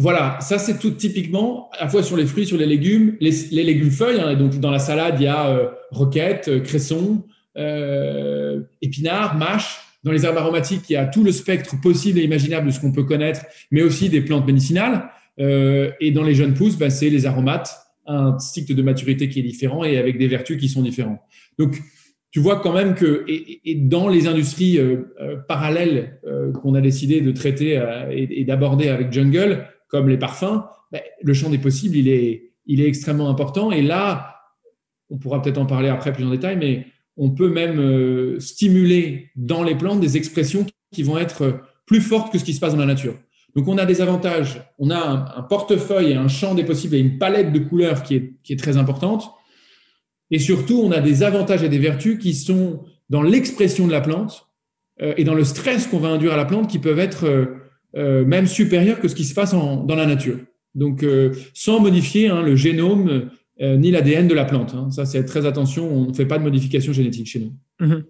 voilà, 0.00 0.38
ça 0.40 0.58
c'est 0.58 0.78
tout 0.78 0.90
typiquement, 0.90 1.70
à 1.78 1.84
la 1.84 1.90
fois 1.90 2.02
sur 2.02 2.16
les 2.16 2.26
fruits, 2.26 2.46
sur 2.46 2.56
les 2.56 2.66
légumes, 2.66 3.16
les, 3.20 3.30
légumes 3.50 3.90
feuilles. 3.90 4.20
Hein, 4.20 4.34
donc, 4.34 4.58
dans 4.58 4.70
la 4.70 4.78
salade, 4.78 5.16
il 5.18 5.24
y 5.24 5.26
a 5.26 5.48
euh, 5.48 5.68
roquette, 5.90 6.62
cresson, 6.62 7.24
épinards, 8.80 9.36
mâche. 9.36 9.80
Dans 10.02 10.12
les 10.12 10.24
herbes 10.24 10.38
aromatiques, 10.38 10.88
il 10.88 10.94
y 10.94 10.96
a 10.96 11.04
tout 11.06 11.22
le 11.22 11.30
spectre 11.30 11.78
possible 11.80 12.18
et 12.18 12.24
imaginable 12.24 12.68
de 12.68 12.72
ce 12.72 12.80
qu'on 12.80 12.92
peut 12.92 13.04
connaître, 13.04 13.42
mais 13.70 13.82
aussi 13.82 14.08
des 14.08 14.22
plantes 14.22 14.46
médicinales. 14.46 15.10
Euh, 15.38 15.90
et 16.00 16.10
dans 16.10 16.22
les 16.22 16.34
jeunes 16.34 16.54
pousses, 16.54 16.76
bah, 16.76 16.90
c'est 16.90 17.10
les 17.10 17.26
aromates, 17.26 17.76
un 18.06 18.38
cycle 18.38 18.74
de 18.74 18.82
maturité 18.82 19.28
qui 19.28 19.40
est 19.40 19.42
différent 19.42 19.84
et 19.84 19.98
avec 19.98 20.18
des 20.18 20.26
vertus 20.26 20.58
qui 20.58 20.68
sont 20.68 20.82
différentes. 20.82 21.20
Donc, 21.58 21.78
tu 22.30 22.40
vois 22.40 22.60
quand 22.60 22.72
même 22.72 22.94
que, 22.94 23.24
et, 23.28 23.74
dans 23.74 24.08
les 24.08 24.26
industries 24.26 24.78
euh, 24.78 25.12
euh, 25.20 25.36
parallèles 25.36 26.20
qu'on 26.62 26.74
a 26.74 26.80
décidé 26.80 27.20
de 27.20 27.32
traiter 27.32 27.80
et, 28.10 28.44
d'aborder 28.44 28.88
avec 28.88 29.12
Jungle, 29.12 29.66
comme 29.90 30.08
les 30.08 30.18
parfums, 30.18 30.62
bah, 30.92 31.00
le 31.22 31.34
champ 31.34 31.50
des 31.50 31.58
possibles, 31.58 31.96
il 31.96 32.08
est, 32.08 32.52
il 32.66 32.80
est 32.80 32.86
extrêmement 32.86 33.28
important. 33.28 33.70
Et 33.72 33.82
là, 33.82 34.36
on 35.10 35.18
pourra 35.18 35.42
peut-être 35.42 35.58
en 35.58 35.66
parler 35.66 35.88
après 35.88 36.12
plus 36.12 36.24
en 36.24 36.30
détail, 36.30 36.56
mais 36.56 36.86
on 37.16 37.30
peut 37.30 37.50
même 37.50 38.40
stimuler 38.40 39.30
dans 39.36 39.62
les 39.62 39.74
plantes 39.74 40.00
des 40.00 40.16
expressions 40.16 40.64
qui 40.92 41.02
vont 41.02 41.18
être 41.18 41.60
plus 41.86 42.00
fortes 42.00 42.32
que 42.32 42.38
ce 42.38 42.44
qui 42.44 42.54
se 42.54 42.60
passe 42.60 42.72
dans 42.72 42.80
la 42.80 42.86
nature. 42.86 43.18
Donc, 43.56 43.66
on 43.66 43.78
a 43.78 43.84
des 43.84 44.00
avantages. 44.00 44.62
On 44.78 44.90
a 44.90 45.34
un, 45.36 45.42
portefeuille 45.42 46.12
et 46.12 46.14
un 46.14 46.28
champ 46.28 46.54
des 46.54 46.64
possibles 46.64 46.94
et 46.94 47.00
une 47.00 47.18
palette 47.18 47.52
de 47.52 47.58
couleurs 47.58 48.02
qui 48.02 48.14
est, 48.14 48.34
qui 48.42 48.52
est 48.52 48.56
très 48.56 48.76
importante. 48.76 49.30
Et 50.30 50.38
surtout, 50.38 50.80
on 50.84 50.92
a 50.92 51.00
des 51.00 51.22
avantages 51.22 51.62
et 51.62 51.68
des 51.68 51.78
vertus 51.78 52.18
qui 52.18 52.34
sont 52.34 52.84
dans 53.08 53.22
l'expression 53.22 53.86
de 53.86 53.92
la 53.92 54.00
plante 54.00 54.46
euh, 55.02 55.14
et 55.16 55.24
dans 55.24 55.34
le 55.34 55.44
stress 55.44 55.86
qu'on 55.86 55.98
va 55.98 56.08
induire 56.08 56.32
à 56.32 56.36
la 56.36 56.44
plante 56.44 56.68
qui 56.70 56.78
peuvent 56.78 57.00
être 57.00 57.26
euh, 57.26 57.46
euh, 57.96 58.24
même 58.24 58.46
supérieurs 58.46 59.00
que 59.00 59.08
ce 59.08 59.14
qui 59.14 59.24
se 59.24 59.34
passe 59.34 59.54
en, 59.54 59.84
dans 59.84 59.96
la 59.96 60.06
nature. 60.06 60.38
Donc, 60.74 61.04
sans 61.52 61.80
modifier 61.80 62.28
hein, 62.28 62.42
le 62.42 62.54
génome 62.54 63.30
ni 63.60 63.90
l'ADN 63.90 64.28
de 64.28 64.34
la 64.34 64.44
plante. 64.44 64.72
Hein. 64.72 64.88
Ça, 64.92 65.04
c'est 65.04 65.24
très 65.24 65.46
attention. 65.46 65.92
On 65.92 66.06
ne 66.06 66.14
fait 66.14 66.26
pas 66.26 66.38
de 66.38 66.44
modification 66.44 66.92
génétique 66.92 67.26
chez 67.26 67.40
nous. 67.40 67.52
Mhm. 67.80 68.04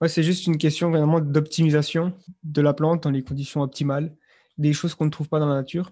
Ouais, 0.00 0.08
c'est 0.08 0.22
juste 0.22 0.46
une 0.46 0.56
question 0.56 0.90
vraiment 0.90 1.20
d'optimisation 1.20 2.12
de 2.44 2.62
la 2.62 2.72
plante 2.72 3.02
dans 3.02 3.10
les 3.10 3.24
conditions 3.24 3.62
optimales 3.62 4.14
des 4.58 4.72
choses 4.72 4.94
qu'on 4.94 5.06
ne 5.06 5.10
trouve 5.10 5.28
pas 5.28 5.40
dans 5.40 5.48
la 5.48 5.56
nature, 5.56 5.90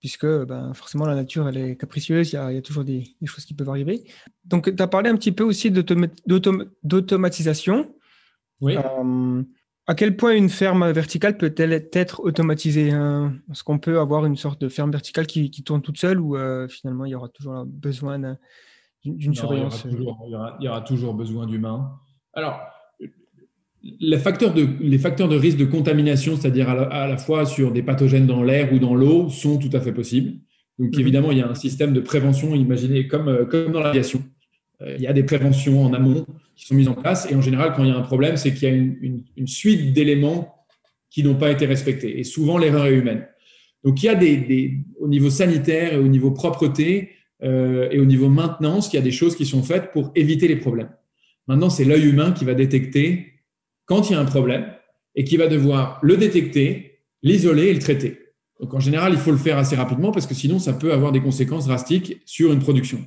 puisque 0.00 0.26
ben, 0.26 0.74
forcément 0.74 1.06
la 1.06 1.14
nature 1.14 1.48
elle 1.48 1.56
est 1.56 1.76
capricieuse, 1.76 2.32
il 2.32 2.36
y 2.36 2.38
a, 2.38 2.60
toujours 2.62 2.82
des, 2.84 3.04
choses 3.24 3.44
qui 3.44 3.54
peuvent 3.54 3.68
arriver. 3.68 4.02
Donc 4.44 4.74
tu 4.74 4.82
as 4.82 4.88
parlé 4.88 5.10
un 5.10 5.16
petit 5.16 5.32
peu 5.32 5.44
aussi 5.44 5.70
d'automatisation. 5.70 7.94
Oui. 8.60 8.76
À 9.86 9.94
quel 9.94 10.16
point 10.16 10.34
une 10.34 10.48
ferme 10.48 10.90
verticale 10.92 11.36
peut-elle 11.36 11.72
être 11.92 12.20
automatisée 12.20 12.92
hein? 12.92 13.34
Est-ce 13.50 13.64
qu'on 13.64 13.78
peut 13.78 13.98
avoir 13.98 14.24
une 14.26 14.36
sorte 14.36 14.60
de 14.60 14.68
ferme 14.68 14.92
verticale 14.92 15.26
qui, 15.26 15.50
tourne 15.64 15.82
toute 15.82 15.98
seule 15.98 16.20
ou 16.20 16.36
euh, 16.36 16.68
finalement 16.68 17.04
il 17.04 17.10
y 17.10 17.14
aura 17.16 17.28
toujours 17.28 17.64
besoin 17.66 18.36
d'une 19.04 19.34
surveillance 19.34 19.84
il 19.90 20.02
y, 20.02 20.06
aura 20.34 20.56
il 20.60 20.64
y 20.64 20.68
aura 20.68 20.82
toujours 20.82 21.14
besoin 21.14 21.46
d'humains. 21.46 21.98
Alors, 22.32 22.60
les 23.82 24.18
facteurs, 24.18 24.54
de, 24.54 24.68
les 24.80 24.98
facteurs 24.98 25.28
de 25.28 25.36
risque 25.36 25.58
de 25.58 25.64
contamination, 25.64 26.36
c'est-à-dire 26.36 26.68
à, 26.68 27.06
la 27.06 27.16
fois 27.16 27.44
sur 27.46 27.72
des 27.72 27.82
pathogènes 27.82 28.26
dans 28.26 28.42
l'air 28.42 28.72
ou 28.72 28.78
dans 28.78 28.94
l'eau, 28.94 29.28
sont 29.28 29.58
tout 29.58 29.70
à 29.72 29.80
fait 29.80 29.92
possibles. 29.92 30.38
Donc, 30.78 30.94
mhm. 30.94 31.00
évidemment, 31.00 31.32
il 31.32 31.38
y 31.38 31.42
a 31.42 31.48
un 31.48 31.54
système 31.54 31.92
de 31.92 32.00
prévention, 32.00 32.54
imaginez 32.54 33.08
comme, 33.08 33.28
euh, 33.28 33.44
comme 33.44 33.72
dans 33.72 33.80
l'aviation. 33.80 34.22
Euh, 34.82 34.96
il 34.96 35.02
y 35.02 35.06
a 35.06 35.12
des 35.12 35.22
préventions 35.22 35.84
en 35.84 35.92
amont 35.92 36.26
qui 36.56 36.66
sont 36.66 36.74
mises 36.74 36.88
en 36.88 36.94
place. 36.94 37.30
Et 37.30 37.34
en 37.34 37.40
général, 37.40 37.72
quand 37.74 37.84
il 37.84 37.90
y 37.90 37.92
a 37.92 37.96
un 37.96 38.02
problème, 38.02 38.36
c'est 38.36 38.52
qu'il 38.52 38.68
y 38.68 38.72
a 38.72 38.74
une, 38.74 39.46
suite 39.46 39.92
d'éléments 39.92 40.66
qui 41.10 41.22
n'ont 41.22 41.34
pas 41.34 41.50
été 41.50 41.66
respectés. 41.66 42.18
Et 42.18 42.24
souvent, 42.24 42.58
l'erreur 42.58 42.86
est 42.86 42.94
humaine. 42.94 43.26
Donc, 43.84 44.02
il 44.02 44.06
y 44.06 44.08
a 44.08 44.14
des, 44.14 44.78
au 44.98 45.08
niveau 45.08 45.30
sanitaire 45.30 45.94
et 45.94 45.98
au 45.98 46.08
niveau 46.08 46.30
propreté 46.30 47.10
euh, 47.42 47.88
et 47.90 47.98
au 47.98 48.04
niveau 48.04 48.28
maintenance, 48.28 48.92
il 48.92 48.96
y 48.96 48.98
a 48.98 49.02
des 49.02 49.10
choses 49.10 49.36
qui 49.36 49.44
sont 49.44 49.62
faites 49.62 49.90
pour 49.90 50.12
éviter 50.14 50.46
les 50.46 50.56
problèmes. 50.56 50.90
Maintenant, 51.48 51.70
c'est 51.70 51.84
l'œil 51.84 52.08
humain 52.08 52.32
qui 52.32 52.44
va 52.44 52.54
détecter 52.54 53.32
quand 53.84 54.08
il 54.08 54.12
y 54.12 54.16
a 54.16 54.20
un 54.20 54.24
problème 54.24 54.72
et 55.16 55.24
qui 55.24 55.36
va 55.36 55.48
devoir 55.48 55.98
le 56.02 56.16
détecter, 56.16 57.00
l'isoler 57.22 57.66
et 57.66 57.74
le 57.74 57.80
traiter. 57.80 58.18
Donc 58.60 58.72
en 58.74 58.80
général, 58.80 59.12
il 59.12 59.18
faut 59.18 59.32
le 59.32 59.36
faire 59.36 59.58
assez 59.58 59.74
rapidement 59.74 60.12
parce 60.12 60.28
que 60.28 60.34
sinon, 60.34 60.60
ça 60.60 60.72
peut 60.72 60.92
avoir 60.92 61.10
des 61.10 61.20
conséquences 61.20 61.66
drastiques 61.66 62.22
sur 62.24 62.52
une 62.52 62.60
production. 62.60 63.04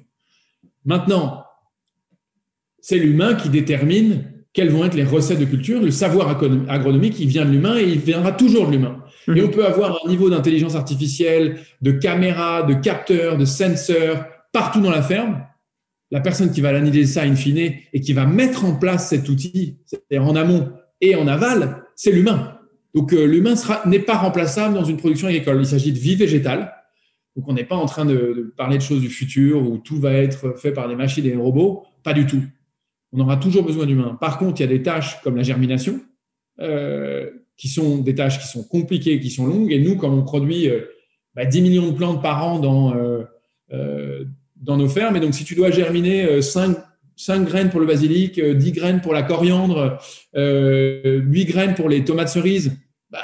Maintenant, 0.84 1.45
c'est 2.86 3.00
l'humain 3.00 3.34
qui 3.34 3.50
détermine 3.50 4.26
quelles 4.54 4.70
vont 4.70 4.86
être 4.86 4.94
les 4.94 5.04
recettes 5.04 5.40
de 5.40 5.46
culture. 5.46 5.82
Le 5.82 5.90
savoir 5.90 6.30
agronomique, 6.70 7.20
il 7.20 7.28
vient 7.28 7.44
de 7.44 7.50
l'humain 7.50 7.78
et 7.80 7.84
il 7.84 7.98
viendra 7.98 8.32
toujours 8.32 8.68
de 8.68 8.74
l'humain. 8.74 9.04
Et 9.36 9.42
on 9.42 9.50
peut 9.50 9.66
avoir 9.66 10.00
un 10.06 10.08
niveau 10.08 10.30
d'intelligence 10.30 10.76
artificielle, 10.76 11.58
de 11.82 11.92
caméras, 11.92 12.62
de 12.62 12.76
capteurs, 12.76 13.40
de 13.40 13.46
senseurs 13.46 14.28
partout 14.54 14.82
dans 14.82 14.92
la 14.92 15.02
ferme 15.02 15.42
la 16.12 16.22
personne 16.22 16.52
qui 16.52 16.62
va 16.62 16.72
l'analyser 16.72 17.06
ça 17.06 17.24
in 17.24 17.36
fine 17.36 17.58
et 17.58 18.02
qui 18.02 18.14
va 18.14 18.28
mettre 18.28 18.64
en 18.64 18.76
place 18.76 19.10
cet 19.10 19.28
outil, 19.28 19.80
c'est-à-dire 19.86 20.24
en 20.24 20.36
amont 20.36 20.72
et 21.02 21.16
en 21.16 21.28
aval, 21.28 21.84
c'est 21.96 22.12
l'humain. 22.12 22.60
Donc 22.94 23.14
euh, 23.14 23.26
l'humain 23.26 23.56
n'est 23.88 24.00
pas 24.00 24.16
remplaçable 24.16 24.76
dans 24.76 24.84
une 24.84 24.98
production 24.98 25.28
agricole. 25.28 25.58
Il 25.60 25.66
s'agit 25.66 25.92
de 25.92 25.98
vie 25.98 26.16
végétale. 26.16 26.72
Donc 27.36 27.50
on 27.50 27.54
n'est 27.54 27.66
pas 27.66 27.76
en 27.76 27.88
train 27.88 28.06
de, 28.06 28.54
parler 28.56 28.78
de 28.78 28.84
choses 28.84 29.02
du 29.02 29.10
futur 29.10 29.68
où 29.68 29.80
tout 29.80 30.00
va 30.00 30.14
être 30.14 30.58
fait 30.58 30.72
par 30.72 30.88
des 30.88 30.96
machines 30.96 31.26
et 31.26 31.32
des 31.32 31.36
robots. 31.36 31.84
Pas 32.04 32.14
du 32.14 32.28
tout. 32.28 32.44
On 33.16 33.20
aura 33.22 33.38
toujours 33.38 33.64
besoin 33.64 33.86
d'humains. 33.86 34.18
Par 34.20 34.38
contre, 34.38 34.60
il 34.60 34.64
y 34.64 34.68
a 34.68 34.70
des 34.70 34.84
tâches 34.84 35.22
comme 35.22 35.36
la 35.36 35.44
germination, 35.44 36.02
euh, 36.60 37.30
qui 37.58 37.70
sont 37.70 38.00
des 38.00 38.14
tâches 38.14 38.40
qui 38.40 38.48
sont 38.48 38.64
compliquées, 38.64 39.20
qui 39.20 39.30
sont 39.30 39.46
longues. 39.46 39.72
Et 39.72 39.80
nous, 39.80 39.96
comme 39.96 40.14
on 40.14 40.24
produit 40.24 40.64
10 40.64 40.70
euh, 40.70 40.82
bah, 41.34 41.46
millions 41.46 41.88
de 41.88 41.96
plantes 41.96 42.22
par 42.22 42.46
an 42.46 42.60
dans 42.60 42.94
dans 44.56 44.78
nos 44.78 44.90
fermes. 44.90 45.16
Et 45.16 45.20
donc, 45.20 45.34
si 45.34 45.44
tu 45.44 45.56
dois 45.56 45.72
germiner 45.72 46.42
5, 46.42 46.78
euh, 47.30 47.44
graines 47.44 47.70
pour 47.70 47.80
le 47.80 47.86
basilic, 47.86 48.40
10 48.40 48.42
euh, 48.42 48.72
graines 48.72 49.02
pour 49.02 49.14
la 49.14 49.24
coriandre, 49.24 50.00
8 50.34 50.40
euh, 50.40 51.22
graines 51.46 51.76
pour 51.76 51.90
les 51.90 52.04
tomates 52.04 52.30
cerises, 52.30 52.74
bah, 53.10 53.24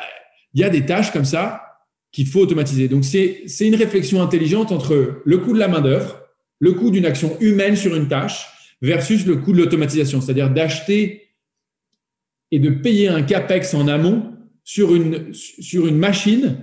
il 0.54 0.62
y 0.62 0.64
a 0.64 0.70
des 0.70 0.86
tâches 0.86 1.12
comme 1.12 1.26
ça 1.26 1.64
qu'il 2.12 2.28
faut 2.28 2.42
automatiser. 2.42 2.88
Donc, 2.88 3.06
c'est 3.06 3.46
une 3.62 3.76
réflexion 3.76 4.22
intelligente 4.22 4.72
entre 4.72 5.22
le 5.24 5.38
coût 5.38 5.54
de 5.54 5.60
la 5.60 5.68
main-d'œuvre, 5.68 6.20
le 6.60 6.74
coût 6.74 6.92
d'une 6.92 7.06
action 7.06 7.38
humaine 7.40 7.76
sur 7.76 7.96
une 7.96 8.08
tâche 8.08 8.48
versus 8.82 9.26
le 9.26 9.38
coût 9.38 9.54
de 9.54 9.58
l'automatisation, 9.58 10.22
c'est-à-dire 10.22 10.50
d'acheter 10.50 11.30
et 12.52 12.60
de 12.60 12.70
payer 12.70 13.08
un 13.08 13.22
capex 13.22 13.74
en 13.74 13.88
amont 13.88 14.34
sur 14.64 14.96
une, 14.96 15.34
sur 15.34 15.88
une 15.88 15.98
machine 15.98 16.58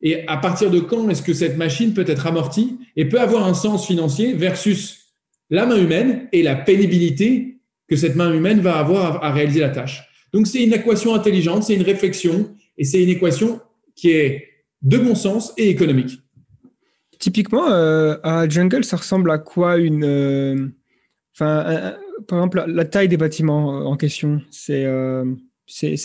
et 0.00 0.26
à 0.28 0.36
partir 0.36 0.70
de 0.70 0.80
quand 0.80 1.08
est-ce 1.08 1.22
que 1.22 1.32
cette 1.32 1.56
machine 1.56 1.94
peut 1.94 2.04
être 2.06 2.26
amortie 2.26 2.78
et 2.96 3.08
peut 3.08 3.20
avoir 3.20 3.46
un 3.46 3.54
sens 3.54 3.86
financier 3.86 4.34
versus 4.34 5.14
la 5.50 5.66
main 5.66 5.76
humaine 5.76 6.28
et 6.32 6.42
la 6.42 6.56
pénibilité 6.56 7.58
que 7.88 7.96
cette 7.96 8.16
main 8.16 8.32
humaine 8.32 8.60
va 8.60 8.76
avoir 8.78 9.24
à 9.24 9.32
réaliser 9.32 9.60
la 9.60 9.70
tâche. 9.70 10.02
Donc 10.32 10.46
c'est 10.46 10.62
une 10.62 10.72
équation 10.72 11.14
intelligente, 11.14 11.64
c'est 11.64 11.74
une 11.74 11.82
réflexion 11.82 12.54
et 12.76 12.84
c'est 12.84 13.02
une 13.02 13.08
équation 13.08 13.60
qui 13.94 14.10
est 14.10 14.48
de 14.82 14.98
bon 14.98 15.14
sens 15.14 15.52
et 15.56 15.68
économique. 15.68 16.18
Typiquement, 17.18 17.70
euh, 17.70 18.16
à 18.22 18.48
Jungle, 18.48 18.84
ça 18.84 18.96
ressemble 18.96 19.30
à 19.30 19.38
quoi 19.38 19.78
une. 19.78 20.04
Euh, 20.04 20.68
enfin, 21.34 21.94
par 22.28 22.38
exemple, 22.38 22.64
la, 22.66 22.84
taille 22.84 23.08
des 23.08 23.16
bâtiments 23.16 23.86
en 23.86 23.96
question, 23.96 24.40
c'est. 24.50 24.84
Euh, 24.84 25.24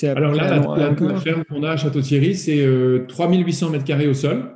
alors 0.04 0.34
là, 0.34 0.62
la, 0.78 1.16
ferme 1.20 1.44
qu'on 1.44 1.64
a 1.64 1.72
à 1.72 1.78
Château-Thierry, 1.78 2.36
c'est 2.36 2.66
3800 3.10 3.68
euh, 3.68 3.70
mètres 3.72 3.84
carrés 3.84 4.08
au 4.08 4.14
sol. 4.14 4.56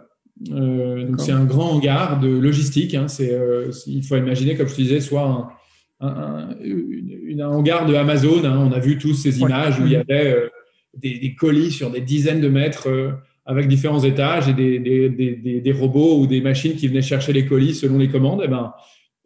Euh, 0.51 1.07
donc 1.07 1.19
c'est 1.19 1.31
un 1.31 1.43
grand 1.43 1.71
hangar 1.71 2.19
de 2.19 2.29
logistique. 2.29 2.95
Hein. 2.95 3.07
c'est, 3.07 3.33
euh, 3.33 3.69
il 3.85 4.03
faut 4.03 4.15
imaginer, 4.15 4.55
comme 4.55 4.67
je 4.67 4.75
te 4.75 4.81
disais, 4.81 5.01
soit 5.01 5.51
un, 5.99 6.07
un, 6.07 7.39
hangar 7.45 7.85
de 7.85 7.95
Amazon. 7.95 8.43
Hein. 8.45 8.57
on 8.57 8.71
a 8.71 8.79
vu 8.79 8.97
tous 8.97 9.13
ces 9.13 9.41
images 9.41 9.79
où 9.79 9.85
il 9.85 9.91
y 9.91 9.95
avait 9.97 10.49
des, 10.95 11.19
des 11.19 11.35
colis 11.35 11.71
sur 11.71 11.89
des 11.89 12.01
dizaines 12.01 12.41
de 12.41 12.49
mètres 12.49 12.89
euh, 12.89 13.11
avec 13.45 13.67
différents 13.67 14.03
étages 14.03 14.47
et 14.47 14.53
des, 14.53 14.79
des, 14.79 15.09
des, 15.09 15.61
des, 15.61 15.71
robots 15.71 16.19
ou 16.19 16.27
des 16.27 16.39
machines 16.39 16.75
qui 16.75 16.87
venaient 16.87 17.01
chercher 17.01 17.33
les 17.33 17.45
colis 17.45 17.75
selon 17.75 17.97
les 17.97 18.07
commandes. 18.07 18.41
Eh 18.43 18.47
ben, 18.47 18.65
euh, 18.65 18.69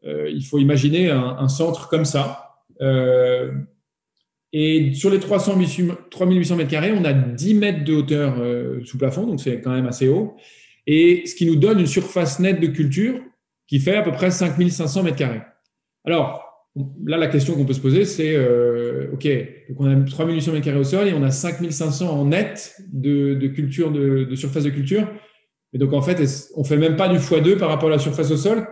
il 0.04 0.46
faut 0.46 0.60
imaginer 0.60 1.10
un, 1.10 1.48
centre 1.48 1.90
comme 1.90 2.06
ça. 2.06 2.48
Euh, 2.82 3.52
et 4.54 4.94
sur 4.94 5.10
les 5.10 5.20
300, 5.20 5.60
3800 6.10 6.56
mètres 6.56 6.72
carrés, 6.72 6.94
on 6.94 7.04
a 7.04 7.14
10 7.14 7.56
mètres 7.56 7.84
de 7.84 7.94
hauteur 7.94 8.40
euh, 8.40 8.80
sous 8.86 8.98
plafond, 8.98 9.28
donc 9.28 9.42
c'est 9.42 9.62
quand 9.62 9.72
même 9.72 9.88
assez 9.88 10.08
haut. 10.08 10.36
Et 10.86 11.24
ce 11.26 11.36
qui 11.36 11.46
nous 11.46 11.58
donne 11.58 11.80
une 11.80 11.88
surface 11.88 12.40
nette 12.40 12.62
de 12.62 12.68
culture 12.68 13.20
qui 13.68 13.80
fait 13.80 13.96
à 13.96 14.04
peu 14.04 14.12
près 14.12 14.32
5500 14.32 15.04
mètres 15.04 15.18
carrés. 15.18 15.42
Alors, 16.06 16.66
là, 17.06 17.18
la 17.18 17.28
question 17.28 17.56
qu'on 17.56 17.66
peut 17.66 17.74
se 17.74 17.82
poser, 17.82 18.06
c'est 18.06 18.34
euh, 18.36 19.12
OK, 19.12 19.28
donc 19.70 19.82
on 19.82 19.86
a 19.86 19.96
3800 19.96 20.54
mètres 20.54 20.66
carrés 20.66 20.80
au 20.80 20.86
sol 20.86 21.08
et 21.10 21.14
on 21.14 21.24
a 21.24 21.32
5500 21.32 22.10
en 22.10 22.26
net 22.26 22.78
de, 22.94 23.48
culture, 23.48 23.92
de, 23.92 24.24
de, 24.24 24.36
surface 24.36 24.64
de 24.64 24.70
culture. 24.70 25.10
Et 25.74 25.78
donc, 25.78 25.92
en 25.92 26.02
fait, 26.02 26.24
on 26.56 26.64
fait 26.64 26.78
même 26.78 26.96
pas 26.96 27.10
du 27.10 27.18
x2 27.18 27.58
par 27.58 27.68
rapport 27.68 27.90
à 27.90 27.92
la 27.92 28.00
surface 28.00 28.32
au 28.32 28.38
sol? 28.38 28.66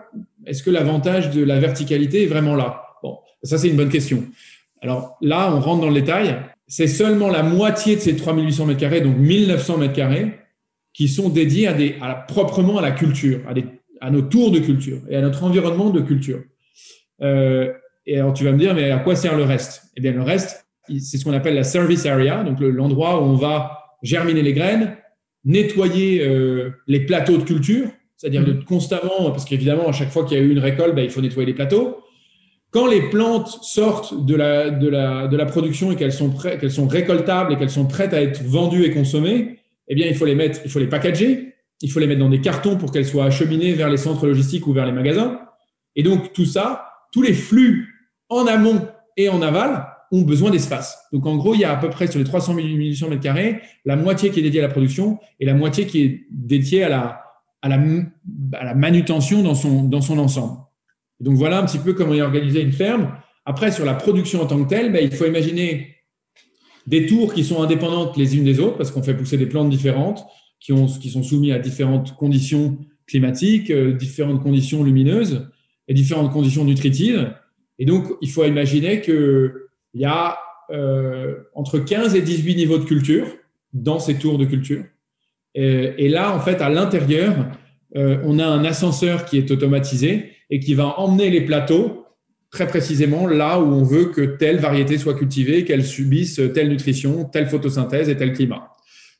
Est-ce 0.46 0.64
que 0.64 0.70
l'avantage 0.70 1.32
de 1.32 1.44
la 1.44 1.60
verticalité 1.60 2.24
est 2.24 2.28
vraiment 2.28 2.56
là? 2.56 2.84
Bon, 3.04 3.18
ça, 3.44 3.58
c'est 3.58 3.70
une 3.70 3.76
bonne 3.76 3.90
question. 3.90 4.24
Alors 4.82 5.18
là, 5.22 5.54
on 5.54 5.60
rentre 5.60 5.82
dans 5.82 5.90
le 5.90 6.00
détail. 6.00 6.38
C'est 6.68 6.88
seulement 6.88 7.30
la 7.30 7.44
moitié 7.44 7.96
de 7.96 8.02
ces 8.02 8.16
3800 8.16 8.66
mètres 8.66 8.80
carrés, 8.80 9.02
donc 9.02 9.18
1900 9.18 9.78
mètres 9.78 9.94
carrés, 9.94 10.40
qui 10.94 11.08
sont 11.08 11.30
dédiés 11.30 11.68
à 12.02 12.16
proprement 12.16 12.78
à 12.78 12.82
la 12.82 12.92
culture, 12.92 13.42
à 14.02 14.12
nos 14.12 14.22
tours 14.22 14.52
de 14.52 14.60
culture 14.60 15.00
et 15.10 15.16
à 15.16 15.22
notre 15.22 15.44
environnement 15.44 15.90
de 15.90 16.02
culture. 16.02 16.42
Euh, 17.22 17.72
et 18.06 18.20
alors, 18.20 18.34
tu 18.34 18.44
vas 18.44 18.52
me 18.52 18.58
dire, 18.58 18.74
mais 18.74 18.92
à 18.92 19.00
quoi 19.00 19.16
sert 19.16 19.36
le 19.36 19.44
reste? 19.44 19.84
Eh 19.98 20.02
bien, 20.02 20.12
le 20.12 20.22
reste, 20.22 20.66
c'est 20.88 21.18
ce 21.18 21.26
qu'on 21.26 21.34
appelle 21.34 21.56
la 21.56 21.64
service 21.64 22.06
area, 22.06 22.44
donc 22.44 22.60
l'endroit 22.60 23.22
où 23.22 23.26
on 23.26 23.36
va 23.36 23.80
germiner 24.04 24.44
les 24.44 24.54
graines, 24.54 24.96
nettoyer 25.44 26.26
euh, 26.26 26.72
les 26.88 27.02
plateaux 27.02 27.38
de 27.38 27.44
culture, 27.44 27.88
c'est-à-dire 28.18 28.42
mmh. 28.42 28.64
constamment, 28.64 29.32
parce 29.32 29.46
qu'évidemment, 29.46 29.88
à 29.90 29.92
chaque 29.92 30.10
fois 30.10 30.26
qu'il 30.26 30.38
y 30.38 30.40
a 30.40 30.44
eu 30.44 30.52
une 30.52 30.60
récolte, 30.60 30.96
ben, 30.96 31.04
il 31.04 31.10
faut 31.10 31.22
nettoyer 31.22 31.48
les 31.48 31.54
plateaux. 31.54 31.98
Quand 32.72 32.88
les 32.88 33.10
plantes 33.10 33.60
sortent 33.62 34.26
de 34.26 34.36
la, 34.36 34.70
de 34.70 34.90
de 34.90 35.44
production 35.46 35.92
et 35.92 35.96
qu'elles 35.96 36.12
sont, 36.12 36.34
sont 36.70 36.88
récoltables 36.88 37.54
et 37.54 37.58
qu'elles 37.58 37.70
sont 37.70 37.88
prêtes 37.88 38.14
à 38.14 38.22
être 38.22 38.44
vendues 38.44 38.84
et 38.84 38.92
consommées, 38.92 39.60
eh 39.88 39.96
bien, 39.96 40.08
il 40.08 40.16
faut 40.16 40.26
les 40.26 40.36
mettre, 40.36 40.60
il 40.66 40.72
faut 40.72 40.80
les 40.80 40.88
packager, 40.88 41.54
il 41.82 41.92
faut 41.92 42.00
les 42.00 42.08
mettre 42.08 42.20
dans 42.20 42.30
des 42.30 42.42
cartons 42.42 42.78
pour 42.78 42.92
qu'elles 42.92 43.06
soient 43.06 43.26
acheminées 43.26 43.74
vers 43.74 43.90
les 43.90 43.98
centres 43.98 44.28
logistiques 44.28 44.68
ou 44.68 44.74
vers 44.74 44.86
les 44.86 44.92
magasins. 44.92 45.40
Et 45.96 46.04
donc, 46.04 46.34
tout 46.34 46.46
ça, 46.46 46.86
tous 47.12 47.22
les 47.22 47.34
flux 47.34 47.88
en 48.30 48.48
amont 48.48 48.88
et 49.18 49.30
en 49.30 49.42
aval 49.42 49.88
ont 50.12 50.22
besoin 50.24 50.52
d'espace. 50.52 50.98
Donc, 51.14 51.26
en 51.26 51.36
gros, 51.36 51.54
il 51.54 51.62
y 51.62 51.66
a 51.66 51.72
à 51.72 51.78
peu 51.78 51.90
près 51.90 52.08
sur 52.08 52.20
les 52.20 52.26
300 52.26 52.56
800 52.56 53.10
mètres 53.10 53.22
carrés, 53.22 53.62
la 53.86 53.96
moitié 53.96 54.32
qui 54.32 54.40
est 54.40 54.44
dédiée 54.44 54.60
à 54.60 54.68
la 54.68 54.74
production 54.74 55.20
et 55.40 55.46
la 55.46 55.54
moitié 55.54 55.86
qui 55.86 56.02
est 56.02 56.26
dédiée 56.30 56.84
à 56.84 56.90
la, 56.90 57.25
à 57.66 58.64
la, 58.64 58.76
manutention 58.76 59.42
dans 59.42 59.56
son, 59.56 60.20
ensemble. 60.20 60.60
Donc, 61.20 61.36
voilà 61.36 61.60
un 61.60 61.66
petit 61.66 61.80
peu 61.80 61.94
comment 61.94 62.14
est 62.14 62.22
organisé 62.22 62.62
une 62.62 62.72
ferme. 62.72 63.14
Après, 63.44 63.72
sur 63.72 63.86
la 63.86 63.96
production 63.96 64.44
en 64.44 64.46
tant 64.46 64.64
que 64.64 64.70
telle, 64.70 64.92
ben, 64.92 65.04
il 65.04 65.12
faut 65.12 65.26
imaginer 65.26 65.96
des 66.86 67.08
tours 67.08 67.34
qui 67.34 67.44
sont 67.44 67.64
indépendantes 67.64 68.18
les 68.18 68.38
unes 68.38 68.44
des 68.44 68.60
autres 68.60 68.78
parce 68.78 68.92
qu'on 68.92 69.02
fait 69.02 69.16
pousser 69.16 69.38
des 69.38 69.48
plantes 69.48 69.72
différentes 69.72 70.24
qui 70.60 71.10
sont 71.10 71.24
soumises 71.24 71.54
à 71.54 71.60
différentes 71.60 72.16
conditions 72.16 72.78
climatiques, 73.08 73.72
euh, 73.72 73.94
différentes 73.94 74.44
conditions 74.44 74.84
lumineuses 74.84 75.50
et 75.88 75.96
différentes 75.96 76.32
conditions 76.32 76.66
nutritives. 76.66 77.34
Et 77.80 77.86
donc, 77.86 78.06
il 78.22 78.30
faut 78.30 78.46
imaginer 78.46 79.02
qu'il 79.02 79.52
y 79.96 80.06
a 80.06 80.38
euh, 80.70 81.36
entre 81.56 81.80
15 81.80 82.16
et 82.16 82.22
18 82.22 82.56
niveaux 82.56 82.78
de 82.78 82.86
culture 82.86 83.26
dans 83.74 84.00
ces 84.00 84.16
tours 84.16 84.38
de 84.38 84.46
culture. 84.46 84.84
Et, 85.56 85.94
et 85.98 86.10
là, 86.10 86.36
en 86.36 86.40
fait, 86.40 86.62
à 86.62 86.70
l'intérieur, 86.70 87.34
euh, 87.96 88.18
on 88.24 88.40
a 88.40 88.46
un 88.46 88.66
ascenseur 88.66 89.26
qui 89.26 89.38
est 89.38 89.50
automatisé 89.52 90.32
et 90.50 90.60
qui 90.60 90.74
va 90.74 91.00
emmener 91.00 91.30
les 91.30 91.42
plateaux 91.42 92.06
très 92.52 92.68
précisément 92.68 93.28
là 93.28 93.60
où 93.60 93.66
on 93.66 93.84
veut 93.84 94.06
que 94.06 94.22
telle 94.22 94.58
variété 94.58 94.98
soit 94.98 95.16
cultivée, 95.16 95.66
qu'elle 95.66 95.84
subisse 95.84 96.40
telle 96.54 96.70
nutrition, 96.70 97.26
telle 97.26 97.48
photosynthèse 97.48 98.10
et 98.10 98.16
tel 98.16 98.34
climat. 98.34 98.72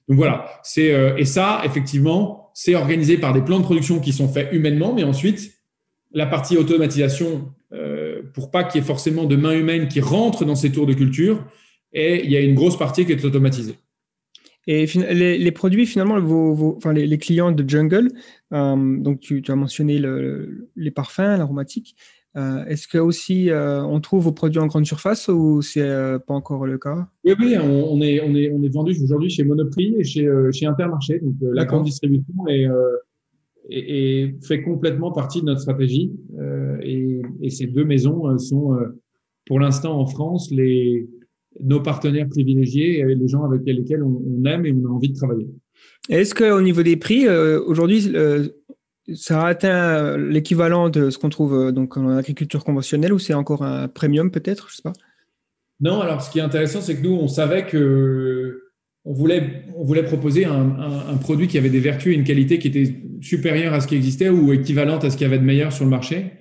Donc 0.08 0.18
voilà, 0.18 0.46
c'est 0.64 0.94
euh, 0.94 1.18
et 1.18 1.26
ça 1.26 1.62
effectivement, 1.66 2.52
c'est 2.54 2.76
organisé 2.76 3.18
par 3.18 3.34
des 3.34 3.42
plans 3.42 3.60
de 3.60 3.64
production 3.64 4.00
qui 4.00 4.14
sont 4.14 4.30
faits 4.30 4.50
humainement, 4.52 4.94
mais 4.94 5.04
ensuite 5.04 5.52
la 6.12 6.26
partie 6.26 6.58
automatisation 6.58 7.50
euh, 7.74 8.22
pour 8.34 8.52
pas 8.52 8.64
qu'il 8.64 8.80
y 8.80 8.84
ait 8.84 8.88
forcément 8.88 9.26
de 9.26 9.36
main 9.36 9.54
humaine 9.54 9.88
qui 9.88 10.00
rentre 10.00 10.46
dans 10.46 10.56
ces 10.56 10.72
tours 10.72 10.86
de 10.86 10.94
culture, 10.94 11.44
et 11.92 12.24
il 12.24 12.32
y 12.32 12.38
a 12.38 12.40
une 12.40 12.56
grosse 12.56 12.78
partie 12.78 13.06
qui 13.06 13.12
est 13.12 13.26
automatisée. 13.26 13.76
Et 14.68 14.86
les, 15.14 15.52
produits, 15.52 15.86
finalement, 15.86 16.20
vos, 16.20 16.76
enfin, 16.78 16.92
les, 16.92 17.18
clients 17.18 17.52
de 17.52 17.70
Jungle, 17.70 18.10
euh, 18.52 18.98
donc 19.00 19.20
tu, 19.20 19.44
as 19.48 19.56
mentionné 19.56 20.02
les 20.76 20.92
parfums, 20.92 21.38
l'aromatiques. 21.38 21.96
Euh, 22.36 22.66
est-ce 22.66 22.88
que 22.88 22.98
aussi 22.98 23.50
euh, 23.50 23.82
on 23.84 24.02
trouve 24.02 24.26
vos 24.26 24.34
produits 24.34 24.60
en 24.60 24.68
grande 24.68 24.86
surface 24.86 25.30
ou 25.30 25.62
c'est 25.62 25.88
pas 26.28 26.34
encore 26.34 26.66
le 26.66 26.78
cas? 26.78 27.08
Oui, 27.24 27.34
oui, 27.40 27.56
on, 27.58 28.02
est, 28.02 28.20
on 28.22 28.36
est, 28.36 28.52
on 28.52 28.62
est 28.62 28.74
vendu 28.74 28.94
aujourd'hui 29.02 29.30
chez 29.30 29.46
Monoprix 29.46 29.96
et 29.98 30.04
chez, 30.04 30.28
chez 30.52 30.66
Intermarché. 30.66 31.20
Donc 31.20 31.36
la 31.42 31.66
grande 31.66 31.86
distribution 31.86 32.34
est, 32.48 32.68
et, 33.70 34.36
fait 34.42 34.64
complètement 34.64 35.12
partie 35.12 35.42
de 35.42 35.46
notre 35.46 35.62
stratégie. 35.62 36.12
Et, 36.82 37.22
et, 37.42 37.50
ces 37.52 37.68
deux 37.68 37.86
maisons 37.86 38.36
sont, 38.40 38.76
pour 39.46 39.60
l'instant 39.60 40.00
en 40.00 40.08
France, 40.08 40.50
les, 40.52 41.08
nos 41.64 41.82
partenaires 41.82 42.28
privilégiés 42.30 43.00
et 43.00 43.16
les 43.16 43.28
gens 43.28 43.44
avec 43.44 43.62
lesquels 43.66 44.04
on, 44.04 44.46
aime 44.46 44.66
et 44.66 44.74
on 44.74 44.88
a 44.88 44.92
envie 44.92 45.10
de 45.10 45.16
travailler. 45.16 45.48
Est-ce 46.10 46.36
qu'au 46.36 46.62
niveau 46.62 46.84
des 46.84 46.98
prix, 46.98 47.28
euh, 47.28 47.62
aujourd'hui, 47.66 48.12
euh, 48.14 48.48
ça 49.14 49.42
a 49.42 49.48
atteint 49.48 50.18
l'équivalent 50.18 50.90
de 50.90 51.10
ce 51.10 51.18
qu'on 51.18 51.30
trouve 51.30 51.54
euh, 51.54 51.72
donc 51.72 51.98
en 51.98 52.10
agriculture 52.10 52.64
conventionnelle 52.64 53.14
ou 53.14 53.20
c'est 53.20 53.34
encore 53.34 53.64
un 53.64 53.88
premium 53.88 54.32
peut-être? 54.32 54.70
Je 54.70 54.78
sais 54.78 54.84
pas. 54.84 54.94
Non, 55.80 56.00
alors 56.00 56.22
ce 56.22 56.32
qui 56.32 56.40
est 56.40 56.44
intéressant, 56.44 56.82
c'est 56.82 56.96
que 56.96 57.04
nous, 57.04 57.16
on 57.16 57.28
savait 57.28 57.66
que 57.66 58.62
on 59.08 59.14
voulait, 59.14 59.66
on 59.76 59.84
voulait 59.84 60.04
proposer 60.04 60.46
un, 60.46 60.80
un, 61.10 61.18
produit 61.18 61.48
qui 61.48 61.60
avait 61.60 61.70
des 61.70 61.80
vertus 61.80 62.12
et 62.12 62.16
une 62.16 62.24
qualité 62.24 62.58
qui 62.58 62.70
était 62.70 62.96
supérieure 63.22 63.74
à 63.74 63.80
ce 63.80 63.88
qui 63.88 63.96
existait 63.96 64.30
ou 64.30 64.52
équivalente 64.52 65.04
à 65.04 65.12
ce 65.12 65.18
qu'il 65.18 65.26
y 65.26 65.28
avait 65.28 65.38
de 65.38 65.44
meilleur 65.44 65.72
sur 65.72 65.84
le 65.84 65.92
marché. 65.92 66.32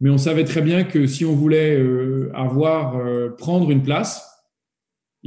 Mais 0.00 0.10
on 0.10 0.18
savait 0.18 0.44
très 0.44 0.62
bien 0.62 0.84
que 0.84 1.06
si 1.08 1.24
on 1.24 1.32
voulait 1.32 1.82
avoir, 2.32 3.02
prendre 3.38 3.72
une 3.72 3.82
place, 3.82 4.35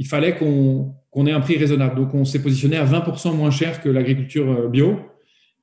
il 0.00 0.06
fallait 0.06 0.34
qu'on 0.34 1.26
ait 1.26 1.30
un 1.30 1.40
prix 1.40 1.58
raisonnable. 1.58 1.94
Donc, 1.94 2.14
on 2.14 2.24
s'est 2.24 2.40
positionné 2.40 2.78
à 2.78 2.86
20% 2.86 3.36
moins 3.36 3.50
cher 3.50 3.82
que 3.82 3.90
l'agriculture 3.90 4.50
euh, 4.50 4.68
bio 4.68 4.98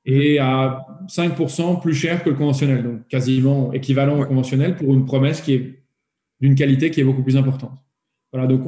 et 0.06 0.38
à 0.38 0.86
5% 1.08 1.80
plus 1.82 1.92
cher 1.92 2.22
que 2.22 2.30
le 2.30 2.36
conventionnel, 2.36 2.84
donc 2.84 3.08
quasiment 3.08 3.72
équivalent 3.72 4.20
au 4.20 4.24
conventionnel 4.24 4.76
pour 4.76 4.94
une 4.94 5.04
promesse 5.04 5.40
qui 5.40 5.54
est 5.54 5.82
d'une 6.40 6.54
qualité 6.54 6.92
qui 6.92 7.00
est 7.00 7.04
beaucoup 7.04 7.24
plus 7.24 7.36
importante. 7.36 7.72
Voilà, 8.32 8.46
donc 8.46 8.62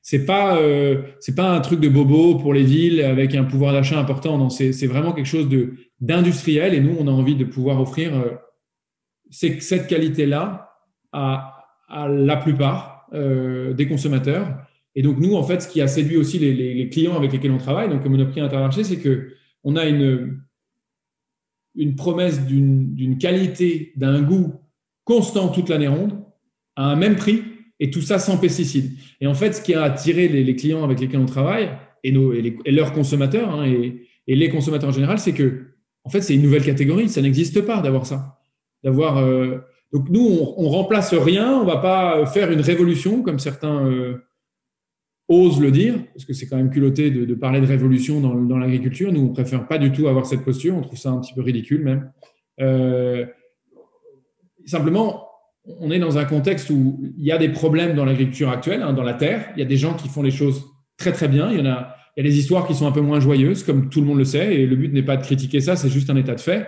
c'est 0.00 0.24
pas 0.24 0.56
euh, 0.56 1.02
c'est 1.18 1.34
pas 1.34 1.50
un 1.50 1.60
truc 1.60 1.80
de 1.80 1.88
bobo 1.88 2.36
pour 2.36 2.54
les 2.54 2.62
villes 2.62 3.02
avec 3.02 3.34
un 3.34 3.44
pouvoir 3.44 3.74
d'achat 3.74 3.98
important. 3.98 4.38
Non, 4.38 4.48
c'est 4.48 4.86
vraiment 4.86 5.12
quelque 5.12 5.26
chose 5.26 5.48
de 5.48 5.74
d'industriel 6.00 6.72
et 6.72 6.80
nous 6.80 6.96
on 6.98 7.06
a 7.08 7.10
envie 7.10 7.34
de 7.36 7.44
pouvoir 7.44 7.78
offrir 7.80 8.14
euh, 8.14 8.36
cette 9.30 9.86
qualité 9.86 10.24
là 10.26 10.70
à, 11.12 11.66
à 11.88 12.08
la 12.08 12.36
plupart 12.36 13.06
euh, 13.12 13.74
des 13.74 13.88
consommateurs 13.88 14.46
et 14.94 15.02
donc, 15.02 15.18
nous, 15.18 15.34
en 15.34 15.42
fait, 15.42 15.60
ce 15.62 15.68
qui 15.68 15.80
a 15.80 15.86
séduit 15.86 16.16
aussi 16.16 16.38
les, 16.38 16.88
clients 16.88 17.16
avec 17.16 17.32
lesquels 17.32 17.52
on 17.52 17.58
travaille, 17.58 17.88
donc 17.88 18.04
Monoprix 18.04 18.40
Intermarché, 18.40 18.82
c'est 18.82 18.98
qu'on 18.98 19.76
a 19.76 19.86
une, 19.86 20.40
une 21.76 21.94
promesse 21.94 22.44
d'une 22.44 23.16
qualité, 23.18 23.92
d'un 23.96 24.22
goût 24.22 24.54
constant 25.04 25.48
toute 25.48 25.68
l'année 25.68 25.88
ronde, 25.88 26.18
à 26.76 26.86
un 26.86 26.96
même 26.96 27.16
prix, 27.16 27.42
et 27.78 27.90
tout 27.90 28.02
ça 28.02 28.18
sans 28.18 28.36
pesticides. 28.36 28.92
Et 29.20 29.26
en 29.26 29.34
fait, 29.34 29.52
ce 29.52 29.62
qui 29.62 29.74
a 29.74 29.82
attiré 29.82 30.28
les, 30.28 30.56
clients 30.56 30.84
avec 30.84 31.00
lesquels 31.00 31.20
on 31.20 31.26
travaille, 31.26 31.70
et, 32.02 32.12
nos, 32.12 32.32
et, 32.32 32.56
leurs 32.66 32.92
consommateurs, 32.92 33.50
hein, 33.50 33.66
et, 33.66 34.06
les 34.26 34.48
consommateurs 34.48 34.88
en 34.88 34.92
général, 34.92 35.18
c'est 35.18 35.32
que, 35.32 35.66
en 36.04 36.10
fait, 36.10 36.20
c'est 36.20 36.34
une 36.34 36.42
nouvelle 36.42 36.64
catégorie. 36.64 37.08
Ça 37.08 37.20
n'existe 37.20 37.62
pas 37.62 37.80
d'avoir 37.80 38.06
ça. 38.06 38.38
D'avoir. 38.84 39.18
Euh, 39.18 39.58
donc, 39.92 40.08
nous, 40.08 40.20
on, 40.20 40.54
on, 40.56 40.68
remplace 40.68 41.12
rien. 41.14 41.58
On 41.60 41.64
va 41.64 41.78
pas 41.78 42.24
faire 42.26 42.50
une 42.52 42.60
révolution 42.60 43.22
comme 43.22 43.38
certains. 43.38 43.86
Euh, 43.86 44.22
ose 45.30 45.60
le 45.60 45.70
dire, 45.70 45.94
parce 46.12 46.24
que 46.24 46.32
c'est 46.32 46.48
quand 46.48 46.56
même 46.56 46.70
culotté 46.70 47.12
de, 47.12 47.34
parler 47.34 47.60
de 47.60 47.66
révolution 47.66 48.20
dans, 48.20 48.58
l'agriculture. 48.58 49.12
Nous, 49.12 49.20
on 49.20 49.28
préfère 49.28 49.68
pas 49.68 49.78
du 49.78 49.92
tout 49.92 50.08
avoir 50.08 50.26
cette 50.26 50.44
posture. 50.44 50.76
On 50.76 50.82
trouve 50.82 50.98
ça 50.98 51.10
un 51.10 51.20
petit 51.20 51.32
peu 51.32 51.40
ridicule 51.40 51.84
même. 51.84 52.10
Euh, 52.60 53.24
simplement, 54.66 55.28
on 55.78 55.92
est 55.92 56.00
dans 56.00 56.18
un 56.18 56.24
contexte 56.24 56.68
où 56.70 57.00
il 57.16 57.24
y 57.24 57.30
a 57.30 57.38
des 57.38 57.48
problèmes 57.48 57.94
dans 57.94 58.04
l'agriculture 58.04 58.50
actuelle, 58.50 58.82
hein, 58.82 58.92
dans 58.92 59.04
la 59.04 59.14
terre. 59.14 59.52
Il 59.54 59.60
y 59.60 59.62
a 59.62 59.66
des 59.66 59.76
gens 59.76 59.94
qui 59.94 60.08
font 60.08 60.22
les 60.22 60.32
choses 60.32 60.64
très 60.96 61.12
très 61.12 61.28
bien. 61.28 61.48
Il 61.52 61.58
y 61.58 61.62
en 61.62 61.66
a, 61.66 61.94
il 62.16 62.24
y 62.24 62.26
a 62.26 62.28
des 62.28 62.36
histoires 62.36 62.66
qui 62.66 62.74
sont 62.74 62.88
un 62.88 62.92
peu 62.92 63.00
moins 63.00 63.20
joyeuses, 63.20 63.62
comme 63.62 63.88
tout 63.88 64.00
le 64.00 64.06
monde 64.08 64.18
le 64.18 64.24
sait. 64.24 64.56
Et 64.56 64.66
le 64.66 64.74
but 64.74 64.92
n'est 64.92 65.04
pas 65.04 65.16
de 65.16 65.22
critiquer 65.22 65.60
ça, 65.60 65.76
c'est 65.76 65.90
juste 65.90 66.10
un 66.10 66.16
état 66.16 66.34
de 66.34 66.40
fait. 66.40 66.66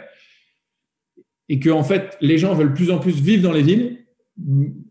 Et 1.48 1.58
que 1.58 1.70
en 1.70 1.82
fait, 1.82 2.16
les 2.20 2.38
gens 2.38 2.54
veulent 2.54 2.74
plus 2.74 2.92
en 2.92 3.00
plus 3.00 3.20
vivre 3.20 3.42
dans 3.42 3.52
les 3.52 3.62
villes, 3.62 3.98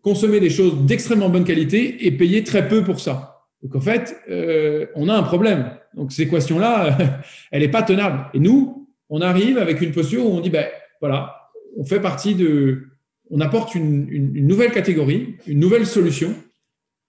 consommer 0.02 0.42
des 0.42 0.50
choses 0.50 0.86
d'extrêmement 0.86 1.30
bonne 1.30 1.46
qualité 1.46 2.06
et 2.06 2.12
payer 2.12 2.44
très 2.44 2.68
peu 2.68 2.84
pour 2.84 3.00
ça. 3.00 3.41
Donc 3.64 3.76
en 3.76 3.82
fait, 3.82 4.18
euh, 4.30 4.88
on 4.96 5.10
a 5.10 5.14
un 5.14 5.24
problème. 5.24 5.72
Donc 5.96 6.12
ces 6.12 6.28
questions-là, 6.28 6.98
elle 7.52 7.62
n'est 7.62 7.70
pas 7.70 7.84
tenable. 7.84 8.26
Et 8.34 8.40
nous, 8.40 8.90
on 9.10 9.22
arrive 9.22 9.58
avec 9.58 9.82
une 9.82 9.92
posture 9.92 10.26
où 10.26 10.30
on 10.30 10.42
dit, 10.42 10.50
ben 10.50 10.68
voilà, 11.00 11.50
on 11.78 11.84
fait 11.84 12.00
partie 12.00 12.36
de, 12.36 12.88
on 13.30 13.40
apporte 13.40 13.76
une, 13.76 14.08
nouvelle 14.34 14.72
catégorie, 14.72 15.36
une 15.48 15.60
nouvelle 15.60 15.86
solution, 15.86 16.34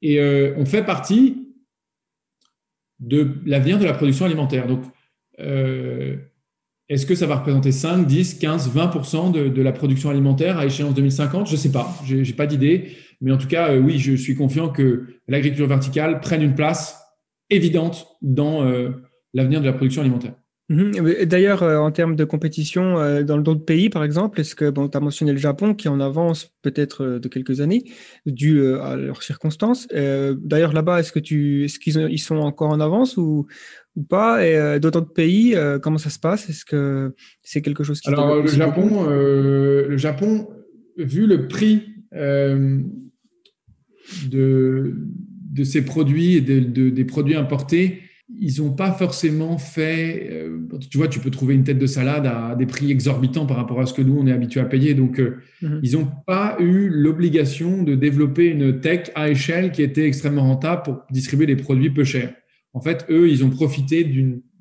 et 0.03 0.21
euh, 0.21 0.55
on 0.57 0.65
fait 0.65 0.85
partie 0.85 1.49
de 3.01 3.37
l'avenir 3.45 3.79
de 3.79 3.85
la 3.85 3.93
production 3.93 4.27
alimentaire. 4.27 4.67
Donc, 4.67 4.83
euh, 5.41 6.17
est-ce 6.89 7.07
que 7.07 7.15
ça 7.15 7.27
va 7.27 7.37
représenter 7.37 7.73
5, 7.73 8.07
10, 8.07 8.35
15, 8.35 8.75
20% 8.75 9.33
de, 9.33 9.49
de, 9.49 9.63
la 9.63 9.73
production 9.73 10.11
alimentaire 10.11 10.59
à 10.59 10.67
échéance 10.67 10.95
2050 10.95 11.47
Je 11.47 11.53
ne 11.53 11.57
sais 11.57 11.73
pas, 11.73 11.89
je 12.05 12.17
n'ai 12.17 12.33
pas 12.33 12.47
d'idée. 12.47 12.97
Mais 13.23 13.31
en 13.31 13.39
tout 13.39 13.47
cas, 13.47 13.71
euh, 13.71 13.79
oui, 13.79 13.99
je 13.99 14.15
suis 14.15 14.35
confiant 14.35 14.69
que 14.69 15.05
l'agriculture 15.29 15.69
verticale 15.69 16.21
prenne 16.21 16.43
une 16.43 16.55
place 16.55 17.01
évidente 17.49 18.09
dans 18.21 18.67
euh, 18.67 18.91
l'avenir 19.33 19.61
de 19.61 19.67
la 19.67 19.73
production 19.73 20.03
alimentaire. 20.03 20.35
Mhm. 20.69 21.25
D'ailleurs, 21.27 21.63
euh, 21.63 21.79
en 21.79 21.91
termes 21.93 22.17
de 22.17 22.25
compétition 22.25 22.95
dans 23.23 23.39
d'autres 23.39 23.65
pays, 23.65 23.91
par 23.91 24.03
exemple, 24.05 24.41
est-ce 24.41 24.55
que 24.55 24.71
bon, 24.71 24.89
tu 24.89 24.97
as 24.97 25.01
mentionné 25.01 25.33
le 25.33 25.39
Japon 25.39 25.75
qui 25.75 25.89
en 25.89 26.01
avance 26.01 26.53
peut-être 26.63 27.19
de 27.19 27.29
quelques 27.29 27.61
années 27.61 27.85
dû 28.27 28.67
à 28.77 28.97
leurs 28.97 29.23
circonstances. 29.23 29.87
D'ailleurs, 29.89 30.73
là-bas, 30.73 31.01
est-ce 31.01 31.13
que 31.13 31.19
tu, 31.19 31.65
est-ce 31.65 31.79
qu'ils 31.79 31.99
ils 32.11 32.19
sont 32.19 32.37
encore 32.37 32.71
en 32.71 32.81
avance 32.81 33.17
ou, 33.17 33.47
ou 33.97 34.03
pas? 34.03 34.47
Et 34.47 34.81
d'autres 34.81 35.01
pays, 35.01 35.55
comment 35.83 35.99
ça 35.99 36.11
se 36.11 36.19
passe? 36.19 36.49
Est-ce 36.49 36.65
que 36.65 37.15
c'est 37.43 37.61
quelque 37.61 37.85
chose 37.85 38.01
qui 38.01 38.09
Alors 38.09 38.41
le 38.41 38.49
Japon, 38.49 39.05
le 39.11 39.97
Japon, 39.99 40.49
vu 40.97 41.27
le 41.27 41.49
prix 41.49 41.83
de, 44.31 44.97
de 45.53 45.65
ces 45.65 45.85
produits 45.85 46.35
et 46.35 46.41
de, 46.41 46.91
des 46.91 47.05
produits 47.05 47.35
importés, 47.35 48.01
ils 48.41 48.63
n'ont 48.63 48.73
pas 48.73 48.93
forcément 48.93 49.59
fait. 49.59 50.29
Euh, 50.31 50.59
tu 50.91 50.99
vois, 50.99 51.09
tu 51.09 51.21
peux 51.21 51.31
trouver 51.31 51.55
une 51.55 51.65
tête 51.65 51.79
de 51.79 51.87
salade 51.87 52.27
à 52.27 52.55
des 52.55 52.67
prix 52.67 52.91
exorbitants 52.91 53.47
par 53.47 53.57
rapport 53.57 53.81
à 53.81 53.87
ce 53.87 53.93
que 53.93 54.03
nous, 54.03 54.19
on 54.19 54.27
est 54.27 54.33
habitué 54.33 54.61
à 54.61 54.65
payer. 54.65 54.95
Donc, 54.95 55.21
euh, 55.21 55.37
mhm. 55.61 55.81
ils 55.83 55.93
n'ont 55.93 56.09
pas 56.27 56.57
eu 56.59 56.89
l'obligation 56.89 57.83
de 57.83 57.95
développer 57.95 58.47
une 58.47 58.81
tech 58.81 59.11
à 59.15 59.29
échelle 59.29 59.73
qui 59.73 59.83
était 59.83 60.07
extrêmement 60.07 60.43
rentable 60.43 60.83
pour 60.83 61.03
distribuer 61.11 61.47
des 61.47 61.57
produits 61.57 61.91
peu 61.91 62.05
chers. 62.05 62.33
En 62.75 62.81
fait, 62.81 63.05
eux, 63.11 63.29
ils 63.29 63.45
ont 63.45 63.51
profité 63.51 64.11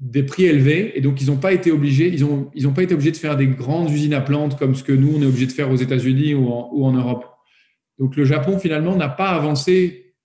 des 0.02 0.24
prix 0.24 0.44
élevés 0.44 0.98
et 0.98 1.02
donc 1.02 1.22
ils 1.22 1.28
n'ont 1.28 1.38
pas 1.38 1.54
été 1.54 1.72
obligés. 1.72 2.14
Ils 2.14 2.22
n'ont 2.22 2.50
ils 2.54 2.68
ont 2.68 2.74
pas 2.74 2.84
été 2.84 2.94
obligés 2.94 3.12
de 3.12 3.18
faire 3.18 3.38
des 3.38 3.48
grandes 3.48 3.90
usines 3.90 4.14
à 4.14 4.20
plantes 4.20 4.60
comme 4.60 4.76
ce 4.76 4.84
que 4.84 4.92
nous, 4.92 5.14
on 5.16 5.22
est 5.22 5.26
obligé 5.26 5.46
de 5.46 5.52
faire 5.54 5.72
aux 5.72 5.78
États-Unis 5.78 6.34
ou 6.34 6.50
ou 6.50 6.84
en 6.84 6.92
Europe. 6.92 7.26
Donc 8.02 8.16
le 8.16 8.26
Japon, 8.26 8.58
finalement, 8.58 8.96
n'a 8.96 9.10
pas 9.10 9.30
avancé 9.30 10.16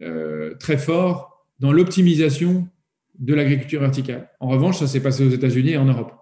euh, 0.00 0.54
très 0.54 0.78
fort 0.78 1.46
dans 1.58 1.70
l'optimisation 1.70 2.66
de 3.18 3.34
l'agriculture 3.34 3.82
verticale. 3.82 4.30
En 4.40 4.48
revanche, 4.48 4.78
ça 4.78 4.86
s'est 4.86 5.02
passé 5.02 5.22
aux 5.22 5.28
États-Unis 5.28 5.72
et 5.72 5.76
en 5.76 5.84
Europe. 5.84 6.12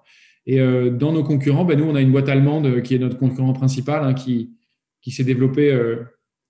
Et 0.45 0.61
euh, 0.61 0.91
dans 0.91 1.13
nos 1.13 1.23
concurrents, 1.23 1.65
ben, 1.65 1.79
nous, 1.79 1.85
on 1.85 1.95
a 1.95 2.01
une 2.01 2.11
boîte 2.11 2.29
allemande 2.29 2.67
euh, 2.67 2.81
qui 2.81 2.97
est 2.97 2.99
notre 2.99 3.17
concurrent 3.17 3.53
principal, 3.53 4.03
hein, 4.03 4.13
qui, 4.13 4.57
s'est 5.07 5.23
développée 5.23 5.73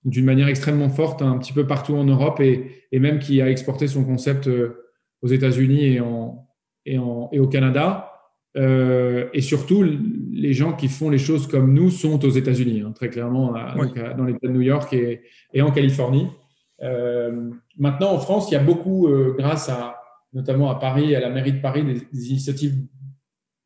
d'une 0.05 0.25
manière 0.25 0.49
extrêmement 0.49 0.89
forte 0.89 1.21
un 1.23 1.37
petit 1.39 1.53
peu 1.53 1.67
partout 1.67 1.97
en 1.97 2.05
Europe 2.05 2.41
et, 2.41 2.87
même 2.93 3.19
qui 3.19 3.43
a 3.43 3.51
exporté 3.51 3.89
son 3.89 4.05
concept 4.05 4.49
aux 5.21 5.27
États-Unis 5.27 5.99
et 6.87 6.99
au 6.99 7.49
Canada. 7.49 8.14
Euh, 8.57 9.29
et 9.33 9.41
surtout, 9.41 9.85
les 10.33 10.53
gens 10.53 10.73
qui 10.75 10.89
font 10.89 11.11
les 11.11 11.19
choses 11.19 11.47
comme 11.47 11.75
nous 11.75 11.91
sont 11.91 12.25
aux 12.25 12.31
États-Unis, 12.31 12.83
hein, 12.83 12.93
très 12.95 13.09
clairement, 13.09 13.53
dans 14.17 14.25
l'État 14.25 14.47
de 14.47 14.53
New 14.53 14.61
York 14.61 14.93
et, 14.93 15.23
et 15.53 15.63
en 15.63 15.71
Californie. 15.71 16.29
Euh, 16.83 17.51
maintenant, 17.79 18.13
en 18.13 18.19
France, 18.19 18.51
il 18.51 18.55
y 18.55 18.57
a 18.57 18.63
beaucoup, 18.63 19.09
euh, 19.09 19.35
grâce 19.39 19.69
à 19.69 20.01
notamment 20.33 20.71
à 20.71 20.77
Paris, 20.77 21.15
à 21.15 21.21
la 21.21 21.31
mairie 21.31 21.53
de 21.53 21.61
Paris, 21.61 21.85
des, 22.13 22.29
initiatives 22.29 22.75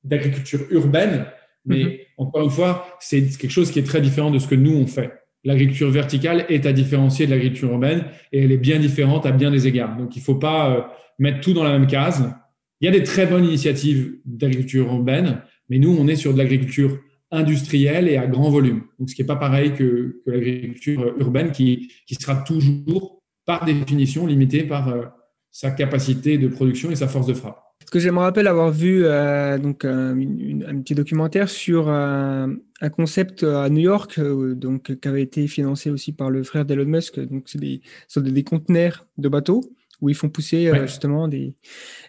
d'agriculture 0.04 0.60
urbaine. 0.70 1.26
Mais 1.64 1.82
mm-hmm. 1.82 1.98
encore 2.18 2.42
une 2.42 2.50
fois, 2.50 2.86
c'est 3.00 3.22
quelque 3.38 3.50
chose 3.50 3.70
qui 3.70 3.78
est 3.78 3.86
très 3.86 4.00
différent 4.00 4.30
de 4.30 4.38
ce 4.38 4.46
que 4.46 4.54
nous 4.54 4.76
on 4.76 4.86
fait. 4.86 5.12
L'agriculture 5.44 5.90
verticale 5.90 6.44
est 6.48 6.66
à 6.66 6.72
différencier 6.72 7.26
de 7.26 7.30
l'agriculture 7.30 7.70
urbaine 7.70 8.04
et 8.32 8.44
elle 8.44 8.52
est 8.52 8.58
bien 8.58 8.78
différente 8.78 9.24
à 9.24 9.32
bien 9.32 9.50
des 9.50 9.66
égards. 9.66 9.96
Donc, 9.96 10.14
il 10.16 10.18
ne 10.18 10.24
faut 10.24 10.34
pas 10.34 10.70
euh, 10.70 10.80
mettre 11.18 11.40
tout 11.40 11.54
dans 11.54 11.64
la 11.64 11.70
même 11.70 11.86
case. 11.86 12.30
Il 12.80 12.84
y 12.84 12.88
a 12.88 12.92
des 12.92 13.02
très 13.02 13.26
bonnes 13.26 13.44
initiatives 13.44 14.18
d'agriculture 14.24 14.86
urbaine, 14.86 15.42
mais 15.68 15.78
nous, 15.78 15.96
on 15.98 16.06
est 16.06 16.16
sur 16.16 16.32
de 16.32 16.38
l'agriculture 16.38 16.98
industrielle 17.30 18.08
et 18.08 18.16
à 18.16 18.26
grand 18.26 18.50
volume. 18.50 18.82
Donc, 18.98 19.10
ce 19.10 19.14
qui 19.14 19.22
n'est 19.22 19.26
pas 19.26 19.36
pareil 19.36 19.74
que, 19.74 20.22
l'agriculture 20.26 21.14
urbaine 21.18 21.50
qui, 21.50 21.90
sera 22.20 22.36
toujours, 22.36 23.22
par 23.44 23.64
définition, 23.64 24.26
limitée 24.26 24.62
par 24.62 24.88
euh, 24.88 25.04
sa 25.50 25.70
capacité 25.70 26.38
de 26.38 26.48
production 26.48 26.90
et 26.90 26.96
sa 26.96 27.08
force 27.08 27.26
de 27.26 27.34
frappe. 27.34 27.58
Ce 27.84 27.90
que 27.90 27.98
je 27.98 28.10
me 28.10 28.18
rappelle 28.18 28.46
avoir 28.46 28.70
vu 28.70 29.04
euh, 29.04 29.56
donc 29.56 29.84
un, 29.84 30.14
petit 30.82 30.94
documentaire 30.94 31.48
sur 31.48 31.88
un, 31.88 32.56
concept 32.92 33.42
à 33.42 33.68
New 33.70 33.80
York, 33.80 34.18
euh, 34.18 34.54
donc 34.54 34.94
qui 35.00 35.08
avait 35.08 35.22
été 35.22 35.48
financé 35.48 35.90
aussi 35.90 36.12
par 36.12 36.30
le 36.30 36.44
frère 36.44 36.64
d'Elon 36.64 36.84
Musk. 36.84 37.18
Donc 37.18 37.44
c'est 37.46 37.58
des, 37.58 37.80
des 38.16 38.44
conteneurs 38.44 39.06
de 39.16 39.28
bateaux 39.28 39.62
où 40.00 40.08
ils 40.08 40.14
font 40.14 40.28
pousser 40.28 40.70
justement 40.86 41.28
des, 41.28 41.54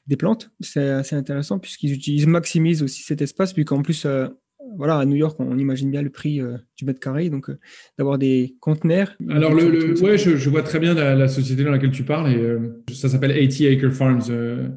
des 0.08 0.18
plantes. 0.18 0.52
C'est 0.60 0.90
assez 0.90 1.16
intéressant 1.16 1.60
puisqu'ils 1.60 1.94
utilisent, 1.94 2.28
maximisent 2.28 2.84
aussi 2.84 3.04
cet 3.04 3.22
espace, 3.22 3.54
puis 3.54 3.66
qu'en 3.66 3.82
plus, 3.82 4.06
euh, 4.06 4.28
voilà, 4.76 4.98
à 4.98 5.06
New 5.06 5.16
York, 5.16 5.40
on 5.40 5.58
imagine 5.58 5.90
bien 5.90 6.02
le 6.02 6.10
prix 6.10 6.42
euh, 6.42 6.58
du 6.78 6.86
mètre 6.86 7.00
carré, 7.00 7.30
donc 7.30 7.50
euh, 7.50 7.60
d'avoir 7.98 8.18
des 8.18 8.56
conteneurs. 8.60 9.16
Alors, 9.30 9.54
le, 9.54 10.00
ouais, 10.02 10.18
je, 10.18 10.50
vois 10.50 10.64
très 10.64 10.80
bien 10.80 10.94
la, 10.94 11.28
société 11.28 11.64
dans 11.64 11.72
laquelle 11.72 11.92
tu 11.92 12.04
parles, 12.04 12.32
et 12.32 12.94
ça 12.94 13.10
s'appelle 13.10 13.32
80 13.32 13.72
Acre 13.72 13.90
Farms. 13.90 14.72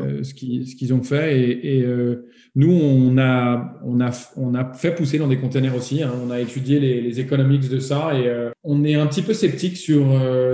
Euh, 0.00 0.24
ce 0.24 0.34
qu'ils 0.34 0.94
ont 0.94 1.02
fait. 1.02 1.58
Et, 1.64 1.82
euh, 1.82 2.28
nous, 2.54 2.72
on 2.72 3.18
a, 3.18 4.72
fait 4.74 4.94
pousser 4.94 5.18
dans 5.18 5.28
des 5.28 5.38
containers 5.38 5.74
aussi. 5.74 6.02
Hein. 6.02 6.12
On 6.26 6.30
a 6.30 6.40
étudié 6.40 6.80
les, 6.80 7.00
les 7.00 7.20
economics 7.20 7.68
de 7.68 7.78
ça 7.78 8.12
et 8.14 8.26
euh, 8.26 8.50
on 8.64 8.84
est 8.84 8.94
un 8.94 9.06
petit 9.06 9.22
peu 9.22 9.34
sceptique 9.34 9.76
sur 9.76 10.06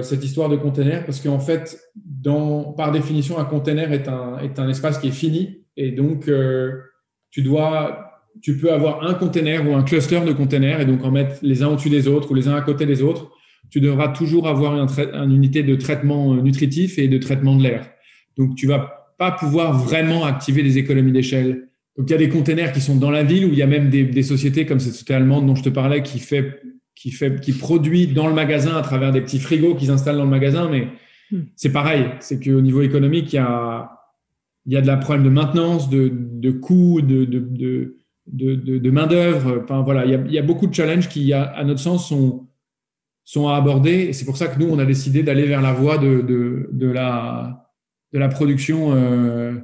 cette 0.02 0.24
histoire 0.24 0.48
de 0.48 0.56
container 0.56 1.04
parce 1.04 1.20
qu'en 1.20 1.38
fait, 1.38 1.78
par 2.76 2.92
définition, 2.92 3.38
un 3.38 3.44
container 3.44 3.92
est 3.92 4.08
un, 4.08 4.68
espace 4.68 4.98
qui 4.98 5.08
est 5.08 5.12
fini. 5.12 5.64
Et 5.76 5.92
donc, 5.92 6.30
tu 7.30 7.42
dois 7.42 8.08
tu 8.40 8.56
peux 8.56 8.72
avoir 8.72 9.06
un 9.06 9.12
container 9.12 9.68
ou 9.68 9.74
un 9.74 9.82
cluster 9.82 10.20
de 10.20 10.32
containers 10.32 10.80
et 10.80 10.86
donc 10.86 11.04
en 11.04 11.10
mettre 11.10 11.36
les 11.42 11.62
uns 11.62 11.68
au-dessus 11.68 11.90
des 11.90 12.08
autres 12.08 12.30
ou 12.30 12.34
les 12.34 12.48
uns 12.48 12.54
à 12.54 12.62
côté 12.62 12.86
des 12.86 13.02
autres. 13.02 13.30
Tu 13.70 13.78
devras 13.80 14.08
toujours 14.08 14.48
avoir 14.48 14.74
une 14.74 15.32
unité 15.32 15.62
de 15.62 15.76
traitement 15.76 16.34
nutritif 16.34 16.98
et 16.98 17.08
de 17.08 17.18
traitement 17.18 17.56
de 17.56 17.62
l'air. 17.62 17.90
Donc, 18.36 18.54
tu 18.54 18.66
vas 18.66 19.01
pouvoir 19.30 19.78
vraiment 19.78 20.24
activer 20.24 20.62
des 20.62 20.78
économies 20.78 21.12
d'échelle. 21.12 21.68
Donc, 21.96 22.08
il 22.08 22.12
y 22.12 22.14
a 22.14 22.18
des 22.18 22.28
containers 22.28 22.72
qui 22.72 22.80
sont 22.80 22.96
dans 22.96 23.10
la 23.10 23.22
ville 23.22 23.44
où 23.46 23.48
il 23.48 23.58
y 23.58 23.62
a 23.62 23.66
même 23.66 23.90
des, 23.90 24.22
sociétés 24.22 24.66
comme 24.66 24.80
cette 24.80 24.92
société 24.92 25.14
allemande 25.14 25.46
dont 25.46 25.54
je 25.54 25.62
te 25.62 25.68
parlais 25.68 26.02
qui 26.02 26.18
fait, 26.18 26.60
qui 26.94 27.10
fait, 27.10 27.40
qui 27.40 27.52
produit 27.52 28.06
dans 28.06 28.28
le 28.28 28.34
magasin 28.34 28.76
à 28.76 28.82
travers 28.82 29.12
des 29.12 29.20
petits 29.20 29.38
frigos 29.38 29.74
qu'ils 29.74 29.90
installent 29.90 30.16
dans 30.16 30.24
le 30.24 30.30
magasin. 30.30 30.68
Mais 30.70 30.88
hmm. 31.30 31.42
c'est 31.54 31.72
pareil. 31.72 32.06
C'est 32.20 32.42
qu'au 32.42 32.60
niveau 32.60 32.82
économique, 32.82 33.32
il 33.32 33.36
y 33.36 33.38
a, 33.38 33.90
il 34.66 34.72
y 34.72 34.76
a 34.76 34.80
de 34.80 34.86
la 34.86 34.96
problème 34.96 35.24
de 35.24 35.30
maintenance, 35.30 35.90
de, 35.90 36.10
de 36.12 36.50
coûts, 36.50 37.02
de, 37.02 37.24
de, 37.24 37.96
de, 38.26 38.78
de 38.78 38.90
main 38.90 39.06
d'œuvre. 39.06 39.60
Enfin, 39.62 39.82
voilà, 39.82 40.06
il 40.06 40.12
y, 40.12 40.14
a, 40.14 40.24
il 40.26 40.32
y, 40.32 40.38
a, 40.38 40.42
beaucoup 40.42 40.66
de 40.66 40.74
challenges 40.74 41.08
qui, 41.08 41.32
à, 41.32 41.62
notre 41.64 41.80
sens, 41.80 42.08
sont, 42.08 42.46
sont 43.24 43.48
à 43.48 43.56
aborder. 43.56 43.92
Et 43.92 44.12
c'est 44.14 44.24
pour 44.24 44.38
ça 44.38 44.46
que 44.46 44.58
nous, 44.58 44.70
on 44.70 44.78
a 44.78 44.86
décidé 44.86 45.22
d'aller 45.22 45.44
vers 45.44 45.60
la 45.60 45.72
voie 45.74 45.98
de, 45.98 46.22
de, 46.22 46.70
de 46.72 46.86
la, 46.86 47.61
de 48.12 48.18
la 48.18 48.28
production 48.28 48.94
euh, 48.94 49.54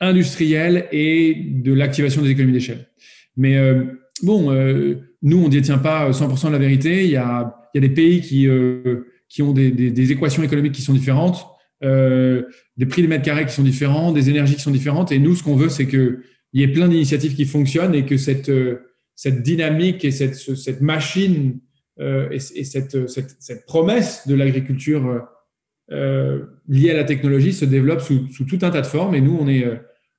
industrielle 0.00 0.88
et 0.92 1.34
de 1.34 1.72
l'activation 1.72 2.22
des 2.22 2.30
économies 2.30 2.52
d'échelle. 2.52 2.88
Mais 3.36 3.56
euh, 3.56 3.84
bon, 4.22 4.52
euh, 4.52 4.96
nous, 5.22 5.38
on 5.38 5.44
ne 5.44 5.50
détient 5.50 5.78
pas 5.78 6.10
100% 6.10 6.48
de 6.48 6.52
la 6.52 6.58
vérité. 6.58 7.04
Il 7.04 7.10
y 7.10 7.16
a, 7.16 7.54
il 7.74 7.82
y 7.82 7.84
a 7.84 7.88
des 7.88 7.94
pays 7.94 8.20
qui, 8.20 8.48
qui 9.28 9.42
ont 9.42 9.52
des, 9.52 9.70
des, 9.70 10.12
équations 10.12 10.42
économiques 10.42 10.72
qui 10.72 10.82
sont 10.82 10.92
différentes, 10.92 11.46
des 11.80 12.86
prix 12.88 13.02
des 13.02 13.08
mètres 13.08 13.24
carrés 13.24 13.46
qui 13.46 13.52
sont 13.52 13.62
différents, 13.62 14.12
des 14.12 14.28
énergies 14.28 14.56
qui 14.56 14.62
sont 14.62 14.70
différentes. 14.70 15.10
Et 15.12 15.18
nous, 15.18 15.34
ce 15.34 15.42
qu'on 15.42 15.56
veut, 15.56 15.68
c'est 15.68 15.86
qu'il 15.86 16.18
y 16.52 16.62
ait 16.62 16.68
plein 16.68 16.88
d'initiatives 16.88 17.34
qui 17.34 17.44
fonctionnent 17.46 17.94
et 17.94 18.04
que 18.04 18.16
cette, 18.16 18.52
cette 19.14 19.42
dynamique 19.42 20.04
et 20.04 20.10
cette, 20.10 20.34
cette 20.34 20.80
machine 20.82 21.60
et, 22.00 22.36
et 22.36 22.64
cette, 22.64 23.08
cette, 23.08 23.36
cette, 23.38 23.64
promesse 23.64 24.26
de 24.26 24.34
l'agriculture 24.34 25.06
euh, 25.06 25.20
liées 26.68 26.90
à 26.90 26.94
la 26.94 27.04
technologie 27.04 27.52
se 27.52 27.64
développent 27.64 28.00
sous, 28.00 28.26
tout 28.44 28.58
un 28.62 28.70
tas 28.70 28.80
de 28.80 28.86
formes. 28.86 29.14
Et 29.14 29.20
nous, 29.20 29.36
on 29.38 29.48
est, 29.48 29.64
euh, 29.64 29.76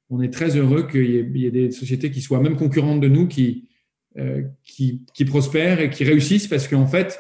on 0.10 0.22
est 0.22 0.32
très 0.32 0.56
heureux 0.58 0.88
qu'il 0.88 1.38
y, 1.38 1.46
ait 1.46 1.52
des 1.52 1.72
sociétés 1.72 2.12
qui 2.12 2.22
soient 2.22 2.42
même 2.42 2.56
concurrentes 2.56 3.02
de 3.02 3.08
nous, 3.08 3.28
qui, 3.28 3.70
euh, 4.18 4.44
qui, 4.64 5.06
qui, 5.14 5.26
prospèrent 5.26 5.80
et 5.80 5.90
qui 5.90 6.04
réussissent 6.04 6.48
parce 6.48 6.68
qu'en 6.68 6.88
fait, 6.88 7.20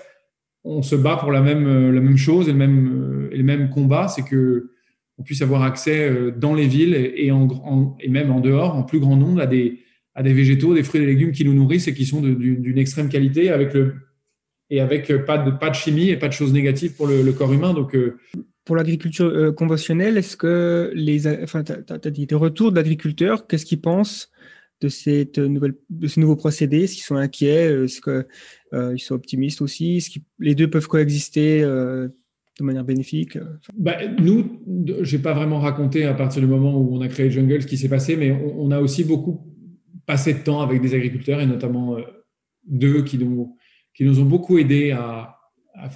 on 0.64 0.82
se 0.82 0.96
bat 0.96 1.18
pour 1.18 1.32
la 1.32 1.42
même, 1.42 1.92
la 1.92 2.00
même 2.00 2.18
chose 2.18 2.48
et 2.48 2.52
le 2.52 2.58
même, 2.58 3.30
et 3.32 3.38
le 3.38 3.44
même 3.44 3.70
combat, 3.70 4.08
c'est 4.08 4.24
que 4.24 4.70
on 5.18 5.24
puisse 5.24 5.42
avoir 5.42 5.62
accès 5.62 6.10
dans 6.38 6.56
les 6.56 6.66
villes 6.66 6.96
et, 6.96 7.32
en, 7.32 7.96
et 8.00 8.10
même 8.10 8.32
en 8.32 8.40
dehors, 8.40 8.76
en 8.76 8.84
plus 8.84 9.00
grand 9.00 9.16
nombre, 9.16 9.42
à 9.42 9.46
des, 9.46 9.80
à 10.16 10.24
des 10.24 10.34
végétaux, 10.34 10.74
des 10.74 10.84
fruits 10.84 11.02
et 11.02 11.06
des 11.06 11.12
légumes 11.12 11.32
qui 11.32 11.46
nous 11.46 11.54
nourrissent 11.54 11.88
et 11.88 11.94
qui 11.94 12.06
sont 12.06 12.22
d'une 12.22 12.78
extrême 12.78 13.10
qualité 13.10 13.50
avec 13.50 13.74
le, 13.74 13.94
et 14.74 14.80
avec 14.80 15.14
pas 15.26 15.38
de, 15.38 15.52
pas 15.52 15.70
de 15.70 15.76
chimie 15.76 16.10
et 16.10 16.18
pas 16.18 16.28
de 16.28 16.34
choses 16.34 16.52
négatives 16.52 16.96
pour 16.96 17.06
le, 17.06 17.32
corps 17.32 17.54
humain. 17.54 17.76
Donc, 17.76 17.96
pour 18.66 18.76
l'agriculture 18.76 19.28
euh, 19.28 19.52
conventionnelle, 19.52 20.18
est-ce 20.18 20.36
que 20.36 20.92
les, 20.96 21.28
enfin, 21.44 21.64
tu 21.64 21.74
as, 21.74 22.10
dit 22.10 22.26
des 22.26 22.36
retours 22.36 22.72
d'agriculteurs, 22.72 23.46
qu'est-ce 23.46 23.68
qu'ils 23.68 23.82
pensent 23.82 24.32
de 24.82 24.88
cette 24.88 25.38
nouvelle, 25.38 25.76
de 25.92 26.08
ce 26.08 26.20
nouveau 26.20 26.36
procédé 26.36 26.86
Est-ce 26.86 26.96
qu'ils 26.96 27.04
sont 27.04 27.18
inquiets? 27.18 27.84
Est-ce 27.84 28.02
qu'ils 28.02 29.00
sont 29.00 29.14
optimistes 29.14 29.62
aussi? 29.62 29.98
Est-ce 29.98 30.10
que 30.10 30.24
les 30.40 30.56
deux 30.56 30.70
peuvent 30.70 30.88
coexister 30.88 31.62
de 31.62 32.12
manière 32.62 32.84
bénéfique? 32.84 33.38
Bah, 33.78 33.98
Nous, 34.20 34.60
je 35.02 35.16
n'ai 35.16 35.22
pas 35.22 35.34
vraiment 35.34 35.60
raconté 35.60 36.06
à 36.06 36.16
partir 36.16 36.42
du 36.42 36.48
moment 36.48 36.76
où 36.76 36.96
on 36.96 37.02
a 37.02 37.08
créé 37.08 37.30
Jungle 37.30 37.62
ce 37.62 37.68
qui 37.68 37.78
s'est 37.78 37.90
passé, 37.90 38.16
mais 38.16 38.32
on, 38.32 38.72
a 38.72 38.80
aussi 38.80 39.04
beaucoup 39.04 39.46
passé 40.08 40.34
de 40.34 40.40
temps 40.40 40.62
avec 40.62 40.82
des 40.82 40.96
agriculteurs 40.96 41.40
et 41.40 41.46
notamment 41.46 41.98
deux 42.66 43.04
qui 43.04 43.18
nous, 43.18 43.56
qui 43.94 44.06
nous 44.06 44.20
ont 44.20 44.26
beaucoup 44.26 44.58
aidés 44.58 44.92
à, 44.92 45.38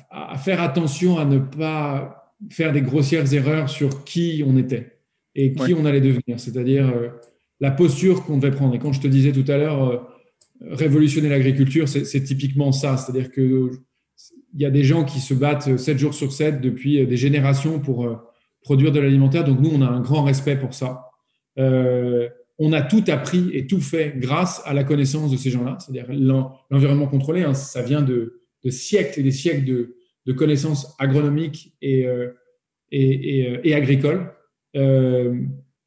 à, 0.10 0.38
faire 0.38 0.62
attention 0.62 1.18
à 1.18 1.26
ne 1.26 1.40
pas 1.40 2.36
faire 2.50 2.72
des 2.72 2.82
grossières 2.82 3.32
erreurs 3.34 3.70
sur 3.70 4.04
qui 4.04 4.44
on 4.46 4.58
était 4.58 5.00
et 5.36 5.54
qui 5.54 5.74
on 5.74 5.86
allait 5.86 6.02
devenir, 6.02 6.40
c'est-à-dire 6.40 6.88
euh, 6.88 7.10
la 7.60 7.72
posture 7.72 8.24
qu'on 8.26 8.38
devait 8.38 8.56
prendre. 8.56 8.76
Et 8.76 8.80
quand 8.80 8.92
je 8.92 9.02
te 9.02 9.08
disais 9.08 9.32
tout 9.32 9.50
à 9.52 9.58
l'heure, 9.58 9.84
euh, 9.84 10.00
révolutionner 10.62 11.30
l'agriculture, 11.30 11.88
c'est 11.88 12.24
typiquement 12.24 12.72
ça, 12.72 12.98
c'est-à-dire 12.98 13.32
que 13.32 13.72
il 14.54 14.62
y 14.62 14.66
a 14.66 14.72
des 14.72 14.84
gens 14.84 15.04
qui 15.04 15.20
se 15.20 15.36
battent 15.36 15.78
7 15.78 16.00
jours 16.00 16.16
sur 16.16 16.34
7 16.34 16.62
depuis 16.62 17.06
des 17.06 17.18
générations 17.18 17.80
pour 17.80 18.06
euh, 18.06 18.16
produire 18.62 18.92
de 18.92 19.00
l'alimentaire. 19.00 19.44
Donc 19.44 19.60
nous, 19.60 19.70
on 19.72 19.82
a 19.84 19.88
un 19.88 20.02
grand 20.02 20.24
respect 20.24 20.58
pour 20.58 20.74
ça. 20.74 21.04
On 22.60 22.74
a 22.74 22.82
tout 22.82 23.04
appris 23.08 23.50
et 23.54 23.68
tout 23.68 23.80
fait 23.82 24.16
grâce 24.18 24.62
à 24.66 24.74
la 24.74 24.84
connaissance 24.84 25.32
de 25.32 25.38
ces 25.38 25.52
gens-là, 25.52 25.78
c'est-à-dire 25.80 26.08
l'environnement 26.70 27.08
contrôlé. 27.08 27.44
Hein, 27.44 27.54
ça 27.54 27.82
vient 27.82 28.02
de, 28.02 28.42
siècles 28.70 29.22
et 29.22 29.24
des 29.24 29.32
siècles 29.32 29.66
de, 29.66 30.34
connaissances 30.34 30.94
agronomiques 31.00 31.74
et, 31.82 32.06
euh, 32.06 32.28
euh, 32.94 33.60
et, 33.64 33.74
agricoles. 33.74 34.34
Euh, 34.76 35.40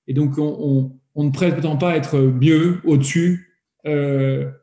et 0.07 0.14
donc, 0.14 0.39
on, 0.39 0.93
ne 1.16 1.31
prétend 1.31 1.77
pas 1.77 1.97
être 1.97 2.18
mieux 2.18 2.79
au-dessus 2.85 3.59
qu'un 3.85 4.55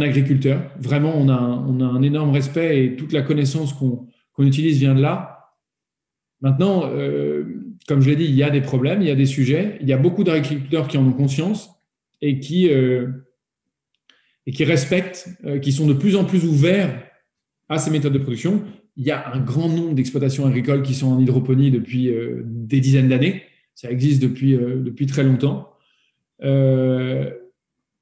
agriculteur. 0.00 0.62
Vraiment, 0.78 1.14
on 1.16 1.28
a, 1.28 1.34
un, 1.34 1.66
on 1.66 1.80
a, 1.80 1.84
un, 1.84 2.00
énorme 2.02 2.30
respect 2.30 2.84
et 2.84 2.96
toute 2.96 3.12
la 3.12 3.22
connaissance 3.22 3.74
qu'on 3.74 4.06
utilise 4.38 4.78
vient 4.78 4.94
de 4.94 5.02
là. 5.02 5.34
Maintenant, 6.40 6.88
comme 7.88 8.02
je 8.02 8.10
l'ai 8.10 8.16
dit, 8.16 8.26
il 8.26 8.34
y 8.34 8.42
a 8.42 8.50
des 8.50 8.60
problèmes, 8.60 9.02
il 9.02 9.08
y 9.08 9.10
a 9.10 9.16
des 9.16 9.26
sujets. 9.26 9.78
Il 9.80 9.88
y 9.88 9.92
a 9.92 9.96
beaucoup 9.98 10.22
d'agriculteurs 10.22 10.86
qui 10.86 10.98
en 10.98 11.06
ont 11.06 11.12
conscience 11.12 11.70
et 12.20 12.38
qui, 12.38 12.68
et 14.48 14.50
qui 14.50 14.64
respectent, 14.64 15.28
euh, 15.44 15.58
qui 15.58 15.72
sont 15.72 15.86
de 15.86 15.92
plus 15.92 16.16
en 16.16 16.24
plus 16.24 16.46
ouverts 16.46 17.02
à 17.68 17.78
ces 17.78 17.90
méthodes 17.90 18.14
de 18.14 18.18
production. 18.18 18.62
Il 18.96 19.04
y 19.04 19.10
a 19.10 19.30
un 19.34 19.40
grand 19.40 19.68
nombre 19.68 19.92
d'exploitations 19.92 20.46
agricoles 20.46 20.82
qui 20.82 20.94
sont 20.94 21.12
en 21.12 21.20
hydroponie 21.20 21.70
depuis 21.70 22.08
euh, 22.08 22.40
des 22.46 22.80
dizaines 22.80 23.10
d'années. 23.10 23.42
Ça 23.74 23.90
existe 23.90 24.22
depuis, 24.22 24.54
euh, 24.54 24.78
depuis 24.78 25.04
très 25.04 25.22
longtemps. 25.22 25.74
et 26.40 27.34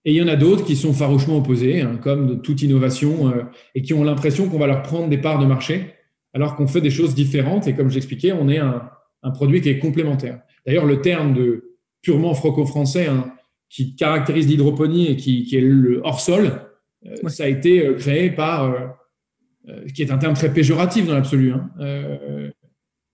il 0.05 0.15
y 0.15 0.23
en 0.23 0.29
a 0.29 0.37
d'autres 0.37 0.65
qui 0.65 0.77
sont 0.77 0.93
farouchement 0.93 1.39
opposés, 1.39 1.81
hein, 1.81 1.99
comme 2.01 2.29
de 2.29 2.35
toute 2.37 2.63
innovation, 2.63 3.35
et 3.75 3.83
qui 3.83 3.93
ont 3.93 4.05
l'impression 4.05 4.49
qu'on 4.49 4.59
va 4.59 4.69
leur 4.69 4.83
prendre 4.83 5.09
des 5.09 5.19
parts 5.19 5.41
de 5.41 5.47
marché, 5.47 5.95
alors 6.33 6.55
qu'on 6.55 6.69
fait 6.69 6.81
des 6.81 6.91
choses 6.91 7.17
différentes. 7.17 7.67
Et 7.67 7.75
comme 7.75 7.91
j'expliquais, 7.91 8.31
on 8.31 8.49
est 8.49 8.59
un, 8.59 8.89
un, 9.27 9.31
produit 9.31 9.61
qui 9.61 9.69
est 9.69 9.79
complémentaire. 9.79 10.41
D'ailleurs, 10.67 10.87
le 10.87 11.01
terme 11.01 11.35
de 11.35 11.77
purement 12.03 12.35
franco-français, 12.35 13.07
hein, 13.07 13.33
qui 13.69 13.97
caractérise 13.97 14.47
l'hydroponie 14.47 15.09
et 15.09 15.17
qui, 15.17 15.49
est 15.57 15.61
le 15.61 16.01
hors-sol, 16.05 16.63
euh, 17.07 17.29
ça 17.29 17.45
a 17.45 17.49
été 17.49 17.85
euh, 17.85 17.95
créé 17.95 18.31
par, 18.31 18.65
euh, 18.65 19.85
qui 19.95 20.03
est 20.03 20.11
un 20.11 20.19
terme 20.19 20.35
très 20.35 20.53
péjoratif 20.53 21.07
dans 21.07 21.15
l'absolu. 21.15 21.53
Hein. 21.53 21.69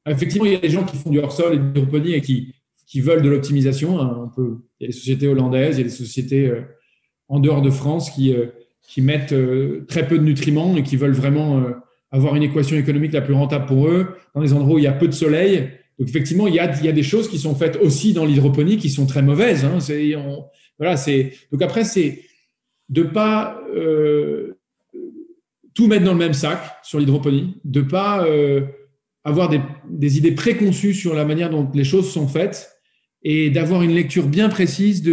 effectivement, 0.07 0.47
il 0.47 0.53
y 0.53 0.57
a 0.57 0.61
des 0.61 0.69
gens 0.69 0.85
qui 0.85 0.97
font 0.97 1.11
du 1.11 1.19
hors-sol 1.19 1.55
et 1.55 1.59
de 1.59 1.63
l'hydroponie 1.63 2.13
et 2.13 2.21
qui, 2.21 2.55
qui 2.87 3.01
veulent 3.01 3.23
de 3.23 3.31
l'optimisation. 3.31 4.01
Hein, 4.01 4.31
il 4.37 4.53
y 4.81 4.85
a 4.85 4.87
des 4.89 4.93
sociétés 4.93 5.29
hollandaises, 5.29 5.77
il 5.77 5.79
y 5.79 5.85
a 5.85 5.89
des 5.89 5.91
sociétés 5.91 6.53
en 7.29 7.41
dehors 7.41 7.63
de 7.63 7.71
France 7.71 8.11
qui, 8.11 8.35
qui 8.83 9.01
mettent 9.01 9.35
très 9.89 10.07
peu 10.07 10.19
de 10.19 10.25
nutriments 10.25 10.77
et 10.77 10.83
qui 10.83 10.97
veulent 10.97 11.13
vraiment 11.13 11.65
avoir 12.11 12.37
une 12.37 12.43
équation 12.43 12.77
économique 12.77 13.13
la 13.13 13.23
plus 13.23 13.33
rentable 13.33 13.65
pour 13.65 13.89
eux, 13.89 14.17
dans 14.35 14.43
des 14.43 14.53
endroits 14.53 14.75
où 14.75 14.79
il 14.79 14.85
y 14.85 14.89
a 14.89 14.93
peu 14.93 15.09
de 15.09 15.15
soleil 15.15 15.71
donc 15.99 16.09
effectivement, 16.09 16.47
il 16.47 16.55
y, 16.55 16.59
a, 16.59 16.67
des 16.67 17.03
choses 17.03 17.29
qui 17.29 17.39
sont 17.39 17.55
faites 17.55 17.77
aussi 17.77 18.13
dans 18.13 18.25
l'hydroponie 18.25 18.77
qui 18.77 18.91
sont 18.91 19.07
très 19.07 19.23
mauvaises. 19.23 19.65
Hein. 19.65 19.79
voilà, 20.79 20.97
c'est 20.97 21.33
donc 21.51 21.63
après 21.63 21.85
c'est 21.85 22.23
de 22.89 23.03
pas 23.03 23.61
euh, 23.75 24.59
tout 25.75 25.87
mettre 25.87 26.05
dans 26.05 26.13
le 26.13 26.19
même 26.19 26.35
sac 26.35 26.61
sur 26.83 26.99
l'hydroponie, 26.99 27.57
de 27.65 27.83
pas 27.83 28.27
euh, 28.27 28.63
avoir 29.25 29.51
des, 29.89 30.19
idées 30.19 30.33
préconçues 30.33 30.95
sur 30.95 31.15
la 31.15 31.25
manière 31.25 31.51
dont 31.51 31.71
les 31.75 31.85
choses 31.85 32.11
sont 32.11 32.29
faites 32.29 32.73
et 33.23 33.51
d'avoir 33.51 33.83
une 33.83 33.95
lecture 33.95 34.27
bien 34.27 34.49
précise 34.49 35.09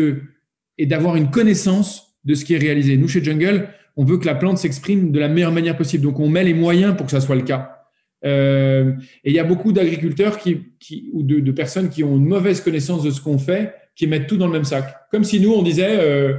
et 0.77 0.85
d'avoir 0.85 1.15
une 1.15 1.29
connaissance 1.29 2.17
de 2.25 2.35
ce 2.35 2.43
qui 2.43 2.55
est 2.55 2.57
réalisé. 2.57 2.97
Nous 2.97 3.07
chez 3.07 3.23
Jungle, 3.23 3.69
on 3.95 4.03
veut 4.03 4.17
que 4.17 4.25
la 4.25 4.35
plante 4.35 4.57
s'exprime 4.57 5.11
de 5.11 5.19
la 5.19 5.27
meilleure 5.27 5.51
manière 5.51 5.77
possible. 5.77 6.03
Donc 6.03 6.19
on 6.19 6.29
met 6.29 6.43
les 6.43 6.53
moyens 6.53 6.95
pour 6.95 7.05
que 7.05 7.11
ça 7.11 7.21
soit 7.21 7.35
le 7.35 7.43
cas. 7.43 7.78
Euh, 8.25 8.93
et 9.23 9.29
il 9.29 9.33
y 9.33 9.39
a 9.39 9.43
beaucoup 9.43 9.71
d'agriculteurs 9.71 10.37
qui, 10.37 10.65
ou 11.13 11.23
de, 11.23 11.51
personnes 11.51 11.89
qui 11.89 12.03
ont 12.03 12.17
une 12.17 12.25
mauvaise 12.25 12.61
connaissance 12.61 13.03
de 13.03 13.11
ce 13.11 13.21
qu'on 13.21 13.37
fait, 13.37 13.73
qui 13.95 14.07
mettent 14.07 14.27
tout 14.27 14.37
dans 14.37 14.47
le 14.47 14.53
même 14.53 14.65
sac. 14.65 14.95
Comme 15.11 15.23
si 15.23 15.39
nous, 15.39 15.53
on 15.53 15.61
disait, 15.61 15.99
euh, 15.99 16.35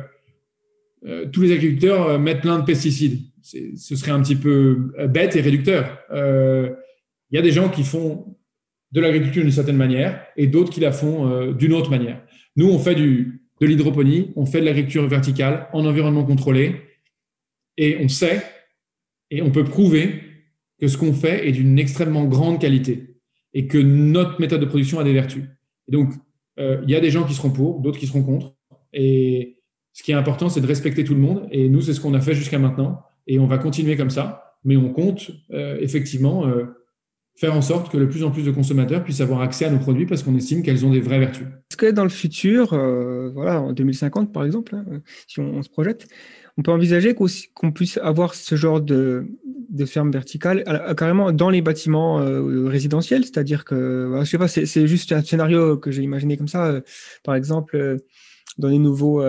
euh, 1.07 1.27
tous 1.27 1.43
les 1.43 1.53
agriculteurs 1.53 2.19
mettent 2.19 2.43
plein 2.43 2.59
de 2.59 2.65
pesticides. 2.65 3.21
Ce 3.43 3.97
serait 3.97 4.13
un 4.13 4.23
petit 4.23 4.37
peu 4.37 4.93
bête 5.09 5.35
et 5.35 5.41
réducteur. 5.41 5.99
Il 6.13 7.37
y 7.37 7.39
a 7.39 7.43
des 7.43 7.53
gens 7.53 7.71
qui 7.71 7.85
font 7.85 8.37
de 8.93 9.01
l'agriculture 9.01 9.43
d'une 9.43 9.53
certaine 9.53 9.77
manière 9.79 10.25
et 10.37 10.47
d'autres 10.47 10.71
qui 10.71 10.81
la 10.81 10.93
font 10.93 11.53
d'une 11.53 11.73
autre 11.73 11.91
manière. 11.91 12.23
Nous, 12.57 12.69
on 12.69 12.79
fait 12.79 12.95
du, 12.95 13.41
de 13.61 13.67
l'hydroponie, 13.67 14.33
on 14.37 14.45
fait 14.45 14.61
de 14.61 14.67
l'agriculture 14.67 15.07
verticale 15.09 15.69
en 15.73 15.87
environnement 15.87 16.25
contrôlé 16.25 16.83
et 17.79 17.97
on 18.01 18.09
sait 18.09 18.43
et 19.31 19.43
on 19.43 19.51
peut 19.51 19.65
prouver 19.65 20.30
que 20.81 20.89
ce 20.89 20.97
qu'on 20.97 21.13
fait 21.13 21.47
est 21.47 21.53
d'une 21.53 21.79
extrêmement 21.79 22.25
grande 22.25 22.61
qualité 22.61 23.17
et 23.53 23.67
que 23.67 23.79
notre 23.79 24.41
méthode 24.41 24.61
de 24.61 24.67
production 24.67 24.99
a 24.99 25.05
des 25.05 25.13
vertus. 25.13 25.45
Et 25.89 25.93
donc, 25.93 26.13
euh, 26.59 26.81
il 26.85 26.91
y 26.91 26.95
a 26.95 27.01
des 27.01 27.11
gens 27.11 27.25
qui 27.25 27.35
seront 27.35 27.51
pour, 27.51 27.81
d'autres 27.81 27.99
qui 27.99 28.07
seront 28.07 28.23
contre. 28.23 28.55
Et 28.93 29.59
ce 29.93 30.03
qui 30.03 30.13
est 30.13 30.15
important, 30.15 30.49
c'est 30.49 30.61
de 30.61 30.67
respecter 30.67 31.05
tout 31.05 31.15
le 31.15 31.21
monde. 31.21 31.49
Et 31.51 31.69
nous, 31.69 31.81
c'est 31.83 31.93
ce 31.93 32.01
qu'on 32.01 32.15
a 32.15 32.21
fait 32.21 32.35
jusqu'à 32.35 32.59
maintenant. 32.59 33.03
Et 33.27 33.39
on 33.39 33.47
va 33.47 33.59
continuer 33.59 33.97
comme 33.97 34.11
ça. 34.11 34.57
Mais 34.65 34.77
on 34.77 34.93
compte 34.93 35.31
euh, 35.53 35.79
effectivement 35.81 36.47
euh, 36.47 36.65
faire 37.35 37.55
en 37.55 37.63
sorte 37.63 37.91
que 37.91 37.97
de 37.97 38.05
plus 38.05 38.25
en 38.25 38.31
plus 38.31 38.45
de 38.45 38.51
consommateurs 38.51 39.03
puissent 39.03 39.21
avoir 39.21 39.41
accès 39.41 39.65
à 39.65 39.71
nos 39.71 39.79
produits 39.79 40.07
parce 40.07 40.23
qu'on 40.23 40.37
estime 40.37 40.63
qu'elles 40.63 40.85
ont 40.85 40.91
des 40.91 41.01
vraies 41.01 41.19
vertus. 41.19 41.47
Est-ce 41.71 41.77
que 41.77 41.91
dans 41.91 42.05
le 42.05 42.11
futur, 42.11 42.69
voilà, 43.35 43.63
en 43.63 43.73
2050 43.73 44.33
par 44.33 44.45
exemple, 44.45 44.75
hein, 44.75 44.85
si 45.27 45.41
on, 45.41 45.63
se 45.63 45.71
projette, 45.71 46.09
on 46.61 46.63
peut 46.63 46.73
envisager 46.73 47.15
qu'on 47.15 47.73
puisse 47.73 47.97
avoir 48.03 48.35
ce 48.35 48.55
genre 48.55 48.83
de, 48.83 49.25
de 49.71 49.87
ferme 49.87 50.11
verticale 50.11 50.63
carrément 50.95 51.33
dans 51.33 51.49
les 51.49 51.63
bâtiments 51.63 52.21
euh, 52.21 52.69
résidentiels, 52.69 53.25
c'est-à-dire 53.25 53.65
que, 53.65 54.15
je 54.21 54.25
sais 54.27 54.37
pas, 54.37 54.47
c'est 54.47 54.87
juste 54.87 55.13
un 55.13 55.23
scénario 55.23 55.79
que 55.79 55.91
j'ai 55.91 56.03
imaginé 56.03 56.37
comme 56.37 56.49
ça. 56.49 56.67
Euh, 56.67 56.81
par 57.25 57.35
exemple, 57.35 57.77
euh, 57.77 57.97
dans 58.59 58.69
les 58.69 58.79
nouveaux, 58.79 59.25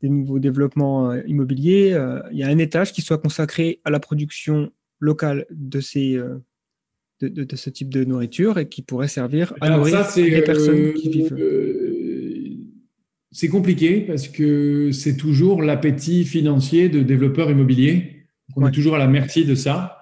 des 0.00 0.08
nouveaux 0.08 0.38
développements 0.38 1.12
immobiliers, 1.26 1.98
il 2.30 2.38
y 2.38 2.44
a 2.44 2.46
un 2.46 2.58
étage 2.58 2.92
qui 2.92 3.02
soit 3.02 3.18
consacré 3.18 3.80
à 3.84 3.90
la 3.90 3.98
production 3.98 4.70
locale 5.00 5.46
de 5.50 5.80
ces 5.80 6.20
de, 7.20 7.56
ce 7.56 7.70
type 7.70 7.88
de 7.88 8.04
nourriture 8.04 8.58
et 8.58 8.68
qui 8.68 8.82
pourrait 8.82 9.08
servir 9.08 9.54
à 9.60 9.70
nourrir 9.70 10.06
les 10.16 10.42
personnes 10.42 10.92
qui 10.94 11.08
vivent 11.08 11.34
c'est 13.32 13.48
compliqué 13.48 14.00
parce 14.00 14.28
que 14.28 14.90
c'est 14.92 15.16
toujours 15.16 15.62
l'appétit 15.62 16.24
financier 16.24 16.88
de 16.88 17.02
développeurs 17.02 17.50
immobiliers. 17.50 18.26
On 18.56 18.66
est 18.66 18.72
toujours 18.72 18.96
à 18.96 18.98
la 18.98 19.06
merci 19.06 19.44
de 19.44 19.54
ça. 19.54 19.98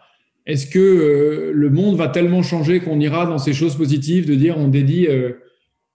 Est-ce 0.46 0.66
que 0.66 0.78
euh, 0.78 1.52
le 1.52 1.68
monde 1.68 1.96
va 1.96 2.08
tellement 2.08 2.42
changer 2.42 2.80
qu'on 2.80 2.98
ira 3.00 3.26
dans 3.26 3.36
ces 3.36 3.52
choses 3.52 3.76
positives 3.76 4.26
de 4.26 4.34
dire 4.34 4.56
on 4.56 4.68
dédie 4.68 5.06
euh, 5.06 5.32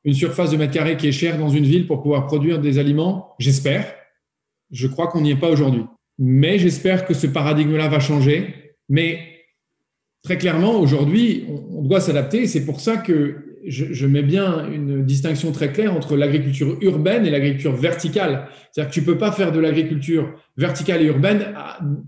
une 0.03 0.13
surface 0.13 0.51
de 0.51 0.57
mètre 0.57 0.73
carré 0.73 0.95
qui 0.95 1.07
est 1.07 1.11
chère 1.11 1.39
dans 1.39 1.49
une 1.49 1.65
ville 1.65 1.87
pour 1.87 2.03
pouvoir 2.03 2.27
produire 2.27 2.59
des 2.59 2.77
aliments? 2.77 3.29
J'espère. 3.39 3.91
Je 4.69 4.87
crois 4.87 5.07
qu'on 5.07 5.21
n'y 5.21 5.31
est 5.31 5.39
pas 5.39 5.49
aujourd'hui. 5.49 5.83
Mais 6.19 6.59
j'espère 6.59 7.05
que 7.05 7.15
ce 7.15 7.25
paradigme-là 7.25 7.87
va 7.87 7.99
changer. 7.99 8.53
Mais 8.89 9.19
très 10.23 10.37
clairement, 10.37 10.79
aujourd'hui, 10.79 11.45
on 11.71 11.81
doit 11.81 11.99
s'adapter. 11.99 12.45
C'est 12.45 12.65
pour 12.65 12.79
ça 12.79 12.97
que 12.97 13.52
je, 13.65 14.05
mets 14.07 14.23
bien 14.23 14.69
une 14.69 15.05
distinction 15.05 15.51
très 15.51 15.71
claire 15.71 15.93
entre 15.93 16.15
l'agriculture 16.15 16.77
urbaine 16.81 17.25
et 17.25 17.29
l'agriculture 17.29 17.75
verticale. 17.75 18.47
C'est-à-dire 18.71 18.89
que 18.89 18.93
tu 18.93 19.03
peux 19.03 19.17
pas 19.17 19.31
faire 19.31 19.51
de 19.51 19.59
l'agriculture 19.59 20.33
verticale 20.57 21.01
et 21.01 21.05
urbaine 21.05 21.53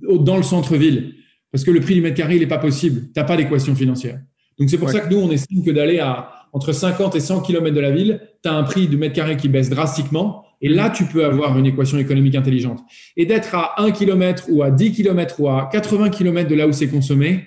dans 0.04 0.38
le 0.38 0.44
centre-ville 0.44 1.16
parce 1.56 1.64
que 1.64 1.72
le 1.72 1.80
prix 1.80 1.94
du 1.94 2.02
mètre 2.02 2.18
carré, 2.18 2.36
il 2.36 2.42
n'est 2.42 2.48
pas 2.48 2.58
possible. 2.58 3.04
Tu 3.04 3.12
n'as 3.16 3.24
pas 3.24 3.38
d'équation 3.38 3.74
financière. 3.76 4.20
Donc, 4.60 4.70
c'est 4.70 4.78
pour 4.78 4.90
ça 4.90 5.00
que 5.00 5.10
nous, 5.10 5.22
on 5.22 5.32
estime 5.32 5.64
que 5.64 5.72
d'aller 5.72 6.00
à 6.00 6.30
entre 6.52 6.74
50 6.74 7.16
et 7.16 7.22
100 7.22 7.44
km 7.44 7.74
de 7.74 7.80
la 7.80 7.92
ville, 7.92 8.20
tu 8.44 8.50
as 8.50 8.54
un 8.54 8.64
prix 8.64 8.90
du 8.90 8.98
mètre 8.98 9.14
carré 9.14 9.38
qui 9.38 9.48
baisse 9.48 9.70
drastiquement. 9.70 10.44
Et 10.60 10.68
là, 10.68 10.90
tu 10.90 11.06
peux 11.06 11.24
avoir 11.24 11.58
une 11.58 11.66
équation 11.66 11.98
économique 11.98 12.36
intelligente. 12.36 12.82
Et 13.16 13.26
d'être 13.26 13.56
à 13.56 13.82
1 13.82 13.92
km 13.92 14.48
ou 14.50 14.64
à 14.64 14.70
10 14.72 14.92
km 14.92 15.40
ou 15.40 15.48
à 15.48 15.70
80 15.72 16.10
km 16.10 16.50
de 16.50 16.56
là 16.56 16.68
où 16.68 16.74
c'est 16.74 16.90
consommé, 16.90 17.46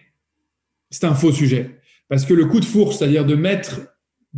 c'est 0.89 1.05
un 1.05 1.13
faux 1.13 1.31
sujet. 1.31 1.79
Parce 2.09 2.25
que 2.25 2.33
le 2.33 2.47
coup 2.47 2.61
de 2.61 2.65
fourche, 2.65 2.97
c'est-à-dire 2.97 3.27
de 3.27 3.35
mettre 3.35 3.81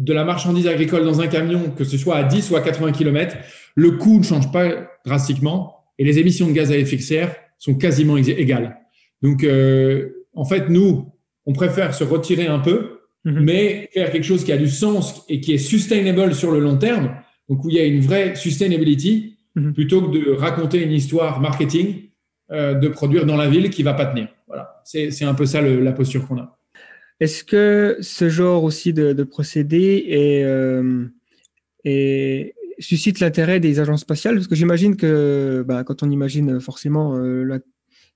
de 0.01 0.13
la 0.15 0.25
marchandise 0.25 0.67
agricole 0.67 1.05
dans 1.05 1.21
un 1.21 1.27
camion, 1.27 1.71
que 1.77 1.85
ce 1.85 1.99
soit 1.99 2.17
à 2.17 2.25
10 2.25 2.51
ou 2.51 2.57
à 2.57 2.63
80 2.63 2.93
km, 2.93 3.37
le 3.75 3.93
coût 3.93 4.19
ne 4.19 4.25
change 4.25 4.51
pas 4.51 4.89
drastiquement 5.05 5.85
et 5.99 6.05
les 6.05 6.19
émissions 6.19 6.49
de 6.49 6.53
gaz 6.53 6.73
à 6.73 6.77
effet 6.77 6.97
de 6.97 7.03
serre 7.03 7.35
sont 7.59 7.75
quasiment 7.75 8.17
égales. 8.17 8.79
Donc, 9.21 9.45
euh, 9.45 10.27
en 10.35 10.47
fait, 10.47 10.71
nous, 10.71 11.13
on 11.45 11.53
préfère 11.53 11.95
se 11.95 12.03
retirer 12.03 12.47
un 12.47 12.61
peu, 12.61 13.01
mhm. 13.27 13.45
mais 13.45 13.91
faire 13.93 14.11
quelque 14.11 14.25
chose 14.25 14.43
qui 14.43 14.53
a 14.53 14.57
du 14.57 14.69
sens 14.69 15.23
et 15.29 15.41
qui 15.41 15.53
est 15.53 15.59
sustainable 15.59 16.35
sur 16.35 16.51
le 16.51 16.61
long 16.61 16.79
terme, 16.79 17.15
donc 17.51 17.63
où 17.65 17.69
il 17.69 17.77
y 17.77 17.81
a 17.81 17.85
une 17.85 18.01
vraie 18.01 18.35
sustainability, 18.35 19.37
mhm. 19.55 19.75
plutôt 19.75 20.01
que 20.09 20.17
de 20.17 20.31
raconter 20.31 20.83
une 20.83 20.93
histoire 20.93 21.41
marketing 21.41 22.05
euh, 22.51 22.73
de 22.73 22.89
produire 22.89 23.27
dans 23.27 23.37
la 23.37 23.49
ville 23.51 23.69
qui 23.69 23.83
va 23.83 23.93
pas 23.93 24.07
tenir. 24.07 24.29
Voilà, 24.47 24.81
c'est 24.85 25.25
un 25.25 25.35
peu 25.35 25.45
ça 25.45 25.61
la 25.61 25.93
posture 25.93 26.27
qu'on 26.27 26.39
a. 26.39 26.57
Est-ce 27.21 27.45
que 27.45 27.99
ce 28.01 28.31
genre 28.31 28.65
aussi 28.65 28.93
de, 28.95 29.23
procédé 29.25 30.43
euh, 30.45 31.07
suscite 32.79 33.21
l'intérêt 33.21 33.61
des 33.61 33.79
agences 33.79 34.01
spatiales? 34.01 34.37
Parce 34.37 34.49
que 34.49 34.55
j'imagine 34.55 34.97
que 34.97 35.63
bah, 35.67 35.85
quand 35.85 36.03
on 36.03 36.11
imagine 36.11 36.61
forcément 36.61 37.17
euh, 37.17 37.61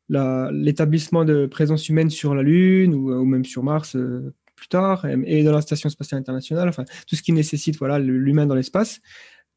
l'établissement 0.08 1.24
de 1.26 1.46
présence 1.46 1.88
humaine 1.90 2.08
sur 2.08 2.34
la 2.34 2.42
Lune 2.42 2.94
ou, 2.94 3.24
même 3.24 3.44
sur 3.44 3.62
Mars 3.62 3.96
plus 4.56 4.68
tard, 4.68 5.04
et 5.26 5.42
dans 5.42 5.52
la 5.52 5.60
Station 5.60 5.90
spatiale 5.90 6.20
internationale, 6.20 6.68
enfin 6.68 6.84
tout 7.06 7.16
ce 7.16 7.22
qui 7.22 7.32
nécessite 7.32 7.76
voilà 7.76 7.98
l'humain 7.98 8.46
dans 8.46 8.54
l'espace, 8.54 9.00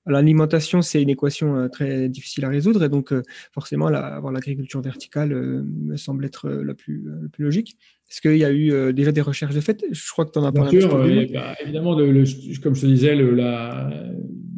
L'alimentation, 0.07 0.81
c'est 0.81 1.01
une 1.01 1.09
équation 1.09 1.57
euh, 1.57 1.67
très 1.67 2.07
difficile 2.07 2.45
à 2.45 2.49
résoudre 2.49 2.83
et 2.83 2.89
donc 2.89 3.11
euh, 3.11 3.23
forcément, 3.51 3.87
avoir 3.87 4.31
l'agriculture 4.31 4.81
verticale 4.81 5.33
euh, 5.33 5.63
me 5.63 5.97
semble 5.97 6.25
être 6.25 6.49
la 6.49 6.73
plus, 6.73 7.03
plus 7.31 7.43
logique. 7.43 7.77
Est-ce 8.09 8.21
qu'il 8.21 8.37
y 8.37 8.45
a 8.45 8.51
eu 8.53 8.93
déjà 8.93 9.11
des 9.11 9.19
recherches 9.19 9.53
de 9.53 9.59
fait? 9.59 9.83
Je 9.91 10.11
crois 10.11 10.25
que 10.25 10.31
tu 10.31 10.39
en 10.39 10.45
as 10.45 10.51
parlé 10.53 10.81
un 10.81 10.87
peu. 10.87 11.27
Bah, 11.33 11.55
évidemment, 11.61 11.93
comme 12.63 12.73
je 12.73 12.81
te 12.81 12.85
disais, 12.85 13.13
la, 13.15 13.91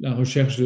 la, 0.02 0.14
recherche 0.14 0.62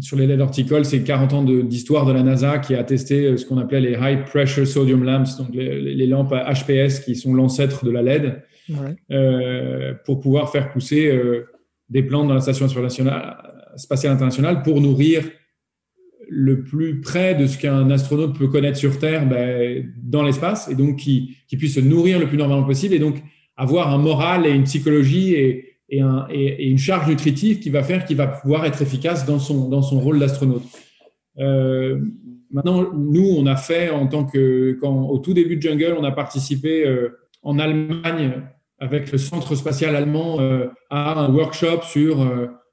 sur 0.00 0.16
les 0.16 0.26
LED 0.26 0.40
horticoles, 0.40 0.86
c'est 0.86 1.02
40 1.02 1.32
ans 1.34 1.44
d'histoire 1.44 2.06
de, 2.06 2.12
la 2.12 2.22
NASA 2.22 2.60
qui 2.60 2.74
a 2.74 2.82
testé 2.82 3.36
ce 3.36 3.44
qu'on 3.44 3.58
appelait 3.58 3.82
les 3.82 3.98
High 4.00 4.24
Pressure 4.24 4.66
Sodium 4.66 5.04
Lamps, 5.04 5.36
donc 5.36 5.50
les, 5.52 6.06
lampes 6.06 6.32
HPS 6.32 7.00
qui 7.00 7.14
sont 7.14 7.34
l'ancêtre 7.34 7.84
de 7.84 7.90
la 7.90 8.00
LED, 8.00 8.42
pour 10.06 10.20
pouvoir 10.20 10.50
faire 10.50 10.72
pousser 10.72 11.12
des 11.90 12.02
plantes 12.02 12.28
dans 12.28 12.34
la 12.34 12.40
station 12.40 12.64
internationale 12.64 13.57
spatiale 13.78 14.12
internationale 14.12 14.62
pour 14.62 14.80
nourrir 14.80 15.24
le 16.28 16.62
plus 16.62 17.00
près 17.00 17.34
de 17.34 17.46
ce 17.46 17.56
qu'un 17.58 17.90
astronaute 17.90 18.36
peut 18.38 18.48
connaître 18.48 18.76
sur 18.76 18.98
Terre 18.98 19.26
ben, 19.26 19.90
dans 20.02 20.22
l'espace, 20.22 20.68
et 20.68 20.74
donc 20.74 20.96
qui, 20.96 21.36
puisse 21.56 21.74
se 21.76 21.80
nourrir 21.80 22.18
le 22.18 22.26
plus 22.26 22.36
normalement 22.36 22.66
possible, 22.66 22.94
et 22.94 22.98
donc 22.98 23.16
avoir 23.56 23.92
un 23.92 23.98
moral 23.98 24.46
et 24.46 24.50
une 24.50 24.64
psychologie 24.64 25.34
et, 25.34 25.78
et, 25.88 26.00
un, 26.00 26.26
et, 26.30 26.68
une 26.68 26.78
charge 26.78 27.08
nutritive 27.08 27.60
qui 27.60 27.70
va 27.70 27.82
faire 27.82 28.04
qu'il 28.04 28.16
va 28.16 28.26
pouvoir 28.26 28.66
être 28.66 28.82
efficace 28.82 29.24
dans 29.24 29.38
son, 29.38 29.68
dans 29.68 29.82
son 29.82 29.98
rôle 30.00 30.18
d'astronaute. 30.18 30.64
Euh, 31.38 31.98
maintenant, 32.50 32.92
nous, 32.92 33.34
on 33.38 33.46
a 33.46 33.56
fait 33.56 33.90
en 33.90 34.06
tant 34.06 34.24
que, 34.24 34.78
au 34.82 35.18
tout 35.18 35.32
début 35.32 35.56
de 35.56 35.62
Jungle, 35.62 35.96
on 35.98 36.04
a 36.04 36.12
participé 36.12 36.86
euh, 36.86 37.18
en 37.42 37.58
Allemagne 37.58 38.42
avec 38.78 39.10
le 39.10 39.18
centre 39.18 39.54
spatial 39.54 39.96
allemand 39.96 40.40
euh, 40.40 40.66
à 40.90 41.18
un 41.20 41.32
workshop 41.32 41.82
sur 41.82 42.28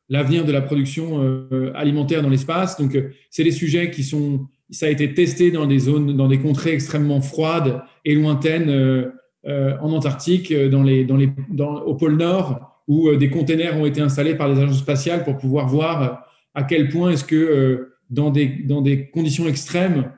l'avenir 0.09 0.45
de 0.45 0.51
la 0.51 0.61
production 0.61 1.21
euh, 1.21 1.71
alimentaire 1.75 2.21
dans 2.21 2.29
l'espace. 2.29 2.79
Donc, 2.79 2.95
euh, 2.95 3.09
c'est 3.29 3.43
des 3.43 3.51
sujets 3.51 3.91
qui 3.91 4.03
sont, 4.03 4.47
ça 4.69 4.85
a 4.85 4.89
été 4.89 5.13
testé 5.13 5.51
dans 5.51 5.65
des 5.65 5.79
zones, 5.79 6.15
dans 6.15 6.27
des 6.27 6.39
contrées 6.39 6.73
extrêmement 6.73 7.21
froides 7.21 7.81
et 8.03 8.15
lointaines 8.15 8.69
euh, 8.69 9.77
en 9.81 9.91
Antarctique, 9.91 10.53
dans 10.53 10.83
les, 10.83 11.05
dans 11.05 11.17
les, 11.17 11.29
dans, 11.49 11.81
au 11.81 11.95
pôle 11.95 12.17
Nord, 12.17 12.81
où 12.87 13.15
des 13.15 13.29
containers 13.29 13.77
ont 13.77 13.85
été 13.85 14.01
installés 14.01 14.35
par 14.35 14.47
les 14.47 14.59
agences 14.59 14.79
spatiales 14.79 15.23
pour 15.23 15.37
pouvoir 15.37 15.67
voir 15.67 16.25
à 16.55 16.63
quel 16.63 16.89
point 16.89 17.11
est-ce 17.11 17.23
que 17.23 17.89
dans 18.09 18.31
des, 18.31 18.47
dans 18.47 18.81
des 18.81 19.09
conditions 19.09 19.47
extrêmes, 19.47 20.11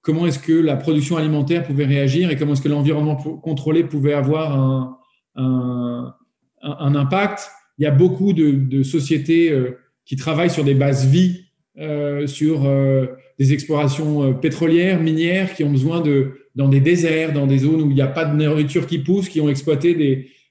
comment 0.00 0.26
est-ce 0.26 0.38
que 0.38 0.52
la 0.52 0.76
production 0.76 1.16
alimentaire 1.16 1.64
pouvait 1.64 1.86
réagir 1.86 2.30
et 2.30 2.36
comment 2.36 2.52
est-ce 2.52 2.62
que 2.62 2.68
l'environnement 2.68 3.16
contrôlé 3.16 3.82
pouvait 3.82 4.14
avoir 4.14 4.56
un, 4.56 4.98
un, 5.34 6.14
un 6.62 6.94
impact 6.94 7.50
il 7.78 7.84
y 7.84 7.86
a 7.86 7.90
beaucoup 7.90 8.32
de, 8.32 8.82
sociétés 8.82 9.50
euh, 9.50 9.78
qui 10.04 10.16
travaillent 10.16 10.50
sur 10.50 10.64
des 10.64 10.74
bases 10.74 11.06
vie, 11.06 11.44
euh, 11.78 12.26
sur 12.26 12.66
euh, 12.66 13.06
des 13.38 13.52
explorations 13.52 14.34
pétrolières, 14.34 15.00
minières, 15.00 15.54
qui 15.54 15.62
ont 15.62 15.70
besoin 15.70 16.00
de, 16.00 16.32
dans 16.56 16.68
des 16.68 16.80
déserts, 16.80 17.32
dans 17.32 17.46
des 17.46 17.58
zones 17.58 17.82
où 17.82 17.90
il 17.90 17.94
n'y 17.94 18.02
a 18.02 18.08
pas 18.08 18.24
de 18.24 18.36
nourriture 18.36 18.86
qui 18.86 18.98
pousse, 18.98 19.28
qui 19.28 19.40
ont 19.40 19.48
exploité 19.48 19.94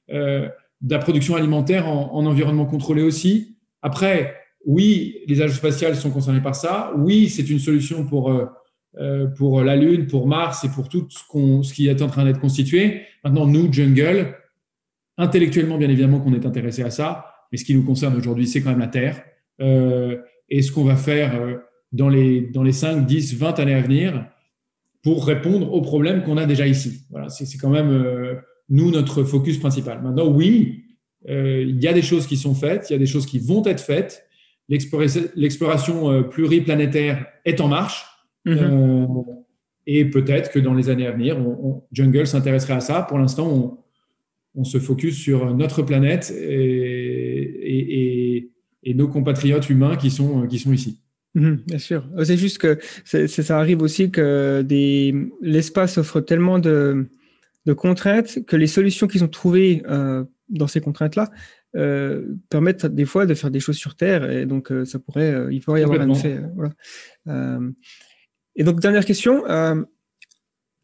de 0.09 0.53
la 0.89 0.99
production 0.99 1.35
alimentaire 1.35 1.87
en, 1.89 2.25
environnement 2.25 2.65
contrôlé 2.65 3.01
aussi. 3.01 3.57
Après, 3.81 4.35
oui, 4.65 5.17
les 5.27 5.41
agences 5.41 5.57
spatiales 5.57 5.97
sont 5.97 6.11
concernées 6.11 6.41
par 6.41 6.55
ça. 6.55 6.93
Oui, 6.97 7.27
c'est 7.27 7.49
une 7.49 7.59
solution 7.59 8.05
pour, 8.05 8.33
pour 9.37 9.63
la 9.63 9.75
Lune, 9.75 10.07
pour 10.07 10.27
Mars 10.27 10.63
et 10.63 10.69
pour 10.69 10.87
tout 10.87 11.07
ce 11.09 11.73
qui 11.73 11.89
est 11.89 12.01
en 12.01 12.07
train 12.07 12.23
d'être 12.23 12.39
constitué. 12.39 13.01
Maintenant, 13.25 13.45
nous, 13.45 13.71
Jungle, 13.73 14.33
Intellectuellement, 15.17 15.77
bien 15.77 15.89
évidemment, 15.89 16.19
qu'on 16.19 16.33
est 16.33 16.45
intéressé 16.45 16.83
à 16.83 16.91
ça, 16.91 17.25
mais 17.51 17.57
ce 17.57 17.65
qui 17.65 17.73
nous 17.73 17.83
concerne 17.83 18.15
aujourd'hui, 18.15 18.47
c'est 18.47 18.61
quand 18.61 18.69
même 18.69 18.79
la 18.79 18.87
Terre. 18.87 19.23
Euh, 19.61 20.17
et 20.49 20.61
ce 20.61 20.71
qu'on 20.71 20.83
va 20.83 20.95
faire 20.95 21.35
euh, 21.35 21.55
dans, 21.91 22.09
les, 22.09 22.41
dans 22.41 22.63
les 22.63 22.71
5, 22.71 23.05
10, 23.05 23.35
20 23.35 23.59
années 23.59 23.73
à 23.73 23.81
venir 23.81 24.25
pour 25.03 25.25
répondre 25.25 25.73
aux 25.73 25.81
problèmes 25.81 26.23
qu'on 26.23 26.37
a 26.37 26.45
déjà 26.45 26.67
ici. 26.67 27.05
Voilà, 27.09 27.29
c'est 27.29 27.57
quand 27.57 27.69
même, 27.69 27.89
euh, 27.89 28.35
nous, 28.69 28.91
notre 28.91 29.23
focus 29.23 29.57
principal. 29.57 30.01
Maintenant, 30.01 30.27
oui, 30.27 30.83
il 31.27 31.83
y 31.83 31.87
a 31.87 31.93
des 31.93 32.03
choses 32.03 32.25
qui 32.25 32.37
sont 32.37 32.55
faites, 32.55 32.89
il 32.89 32.93
y 32.93 32.95
a 32.95 32.99
des 32.99 33.05
choses 33.05 33.25
qui 33.25 33.39
vont 33.39 33.65
être 33.65 33.81
faites. 33.81 34.25
L'exploration 34.69 36.23
pluriplanétaire 36.23 37.25
est 37.43 37.59
en 37.59 37.67
marche. 37.67 38.05
Mm-hmm. 38.45 39.25
et 39.87 40.05
peut-être 40.05 40.51
que 40.51 40.59
dans 40.59 40.73
les 40.73 40.89
années 40.89 41.05
à 41.05 41.11
venir, 41.11 41.37
Jungle 41.91 42.25
s'intéresserait 42.27 42.75
à 42.75 42.79
ça. 42.79 43.01
Pour 43.01 43.17
l'instant, 43.19 43.45
on, 43.45 43.77
on 44.57 44.63
se 44.63 44.79
focus 44.79 45.15
sur 45.15 45.55
notre 45.55 45.83
planète 45.83 46.33
et, 46.35 48.49
nos 48.95 49.07
compatriotes 49.07 49.69
humains 49.69 49.95
qui 49.95 50.09
sont, 50.09 50.47
qui 50.47 50.59
sont 50.59 50.73
ici. 50.73 50.99
Mhm, 51.35 51.61
bien 51.67 51.77
sûr. 51.77 52.09
C'est 52.23 52.37
juste 52.37 52.57
que 52.57 52.79
ça 53.27 53.59
arrive 53.59 53.81
aussi 53.81 54.09
que 54.09 54.65
l'espace 55.41 55.99
offre 55.99 56.19
tellement 56.19 56.57
de, 56.57 57.07
contraintes 57.77 58.45
que 58.45 58.55
les 58.55 58.67
solutions 58.67 59.07
qu'ils 59.07 59.23
ont 59.23 59.27
trouvées 59.27 59.83
euh, 59.87 60.23
dans 60.49 60.67
ces 60.67 60.81
contraintes-là 60.81 61.29
euh, 61.75 62.25
permettent 62.49 62.85
des 62.85 63.05
fois 63.05 63.25
de 63.25 63.33
faire 63.35 63.51
des 63.51 63.59
choses 63.59 63.75
sur 63.75 63.95
Terre. 63.95 64.29
Et 64.31 64.45
donc, 64.45 64.71
euh, 64.71 64.85
ça 64.85 64.99
pourrait, 64.99 65.47
il 65.51 65.61
pourrait 65.61 65.81
y 65.81 65.83
avoir 65.83 66.01
un 66.01 66.09
effet. 66.09 66.39
et 68.55 68.63
donc, 68.63 68.79
dernière 68.79 69.05
question 69.05 69.43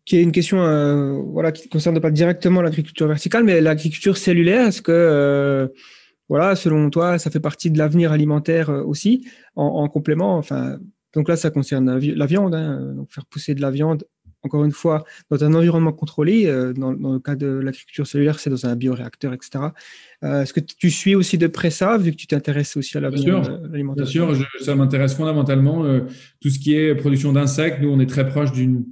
qui 0.05 0.17
est 0.17 0.21
une 0.21 0.31
question 0.31 0.63
euh, 0.63 1.13
voilà, 1.13 1.51
qui 1.51 1.67
ne 1.67 1.71
concerne 1.71 1.99
pas 1.99 2.11
directement 2.11 2.61
l'agriculture 2.61 3.07
verticale, 3.07 3.43
mais 3.43 3.61
l'agriculture 3.61 4.17
cellulaire. 4.17 4.67
Est-ce 4.67 4.81
que, 4.81 4.91
euh, 4.91 5.67
voilà, 6.29 6.55
selon 6.55 6.89
toi, 6.89 7.17
ça 7.19 7.29
fait 7.29 7.39
partie 7.39 7.71
de 7.71 7.77
l'avenir 7.77 8.11
alimentaire 8.11 8.69
euh, 8.69 8.83
aussi, 8.83 9.25
en, 9.55 9.87
complément 9.87 10.37
enfin, 10.37 10.77
Donc 11.13 11.29
là, 11.29 11.35
ça 11.35 11.51
concerne 11.51 11.99
la, 11.99 12.25
viande, 12.25 12.53
hein, 12.53 12.93
donc 12.95 13.11
faire 13.11 13.25
pousser 13.25 13.55
de 13.55 13.61
la 13.61 13.71
viande, 13.71 14.03
encore 14.41 14.65
une 14.65 14.73
fois, 14.73 15.05
dans 15.29 15.41
un 15.45 15.53
environnement 15.53 15.93
contrôlé. 15.93 16.47
Dans, 16.75 16.91
le 16.91 17.19
cas 17.19 17.35
de 17.35 17.47
l'agriculture 17.47 18.05
cellulaire, 18.05 18.39
c'est 18.39 18.49
dans 18.49 18.65
un 18.65 18.75
bioréacteur, 18.75 19.31
etc. 19.31 19.67
Est-ce 20.21 20.51
que 20.51 20.59
tu 20.59 20.91
suis 20.91 21.15
aussi 21.15 21.37
de 21.37 21.47
près 21.47 21.69
ça, 21.69 21.97
vu 21.97 22.11
que 22.11 22.17
tu 22.17 22.27
t'intéresses 22.27 22.75
aussi 22.75 22.97
à 22.97 22.99
l'avenir 22.99 23.37
alimentaire? 23.73 24.03
Bien 24.03 24.11
sûr, 24.11 24.35
ça 24.59 24.75
m'intéresse 24.75 25.13
fondamentalement. 25.13 25.85
tout 26.41 26.49
ce 26.49 26.59
qui 26.59 26.75
est 26.75 26.93
production 26.93 27.31
d'insectes, 27.31 27.79
nous, 27.81 27.89
on 27.89 28.01
est 28.01 28.09
très 28.09 28.27
proche 28.27 28.51
d'une 28.51 28.83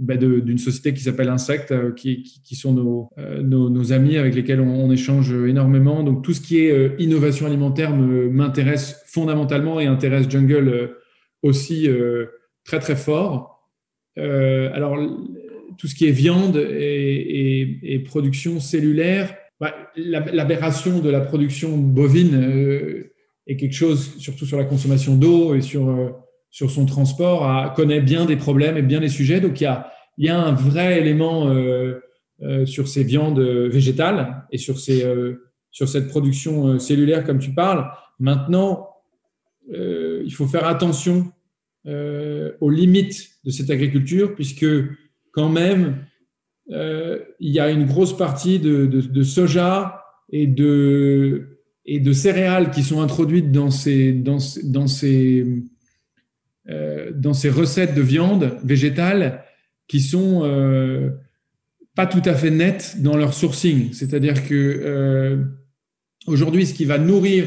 bah, 0.00 0.16
d'une 0.16 0.56
société 0.56 0.94
qui 0.94 1.02
s'appelle 1.02 1.28
Insect, 1.28 1.70
euh, 1.70 1.92
qui, 1.92 2.56
sont 2.56 3.10
euh, 3.18 3.42
nos, 3.42 3.92
amis 3.92 4.16
avec 4.16 4.34
lesquels 4.34 4.60
on, 4.60 4.90
échange 4.90 5.32
énormément. 5.32 6.02
Donc 6.02 6.24
tout 6.24 6.32
ce 6.32 6.40
qui 6.40 6.64
est 6.64 6.70
euh, 6.70 6.96
innovation 6.98 7.46
alimentaire 7.46 7.94
m'intéresse 7.94 9.02
fondamentalement 9.06 9.80
et 9.80 9.86
intéresse 9.86 10.30
Jungle 10.30 10.96
aussi 11.42 11.88
très 12.64 12.78
très 12.78 12.96
fort. 12.96 13.68
alors 14.16 14.96
tout 15.76 15.88
ce 15.88 15.94
qui 15.94 16.06
est 16.06 16.12
viande 16.12 16.56
et, 16.56 17.78
et, 17.82 17.98
production 17.98 18.60
cellulaire, 18.60 19.34
bah, 19.60 19.74
l'aberration 19.96 21.00
de 21.00 21.10
la 21.10 21.20
production 21.20 21.76
bovine 21.76 23.04
est 23.46 23.56
quelque 23.56 23.74
chose, 23.74 24.16
surtout 24.18 24.46
sur 24.46 24.56
la 24.56 24.64
consommation 24.64 25.16
d'eau 25.16 25.54
et 25.54 25.60
sur 25.60 26.16
sur 26.52 26.70
son 26.70 26.86
transport 26.86 27.72
connaît 27.74 28.00
bien 28.00 28.24
des 28.24 28.36
problèmes 28.36 28.76
et 28.76 28.82
bien 28.82 29.00
des 29.00 29.08
sujets. 29.08 29.40
Donc 29.40 29.60
il 29.60 29.64
y 29.64 29.66
a, 29.66 29.90
il 30.18 30.26
y 30.26 30.28
a 30.28 30.40
un 30.40 30.52
vrai 30.52 31.00
élément 31.00 31.48
euh, 31.48 31.98
euh, 32.42 32.66
sur 32.66 32.86
ces 32.86 33.02
viandes 33.02 33.40
végétales 33.40 34.44
et 34.52 34.58
sur, 34.58 34.78
ces, 34.78 35.04
euh, 35.04 35.50
sur 35.72 35.88
cette 35.88 36.08
production 36.08 36.78
cellulaire 36.78 37.24
comme 37.24 37.40
tu 37.40 37.52
parles. 37.52 37.90
Maintenant, 38.20 38.88
il 39.68 40.32
faut 40.32 40.46
faire 40.46 40.66
attention 40.66 41.32
aux 41.86 42.70
limites 42.70 43.30
de 43.44 43.50
cette 43.50 43.70
agriculture 43.70 44.34
puisque 44.34 44.66
quand 45.32 45.48
même, 45.48 46.04
euh, 46.70 47.18
il 47.40 47.50
y 47.50 47.58
a 47.58 47.70
une 47.70 47.86
grosse 47.86 48.16
partie 48.16 48.58
de, 48.58 48.86
de, 48.86 49.00
de, 49.00 49.22
soja 49.22 50.04
et 50.30 50.46
de, 50.46 51.58
et 51.84 51.98
de 51.98 52.12
céréales 52.12 52.70
qui 52.70 52.82
sont 52.82 53.00
introduites 53.00 53.50
dans 53.50 53.70
ces, 53.70 54.12
dans, 54.12 54.38
dans 54.64 54.86
ces, 54.86 55.40
euh, 55.40 55.62
dans 56.66 57.34
ces 57.34 57.50
recettes 57.50 57.94
de 57.94 58.02
viande 58.02 58.56
végétale 58.62 59.44
qui 59.92 60.00
sont 60.00 60.42
euh, 60.44 61.10
pas 61.94 62.06
tout 62.06 62.22
à 62.24 62.34
fait 62.34 62.50
nettes 62.50 62.96
dans 63.00 63.16
leur 63.16 63.34
sourcing. 63.34 63.92
C'est-à-dire 63.92 64.48
que 64.48 64.54
euh, 64.54 65.44
aujourd'hui, 66.26 66.66
ce 66.66 66.74
qui 66.74 66.84
va 66.84 66.96
nourrir 66.98 67.46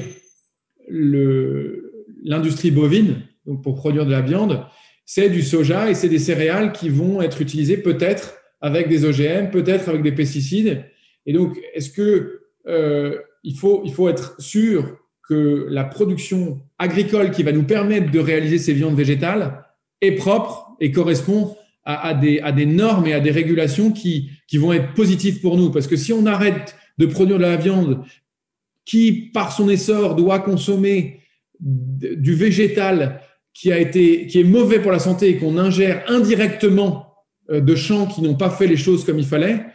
l'industrie 2.24 2.70
bovine, 2.72 3.22
pour 3.64 3.76
produire 3.76 4.06
de 4.06 4.12
la 4.12 4.22
viande, 4.22 4.66
c'est 5.06 5.30
du 5.30 5.42
soja 5.42 5.90
et 5.90 5.96
c'est 5.96 6.10
des 6.10 6.20
céréales 6.20 6.72
qui 6.72 6.90
vont 6.90 7.22
être 7.22 7.42
utilisées 7.42 7.78
peut-être 7.78 8.36
avec 8.62 8.90
des 8.90 9.06
OGM, 9.06 9.52
peut-être 9.52 9.90
avec 9.90 10.02
des 10.02 10.12
pesticides. 10.12 10.84
Et 11.26 11.34
donc, 11.34 11.60
est-ce 11.74 11.90
que 11.92 12.42
euh, 12.68 13.20
il, 13.44 13.58
faut, 13.58 13.82
il 13.86 13.94
faut 13.94 14.10
être 14.10 14.40
sûr 14.42 14.98
que 15.28 15.68
la 15.70 15.84
production 15.84 16.62
agricole 16.78 17.32
qui 17.32 17.44
va 17.44 17.52
nous 17.52 17.64
permettre 17.64 18.12
de 18.12 18.20
réaliser 18.20 18.58
ces 18.58 18.74
viandes 18.74 18.96
végétales 18.96 19.66
est 20.02 20.14
propre 20.14 20.76
et 20.80 20.92
correspond 20.92 21.56
à, 21.86 22.14
des, 22.14 22.40
à 22.40 22.52
des 22.52 22.66
normes 22.66 23.06
et 23.08 23.14
à 23.14 23.20
des 23.20 23.32
régulations 23.32 23.92
qui, 23.92 24.30
qui 24.48 24.58
vont 24.58 24.74
être 24.74 24.94
positives 24.94 25.40
pour 25.40 25.56
nous. 25.56 25.72
Parce 25.72 25.88
que 25.88 25.96
si 25.96 26.12
on 26.14 26.26
arrête 26.26 26.76
de 26.98 27.06
produire 27.06 27.38
de 27.38 27.44
la 27.44 27.58
viande 27.58 28.04
qui, 28.86 29.30
par 29.34 29.52
son 29.52 29.70
essor, 29.70 30.16
doit 30.16 30.40
consommer 30.40 31.22
du 31.60 32.34
végétal 32.34 33.22
qui 33.54 33.72
a 33.72 33.80
été, 33.80 34.28
qui 34.28 34.40
est 34.40 34.44
mauvais 34.44 34.80
pour 34.80 34.92
la 34.92 35.00
santé 35.00 35.30
et 35.30 35.38
qu'on 35.38 35.58
ingère 35.58 36.04
indirectement 36.08 37.14
euh, 37.50 37.62
de 37.62 37.76
champs 37.76 38.08
qui 38.08 38.22
n'ont 38.22 38.36
pas 38.36 38.50
fait 38.50 38.68
les 38.68 38.78
choses 38.78 39.06
comme 39.06 39.18
il 39.18 39.26
fallait, 39.26 39.66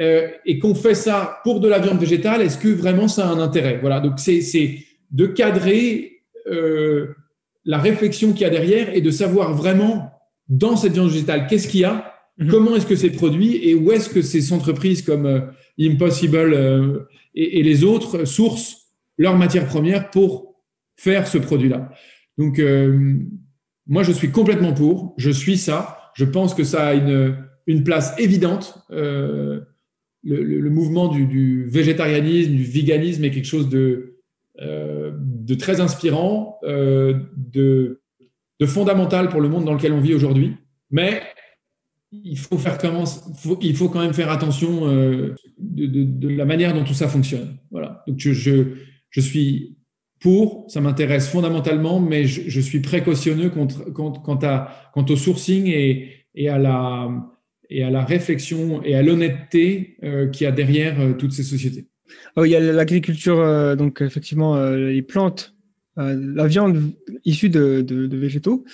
euh, 0.00 0.28
et 0.44 0.58
qu'on 0.58 0.74
fait 0.74 0.96
ça 0.96 1.40
pour 1.44 1.60
de 1.60 1.68
la 1.68 1.78
viande 1.78 2.00
végétale, 2.00 2.42
est-ce 2.42 2.58
que 2.58 2.68
vraiment 2.68 3.06
ça 3.06 3.28
a 3.28 3.32
un 3.32 3.38
intérêt? 3.38 3.78
Voilà, 3.80 4.00
donc 4.00 4.18
c'est 4.18 4.78
de 5.12 5.26
cadrer 5.26 6.13
euh, 6.46 7.14
la 7.64 7.78
réflexion 7.78 8.32
qu'il 8.32 8.42
y 8.42 8.44
a 8.44 8.50
derrière 8.50 8.94
et 8.94 9.00
de 9.00 9.10
savoir 9.10 9.54
vraiment 9.54 10.10
dans 10.48 10.76
cette 10.76 10.92
viande 10.92 11.08
végétale 11.08 11.46
qu'est-ce 11.46 11.66
qu'il 11.68 11.80
y 11.80 11.84
a, 11.84 12.12
mhm. 12.38 12.48
comment 12.48 12.76
est-ce 12.76 12.86
que 12.86 12.96
c'est 12.96 13.10
produit 13.10 13.56
et 13.66 13.74
où 13.74 13.90
est-ce 13.92 14.10
que 14.10 14.20
ces 14.20 14.52
entreprises 14.52 15.02
comme 15.02 15.26
euh, 15.26 15.40
Impossible 15.80 16.54
euh, 16.54 17.00
et, 17.34 17.58
et, 17.58 17.62
les 17.62 17.82
autres 17.82 18.26
sourcent 18.26 18.92
leurs 19.18 19.36
matières 19.36 19.66
premières 19.66 20.10
pour 20.10 20.54
faire 20.96 21.26
ce 21.26 21.38
produit-là. 21.38 21.90
Donc, 22.38 22.60
moi, 23.86 24.04
je 24.04 24.12
suis 24.12 24.30
complètement 24.30 24.72
pour. 24.72 25.14
Je 25.18 25.30
suis 25.30 25.56
ça. 25.56 25.98
Je 26.14 26.24
pense 26.24 26.54
que 26.54 26.62
ça 26.62 26.88
a 26.88 26.94
une, 26.94 27.36
une 27.66 27.82
place 27.82 28.14
évidente. 28.18 28.78
Le, 28.90 29.66
le, 30.22 30.42
le, 30.42 30.70
mouvement 30.70 31.08
du, 31.08 31.26
du, 31.26 31.64
végétarianisme, 31.64 32.52
du 32.52 32.64
véganisme 32.64 33.24
est 33.24 33.30
quelque 33.32 33.46
chose 33.46 33.68
de, 33.68 34.14
euh, 34.60 34.93
de 35.44 35.54
très 35.54 35.80
inspirant, 35.80 36.58
euh, 36.64 37.20
de, 37.36 38.00
fondamental 38.66 39.28
pour 39.28 39.42
le 39.42 39.50
monde 39.50 39.66
dans 39.66 39.74
lequel 39.74 39.92
on 39.92 40.00
vit 40.00 40.14
aujourd'hui. 40.14 40.56
Mais 40.90 41.22
il 42.12 42.38
faut, 42.38 42.56
faire 42.56 42.78
il 43.60 43.76
faut 43.76 43.88
quand 43.90 44.00
même 44.00 44.14
faire 44.14 44.30
attention 44.30 44.88
euh, 44.88 45.34
de, 45.58 46.28
la 46.28 46.46
manière 46.46 46.72
dont 46.72 46.84
tout 46.84 46.94
ça 46.94 47.08
fonctionne. 47.08 47.58
Voilà. 47.70 48.02
Donc, 48.06 48.18
je, 48.18 49.20
suis 49.20 49.76
pour, 50.18 50.64
ça 50.68 50.80
m'intéresse 50.80 51.28
fondamentalement, 51.28 52.00
mais 52.00 52.24
je, 52.24 52.60
suis 52.60 52.80
précautionneux 52.80 53.50
quant, 53.50 55.04
au 55.10 55.16
sourcing 55.16 55.66
et, 55.66 56.26
et, 56.34 56.48
à 56.48 56.56
la, 56.56 57.10
et 57.68 57.82
à 57.82 57.90
la 57.90 58.04
réflexion 58.04 58.82
et 58.82 58.94
à 58.94 59.02
l'honnêteté 59.02 59.96
euh, 60.04 60.28
qu'il 60.28 60.44
y 60.44 60.48
a 60.48 60.52
derrière 60.52 61.00
euh, 61.00 61.12
toutes 61.12 61.32
ces 61.32 61.42
sociétés. 61.42 61.86
Oh, 62.36 62.44
il 62.44 62.50
y 62.50 62.56
a 62.56 62.60
l'agriculture, 62.60 63.40
euh, 63.40 63.76
donc 63.76 64.00
effectivement, 64.00 64.56
euh, 64.56 64.88
les 64.90 65.02
plantes, 65.02 65.54
euh, 65.98 66.18
la 66.34 66.46
viande 66.46 66.92
issue 67.24 67.48
de, 67.48 67.82
de, 67.82 68.06
de, 68.06 68.16
végétaux, 68.16 68.64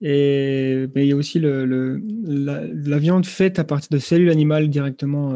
et 0.00 0.86
mais 0.94 1.04
il 1.04 1.08
y 1.08 1.12
a 1.12 1.16
aussi 1.16 1.40
le, 1.40 1.66
le 1.66 2.00
la, 2.24 2.62
la, 2.66 2.98
viande 2.98 3.26
faite 3.26 3.58
à 3.58 3.64
partir 3.64 3.88
de 3.90 3.98
cellules 3.98 4.30
animales 4.30 4.68
directement. 4.68 5.32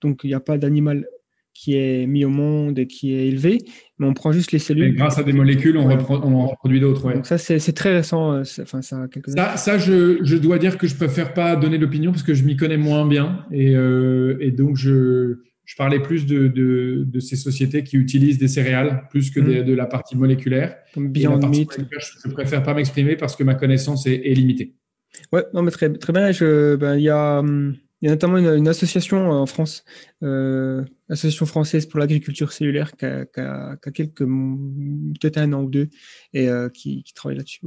donc 0.00 0.20
il 0.24 0.28
n'y 0.28 0.34
a 0.34 0.40
pas 0.40 0.56
d'animal 0.56 1.06
qui 1.52 1.76
est 1.76 2.06
mis 2.06 2.24
au 2.24 2.30
monde 2.30 2.78
et 2.78 2.86
qui 2.86 3.12
est 3.12 3.28
élevé, 3.28 3.58
mais 3.98 4.06
on 4.06 4.14
prend 4.14 4.32
juste 4.32 4.52
les 4.52 4.58
cellules. 4.58 4.94
Et 4.94 4.96
grâce 4.96 5.18
à 5.18 5.22
des 5.22 5.34
molécules, 5.34 5.76
on, 5.76 5.86
ouais. 5.86 5.98
on 6.08 6.34
en 6.34 6.46
reproduit 6.46 6.80
d'autres. 6.80 7.04
Ouais. 7.04 7.14
Donc 7.14 7.26
ça, 7.26 7.36
c'est 7.36 7.72
très 7.74 7.94
récent. 7.94 8.40
Enfin, 8.40 8.80
ça, 8.80 9.06
ça, 9.26 9.56
ça 9.58 9.78
je, 9.78 10.18
je, 10.22 10.36
dois 10.38 10.58
dire 10.58 10.78
que 10.78 10.86
je 10.86 10.96
préfère 10.96 11.34
pas 11.34 11.54
donner 11.54 11.76
l'opinion 11.76 12.10
parce 12.10 12.22
que 12.22 12.32
je 12.32 12.44
m'y 12.44 12.56
connais 12.56 12.78
moins 12.78 13.06
bien. 13.06 13.44
Et, 13.52 13.72
et 13.72 14.50
donc, 14.50 14.76
je, 14.76 15.36
je, 15.64 15.76
parlais 15.76 16.00
plus 16.00 16.26
de, 16.26 16.48
de, 16.48 17.04
de, 17.06 17.20
ces 17.20 17.36
sociétés 17.36 17.84
qui 17.84 17.96
utilisent 17.96 18.38
des 18.38 18.48
céréales 18.48 19.06
plus 19.10 19.30
que 19.30 19.40
mmh. 19.40 19.46
de, 19.46 19.62
de, 19.62 19.74
la 19.74 19.86
partie 19.86 20.16
moléculaire. 20.16 20.76
Comme 20.94 21.10
Beyond 21.10 21.38
Meat. 21.48 21.78
Je 22.24 22.30
préfère 22.30 22.62
pas 22.62 22.74
m'exprimer 22.74 23.16
parce 23.16 23.36
que 23.36 23.44
ma 23.44 23.54
connaissance 23.54 24.06
est, 24.06 24.22
est 24.24 24.34
limitée. 24.34 24.74
Ouais, 25.32 25.44
non, 25.54 25.62
mais 25.62 25.70
très, 25.70 25.92
très 25.92 26.12
bien. 26.12 26.30
Ben, 26.76 26.96
il 26.96 27.02
y 27.02 27.10
a... 27.10 27.38
Hum, 27.40 27.76
il 28.02 28.06
y 28.06 28.08
a 28.08 28.14
notamment 28.14 28.38
une, 28.38 28.48
une 28.48 28.66
association 28.66 29.30
en 29.30 29.46
France, 29.46 29.84
euh, 30.24 30.84
Association 31.08 31.46
française 31.46 31.86
pour 31.86 32.00
l'agriculture 32.00 32.52
cellulaire, 32.52 32.96
qui 32.96 33.04
a, 33.04 33.26
qui 33.26 33.38
a, 33.38 33.76
qui 33.76 33.88
a 33.88 33.92
quelques, 33.92 34.24
peut-être 34.24 35.38
un 35.38 35.52
an 35.52 35.62
ou 35.62 35.70
deux, 35.70 35.88
et 36.32 36.48
euh, 36.48 36.68
qui, 36.68 37.04
qui, 37.04 37.14
travaille 37.14 37.36
là-dessus. 37.38 37.60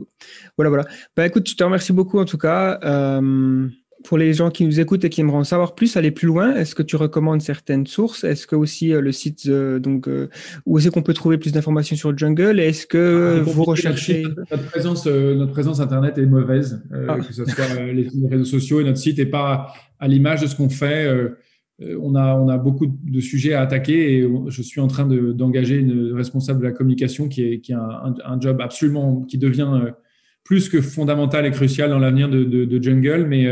Voilà, 0.57 0.69
voilà. 0.69 0.85
Bah, 1.15 1.25
écoute, 1.25 1.49
je 1.49 1.55
te 1.55 1.63
remercie 1.63 1.93
beaucoup 1.93 2.19
en 2.19 2.25
tout 2.25 2.37
cas. 2.37 2.81
Euh, 2.83 3.69
pour 4.05 4.17
les 4.17 4.33
gens 4.33 4.51
qui 4.51 4.65
nous 4.65 4.79
écoutent 4.79 5.03
et 5.03 5.09
qui 5.09 5.21
aimeraient 5.21 5.37
en 5.37 5.43
savoir 5.43 5.75
plus, 5.75 5.97
aller 5.97 6.11
plus 6.11 6.27
loin, 6.27 6.55
est-ce 6.55 6.75
que 6.75 6.83
tu 6.83 6.95
recommandes 6.95 7.41
certaines 7.41 7.87
sources? 7.87 8.23
Est-ce 8.23 8.47
que 8.47 8.55
aussi 8.55 8.93
euh, 8.93 9.01
le 9.01 9.11
site, 9.11 9.47
euh, 9.47 9.79
donc, 9.79 10.07
euh, 10.07 10.29
où 10.65 10.77
est-ce 10.77 10.89
qu'on 10.89 11.01
peut 11.01 11.13
trouver 11.13 11.37
plus 11.37 11.51
d'informations 11.51 11.95
sur 11.95 12.15
Jungle? 12.17 12.59
Est-ce 12.59 12.85
que 12.85 13.39
ah, 13.39 13.43
vous 13.43 13.63
recherchez 13.63 14.23
notre 14.23 14.65
présence, 14.65 15.07
notre 15.07 15.51
présence 15.51 15.79
internet 15.79 16.17
est 16.17 16.25
mauvaise, 16.25 16.81
ah. 16.93 17.17
que 17.17 17.33
ce 17.33 17.45
soit 17.45 17.81
les, 17.91 18.07
réseaux 18.29 18.45
sociaux 18.45 18.79
et 18.79 18.83
notre 18.83 18.99
site 18.99 19.17
n'est 19.17 19.25
pas 19.25 19.73
à 19.99 20.07
l'image 20.07 20.41
de 20.41 20.47
ce 20.47 20.55
qu'on 20.55 20.69
fait. 20.69 21.09
on 21.79 22.15
a, 22.15 22.35
on 22.35 22.47
a 22.47 22.57
beaucoup 22.57 22.87
de 22.87 23.19
sujets 23.19 23.53
à 23.53 23.61
attaquer 23.61 24.17
et 24.17 24.29
je 24.47 24.61
suis 24.61 24.81
en 24.81 24.87
train 24.87 25.05
d'engager 25.05 25.81
de, 25.81 26.09
une 26.09 26.13
responsable 26.13 26.59
de 26.59 26.65
la 26.65 26.71
communication 26.71 27.27
qui 27.27 27.43
est, 27.43 27.59
qui 27.59 27.73
a 27.73 27.79
un, 27.79 28.13
un, 28.23 28.39
job 28.39 28.61
absolument 28.61 29.21
qui 29.21 29.37
devient 29.37 29.91
plus 30.43 30.69
que 30.69 30.79
fondamental 30.81 31.45
et 31.45 31.51
crucial 31.51 31.89
dans 31.89 31.99
l'avenir 31.99 32.29
de, 32.29 32.43
de, 32.43 32.65
de, 32.65 32.83
Jungle, 32.83 33.25
mais 33.27 33.47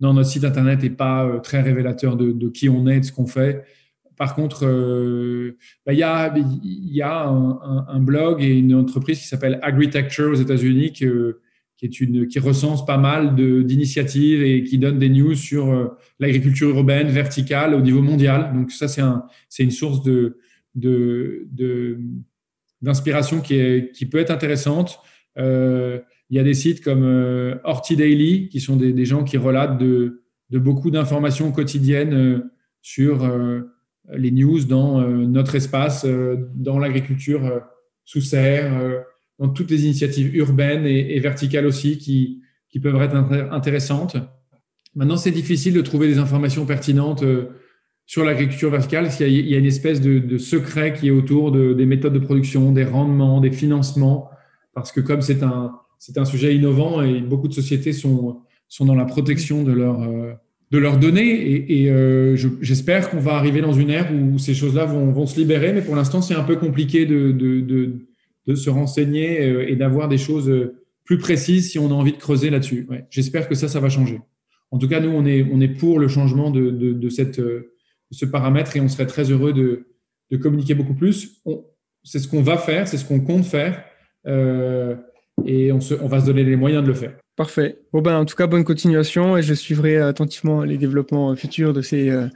non, 0.00 0.12
notre 0.12 0.28
site 0.28 0.44
internet 0.44 0.82
n'est 0.82 0.90
pas 0.90 1.24
euh, 1.24 1.38
très 1.38 1.62
révélateur 1.62 2.16
de, 2.16 2.48
qui 2.50 2.68
on 2.68 2.86
est, 2.86 3.00
de 3.00 3.04
ce 3.04 3.12
qu'on 3.12 3.26
fait. 3.26 3.64
Par 4.16 4.34
contre, 4.34 4.66
euh, 4.66 5.56
bah, 5.84 5.92
il 5.92 5.98
y 5.98 6.02
a, 7.02 7.28
un, 7.28 8.00
blog 8.00 8.42
et 8.42 8.58
une 8.58 8.74
entreprise 8.74 9.20
qui 9.20 9.26
s'appelle 9.26 9.58
Agritecture 9.62 10.30
aux 10.30 10.34
États-Unis 10.34 10.92
qui, 10.92 11.06
recense 12.38 12.86
pas 12.86 12.96
mal 12.96 13.34
d'initiatives 13.34 14.42
et 14.42 14.64
qui 14.64 14.78
donne 14.78 14.98
des 14.98 15.10
news 15.10 15.34
sur 15.34 15.70
euh, 15.70 15.88
l'agriculture 16.18 16.70
urbaine 16.70 17.08
verticale 17.08 17.74
au 17.74 17.80
niveau 17.80 18.00
mondial. 18.00 18.52
Donc 18.54 18.72
ça, 18.72 18.88
c'est 18.88 19.02
un, 19.02 19.26
une 19.58 19.70
source 19.70 20.00
d'inspiration 22.80 23.40
qui, 23.40 24.08
peut 24.10 24.18
être 24.18 24.30
intéressante. 24.30 24.98
Il 26.30 26.36
y 26.36 26.40
a 26.40 26.42
des 26.42 26.54
sites 26.54 26.82
comme 26.82 27.04
euh, 27.04 27.56
Horty 27.64 27.96
Daily, 27.96 28.48
qui 28.48 28.60
sont 28.60 28.76
des, 28.76 29.04
gens 29.04 29.24
qui 29.24 29.36
relatent 29.36 29.78
de, 29.78 30.22
beaucoup 30.50 30.90
d'informations 30.90 31.52
quotidiennes 31.52 32.14
euh, 32.14 32.38
sur 32.82 33.24
euh, 33.24 33.60
les 34.16 34.30
news 34.30 34.64
dans 34.64 35.00
euh, 35.00 35.26
notre 35.26 35.54
espace, 35.54 36.06
dans 36.54 36.78
l'agriculture 36.78 37.62
sous 38.04 38.20
serre, 38.20 39.04
dans 39.38 39.48
toutes 39.48 39.70
les 39.70 39.84
initiatives 39.84 40.34
urbaines 40.36 40.86
et, 40.86 41.18
verticales 41.18 41.66
aussi 41.66 41.98
qui, 41.98 42.42
peuvent 42.80 43.00
être 43.00 43.16
intéressantes. 43.52 44.18
Maintenant, 44.94 45.16
c'est 45.16 45.30
difficile 45.30 45.72
de 45.72 45.80
trouver 45.80 46.08
des 46.08 46.18
informations 46.18 46.66
pertinentes 46.66 47.24
sur 48.04 48.22
l'agriculture 48.22 48.70
verticale, 48.70 49.04
parce 49.04 49.16
qu'il 49.16 49.30
y, 49.30 49.54
a 49.54 49.58
une 49.58 49.64
espèce 49.64 50.02
de, 50.02 50.38
secret 50.38 50.92
qui 50.92 51.08
est 51.08 51.10
autour 51.10 51.52
de, 51.52 51.72
des 51.72 51.86
méthodes 51.86 52.12
de 52.12 52.18
production, 52.18 52.70
des 52.70 52.84
rendements, 52.84 53.40
des 53.40 53.50
financements, 53.50 54.30
parce 54.74 54.92
que 54.92 55.00
comme 55.00 55.22
c'est 55.22 55.42
un, 55.42 55.72
c'est 55.98 56.18
un 56.18 56.24
sujet 56.24 56.54
innovant 56.54 57.02
et 57.02 57.20
beaucoup 57.20 57.48
de 57.48 57.54
sociétés 57.54 57.92
sont, 57.92 58.40
sont 58.68 58.84
dans 58.84 58.94
la 58.94 59.04
protection 59.04 59.62
de, 59.62 59.72
leur, 59.72 60.02
euh, 60.02 60.32
de 60.70 60.78
leurs 60.78 60.98
données. 60.98 61.30
Et, 61.30 61.82
et 61.82 61.90
euh, 61.90 62.36
j'espère 62.60 63.10
qu'on 63.10 63.20
va 63.20 63.34
arriver 63.34 63.60
dans 63.60 63.72
une 63.72 63.90
ère 63.90 64.12
où 64.12 64.38
ces 64.38 64.54
choses-là 64.54 64.84
vont, 64.84 65.10
vont, 65.12 65.26
se 65.26 65.38
libérer, 65.38 65.72
mais 65.72 65.82
pour 65.82 65.96
l'instant, 65.96 66.22
c'est 66.22 66.34
un 66.34 66.44
peu 66.44 66.56
compliqué 66.56 67.06
de, 67.06 67.32
de, 67.32 67.60
de, 67.60 68.06
de 68.46 68.54
se 68.54 68.70
renseigner 68.70 69.42
euh, 69.42 69.68
et 69.68 69.76
d'avoir 69.76 70.08
des 70.08 70.18
choses 70.18 70.52
plus 71.04 71.18
précises 71.18 71.70
si 71.70 71.78
on 71.78 71.90
a 71.90 71.94
envie 71.94 72.12
de 72.12 72.18
creuser 72.18 72.50
là-dessus. 72.50 72.86
Ouais, 72.90 73.06
j'espère 73.10 73.48
que 73.48 73.54
ça, 73.54 73.68
ça 73.68 73.80
va 73.80 73.88
changer. 73.88 74.20
En 74.72 74.78
tout 74.78 74.88
cas, 74.88 75.00
nous, 75.00 75.10
on 75.10 75.24
est, 75.24 75.46
on 75.52 75.60
est 75.60 75.68
pour 75.68 75.98
le 75.98 76.08
changement 76.08 76.50
de, 76.50 76.70
de, 76.70 77.08
cette, 77.08 77.40
ce 78.10 78.24
paramètre 78.24 78.76
et 78.76 78.80
on 78.80 78.88
serait 78.88 79.06
très 79.06 79.30
heureux 79.30 79.52
de, 79.52 79.86
de 80.30 80.36
communiquer 80.36 80.74
beaucoup 80.74 80.94
plus. 80.94 81.40
C'est 82.02 82.18
ce 82.18 82.26
qu'on 82.26 82.42
va 82.42 82.58
faire, 82.58 82.88
c'est 82.88 82.96
ce 82.96 83.04
qu'on 83.04 83.20
compte 83.20 83.44
faire. 83.44 83.84
Euh, 84.26 84.96
et 85.44 85.72
on, 85.72 85.80
se, 85.80 85.94
on 85.94 86.06
va 86.08 86.20
se 86.20 86.26
donner 86.26 86.44
les 86.44 86.56
moyens 86.56 86.82
de 86.82 86.88
le 86.88 86.94
faire. 86.94 87.14
Parfait. 87.36 87.78
Bon 87.92 88.00
ben, 88.00 88.16
en 88.18 88.24
tout 88.24 88.34
cas, 88.36 88.46
bonne 88.46 88.64
continuation 88.64 89.36
et 89.36 89.42
je 89.42 89.52
suivrai 89.54 89.98
attentivement 89.98 90.62
les 90.64 90.78
développements 90.78 91.34
futurs 91.36 91.72
de 91.74 91.82
ces 91.82 92.08
euh, 92.10 92.26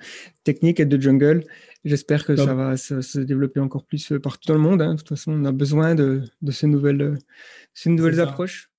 techniques 0.45 0.81
et 0.81 0.85
de 0.85 1.01
jungle. 1.01 1.45
J'espère 1.85 2.27
que 2.27 2.35
Top. 2.35 2.47
ça 2.47 2.55
va 2.55 2.77
se, 2.77 3.01
se 3.01 3.19
développer 3.19 3.59
encore 3.61 3.87
plus 3.87 4.13
euh, 4.13 4.21
partout 4.21 4.47
dans 4.49 4.55
le 4.55 4.61
monde. 4.61 4.83
hein. 4.83 4.93
De 4.93 4.99
toute 4.99 5.09
façon, 5.09 5.33
on 5.33 5.45
a 5.47 5.53
besoin 5.53 5.95
de, 5.95 6.23
de 6.43 6.51
ces 6.53 6.67
nouvelles, 6.67 7.01
euh, 7.01 7.17
ces 7.73 7.89
nouvelles 7.89 8.21
approches. 8.21 8.70